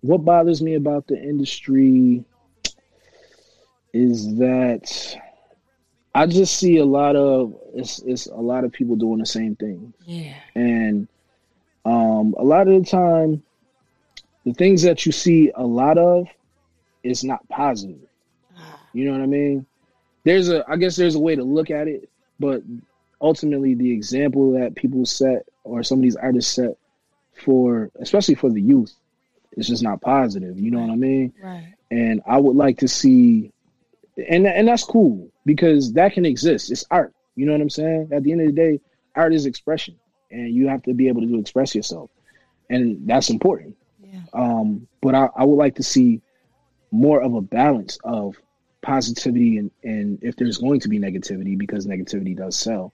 [0.02, 2.26] What bothers me about the industry
[3.94, 5.16] is that
[6.16, 9.56] I just see a lot of it's it's a lot of people doing the same
[9.56, 9.94] thing.
[10.06, 10.36] Yeah.
[10.56, 11.08] And
[11.86, 13.44] um a lot of the time
[14.46, 16.28] the things that you see a lot of
[17.04, 18.02] is not positive.
[18.58, 18.80] Ah.
[18.94, 19.66] You know what I mean?
[20.24, 22.10] There's a I guess there's a way to look at it,
[22.40, 22.62] but
[23.22, 26.78] ultimately the example that people set or some of these artists set
[27.36, 28.94] for especially for the youth
[29.54, 31.34] it's just not positive you know what i mean?
[31.42, 31.74] Right.
[31.92, 33.52] And i would like to see
[34.30, 38.10] and and that's cool because that can exist it's art you know what i'm saying?
[38.12, 38.80] At the end of the day
[39.16, 39.96] art is expression
[40.32, 42.10] and you have to be able to express yourself
[42.70, 43.76] and that's important.
[44.02, 44.22] Yeah.
[44.34, 46.22] um but I, I would like to see
[46.92, 48.36] more of a balance of
[48.82, 52.94] positivity and and if there's going to be negativity because negativity does sell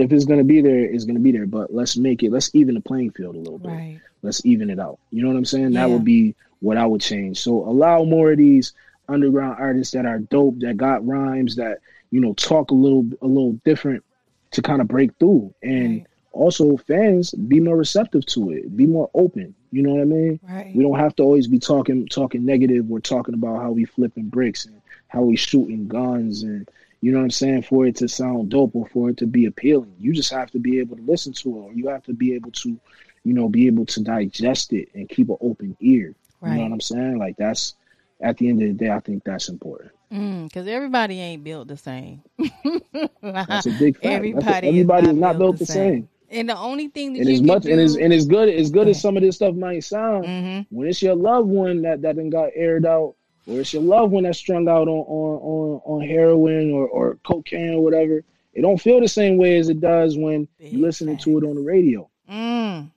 [0.00, 1.46] if it's going to be there, it's going to be there.
[1.46, 3.68] But let's make it, let's even the playing field a little bit.
[3.68, 4.00] Right.
[4.22, 4.98] Let's even it out.
[5.10, 5.72] You know what I'm saying?
[5.72, 5.80] Yeah.
[5.80, 7.40] That would be what I would change.
[7.40, 8.72] So allow more of these
[9.08, 13.26] underground artists that are dope, that got rhymes, that you know talk a little a
[13.26, 14.04] little different
[14.52, 15.52] to kind of break through.
[15.62, 16.06] And right.
[16.32, 19.54] also fans be more receptive to it, be more open.
[19.72, 20.40] You know what I mean?
[20.42, 20.74] Right.
[20.74, 22.86] We don't have to always be talking talking negative.
[22.86, 26.68] We're talking about how we flipping bricks and how we shooting guns and
[27.00, 29.46] you know what I'm saying, for it to sound dope or for it to be
[29.46, 29.94] appealing.
[29.98, 32.34] You just have to be able to listen to it or you have to be
[32.34, 32.78] able to,
[33.24, 36.14] you know, be able to digest it and keep an open ear.
[36.40, 36.52] Right.
[36.52, 37.18] You know what I'm saying?
[37.18, 37.74] Like that's
[38.20, 39.92] at the end of the day, I think that's important.
[40.10, 42.22] Because mm, everybody ain't built the same.
[43.22, 44.06] that's a big fact.
[44.06, 45.76] Everybody, a, everybody is not, is not built, the same.
[45.76, 46.08] same.
[46.32, 47.72] And the only thing that and you as much do...
[47.72, 50.74] and as and as good as good as some of this stuff might sound, mm-hmm.
[50.74, 53.14] when it's your loved one that that then got aired out
[53.50, 57.18] or it's your loved one that's strung out on on on, on heroin or, or
[57.24, 58.22] cocaine or whatever.
[58.52, 61.24] It don't feel the same way as it does when Big you're listening facts.
[61.24, 62.08] to it on the radio.
[62.30, 62.90] Mm.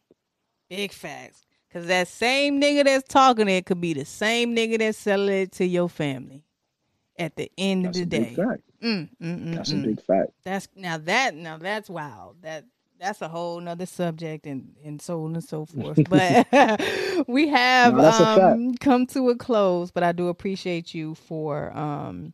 [0.70, 1.46] Big facts.
[1.72, 5.52] Cause that same nigga that's talking it could be the same nigga that's selling it
[5.54, 6.44] to your family.
[7.18, 9.84] At the end That's of the day, mm, mm, mm, That's mm.
[9.84, 10.32] a big fact.
[10.44, 12.38] That's now that now that's wild.
[12.42, 12.66] That
[13.04, 16.00] that's a whole nother subject and and so on and so forth.
[16.10, 16.48] But
[17.28, 18.40] we have No, that's a fact.
[18.58, 19.92] um come to a close.
[19.92, 22.34] But I do appreciate you for um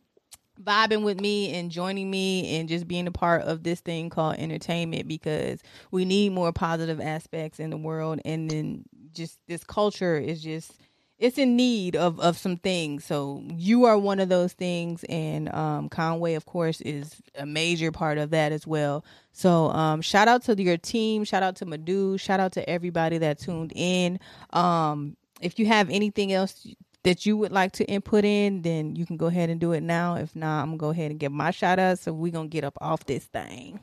[0.62, 4.36] vibing with me and joining me and just being a part of this thing called
[4.36, 5.60] entertainment because
[5.90, 8.84] we need more positive aspects in the world and then
[9.14, 10.72] just this culture is just
[11.20, 13.04] it's in need of of some things.
[13.04, 17.92] So you are one of those things, and um, Conway, of course, is a major
[17.92, 19.04] part of that as well.
[19.30, 23.18] So um, shout out to your team, shout out to Madu, shout out to everybody
[23.18, 24.18] that tuned in.
[24.52, 26.66] Um, if you have anything else
[27.02, 29.82] that you would like to input in, then you can go ahead and do it
[29.82, 30.16] now.
[30.16, 31.98] If not, I'm gonna go ahead and give my shout out.
[31.98, 33.80] So we're gonna get up off this thing.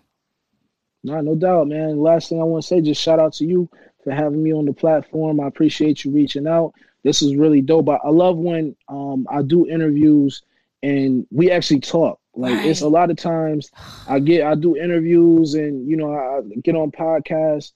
[1.04, 2.00] No, no doubt, man.
[2.00, 3.70] Last thing I want to say, just shout out to you
[4.04, 5.40] for having me on the platform.
[5.40, 6.74] I appreciate you reaching out.
[7.08, 7.88] This is really dope.
[7.88, 10.42] I, I love when um, I do interviews
[10.84, 12.20] and we actually talk.
[12.36, 13.72] Like it's a lot of times
[14.10, 17.72] I get I do interviews and you know I get on podcasts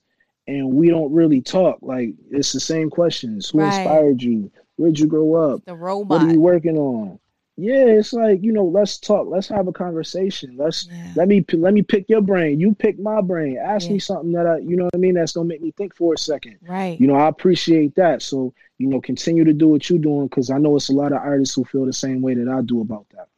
[0.46, 1.78] and we don't really talk.
[1.80, 3.48] Like it's the same questions.
[3.48, 3.68] Who Right.
[3.68, 4.52] inspired you?
[4.76, 5.64] Where'd you grow up?
[5.64, 6.10] The robot.
[6.10, 7.18] What are you working on?
[7.56, 9.26] Yeah, it's like you know, let's talk.
[9.28, 10.56] Let's have a conversation.
[10.56, 11.12] Let's Yeah.
[11.16, 12.58] let me let me pick your brain.
[12.58, 13.58] You pick my brain.
[13.58, 13.94] Ask Yeah.
[13.94, 15.14] me something that I, you know what I mean.
[15.14, 16.58] That's gonna make me think for a second.
[16.66, 16.98] Right.
[16.98, 18.22] You know, I appreciate that.
[18.22, 21.12] So you know, continue to do what you're doing because I know it's a lot
[21.12, 23.28] of artists who feel the same way that I do about that.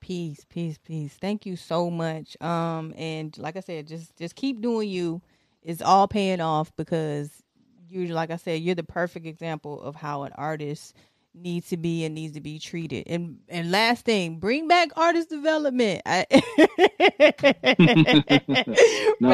[0.00, 1.14] Peace, peace, peace.
[1.20, 2.40] Thank you so much.
[2.40, 5.20] Um, and like I said, just just keep doing you.
[5.64, 7.42] It's all paying off because
[7.90, 10.94] you, like I said, you're the perfect example of how an artist
[11.34, 13.04] needs to be and needs to be treated.
[13.06, 16.02] And and last thing, bring back artist development.
[16.06, 16.26] I,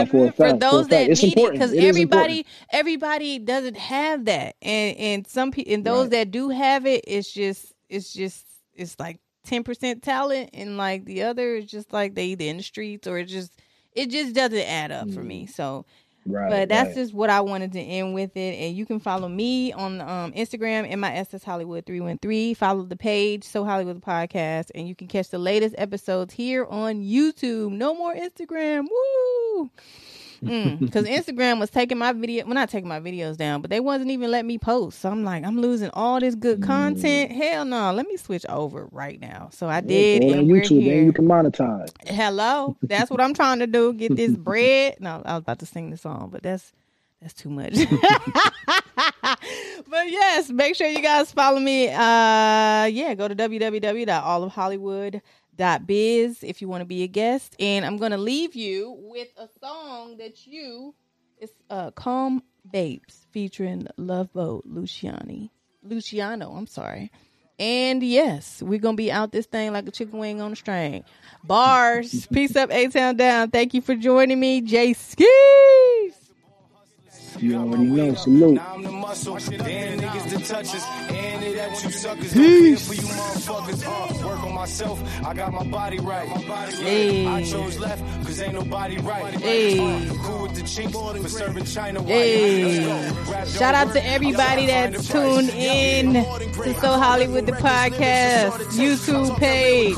[0.06, 4.26] for fact, for those that It's need it, because It is everybody everybody doesn't have
[4.26, 6.10] that, and and some people and those Right.
[6.10, 11.04] that do have it, it's just it's just it's like ten percent talent, and like
[11.04, 13.52] the other is just like they either in the streets or it just
[13.92, 15.46] it just doesn't add up for me.
[15.46, 15.50] Mm.
[15.50, 15.86] So
[16.26, 16.48] Right.
[16.48, 16.96] but that's right.
[16.96, 18.55] just what I wanted to end with it.
[18.59, 22.55] And you can follow me on um, Instagram, MISS Hollywood 313.
[22.55, 24.70] Follow the page, So Hollywood Podcast.
[24.74, 27.72] And you can catch the latest episodes here on YouTube.
[27.72, 28.86] No more Instagram.
[28.90, 29.70] Woo!
[30.44, 34.10] Because Instagram was taking my video, well, not taking my videos down, but they wasn't
[34.10, 35.00] even letting me post.
[35.00, 37.32] So I'm like, I'm losing all this good content.
[37.32, 39.48] Hell no, let me switch over right now.
[39.52, 40.96] So I did, on and we're YouTube, here.
[40.96, 41.04] man.
[41.06, 41.90] You can monetize.
[42.06, 43.92] Hello, that's what I'm trying to do.
[43.92, 44.96] Get this bread.
[45.00, 46.72] No, I was about to sing the song, but that's
[47.20, 47.72] that's too much.
[49.88, 51.88] but yes, make sure you guys follow me.
[51.88, 53.34] Uh, yeah, go to
[55.56, 57.55] www.allofhollywood.biz if you want to be a guest.
[57.59, 60.94] And I'm gonna leave you with a song that you
[61.39, 65.51] it's uh Calm Babes featuring Love Boat Luciani.
[65.82, 67.10] Luciano, I'm sorry.
[67.59, 71.05] And yes, we're gonna be out this thing like a chicken wing on a string.
[71.44, 72.26] Bars.
[72.32, 73.51] Peace up, A Town Down.
[73.51, 76.23] Thank you for joining me, Jae Skeese.
[77.39, 78.15] You already know.
[78.15, 78.55] Salute.
[78.55, 82.32] Now I'm the muscle, damn niggas the touches, and it at you suckers.
[82.32, 83.85] Don't for you motherfuckers.
[83.86, 86.28] Uh, work on myself, I got my body right.
[86.28, 86.74] My body right.
[86.74, 87.27] Hey.
[87.27, 89.35] I chose left, cause ain't nobody right.
[89.35, 89.78] Hey.
[89.78, 92.02] Uh, cool with the chinks for serving China.
[92.02, 92.86] Hey.
[92.86, 93.32] Let's go.
[93.32, 99.94] Rap Shout out to everybody that's tuned in to So Hollywood the podcast YouTube page.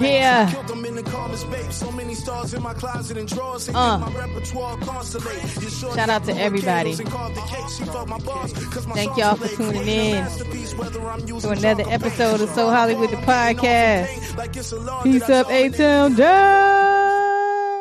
[0.00, 0.50] Yeah.
[3.20, 4.10] Uh.
[5.94, 6.94] Shout out to everybody.
[8.94, 10.26] Thank y'all for tuning in
[11.40, 15.02] to another episode of So Hollywood the podcast.
[15.02, 17.80] Peace up, A Town down.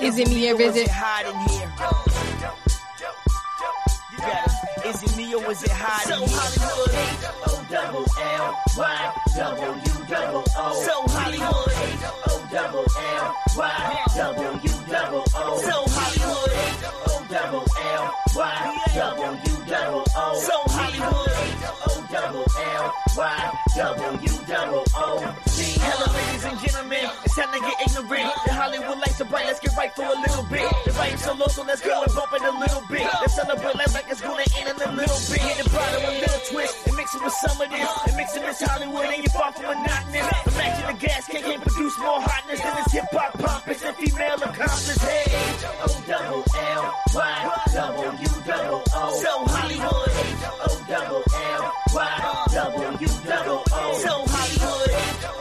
[0.00, 0.88] Is it me or is it?
[0.88, 1.93] hot in here?
[4.84, 4.94] You got it.
[4.94, 5.86] Is it me or is it in here?
[5.86, 6.94] Hollywood.
[7.46, 10.72] O double L Y W double O.
[10.84, 11.72] So Hollywood.
[12.28, 15.60] O double L Y W double O.
[15.62, 16.52] So Hollywood.
[17.06, 20.40] O double L Y W double O.
[20.40, 21.93] So Hollywood
[22.24, 24.16] double L Y double
[24.48, 24.84] double
[25.84, 28.32] Hello, ladies and gentlemen, it's time to get ignorant.
[28.46, 30.64] The Hollywood lights are bright, let's get right for a little bit.
[30.84, 33.06] The vibe's so low, so let's go and bump it a little bit.
[33.20, 35.40] Let's celebrate life like it's gonna end in a little bit.
[35.40, 37.88] Hit the bottom a little twist, and mix it with some of this.
[38.08, 40.26] And mix it with Hollywood, and you're far from monotonous.
[40.48, 44.40] Imagine the gas can can't produce more hotness than this hip hop pompous and female
[44.40, 45.02] accomplice.
[45.04, 46.82] Hey, H O double L
[47.12, 47.36] Y
[47.74, 49.02] double U double O.
[49.20, 50.12] So Hollywood,
[50.88, 52.13] double L Y.
[52.20, 53.98] W double O.
[53.98, 55.33] So Hollywood.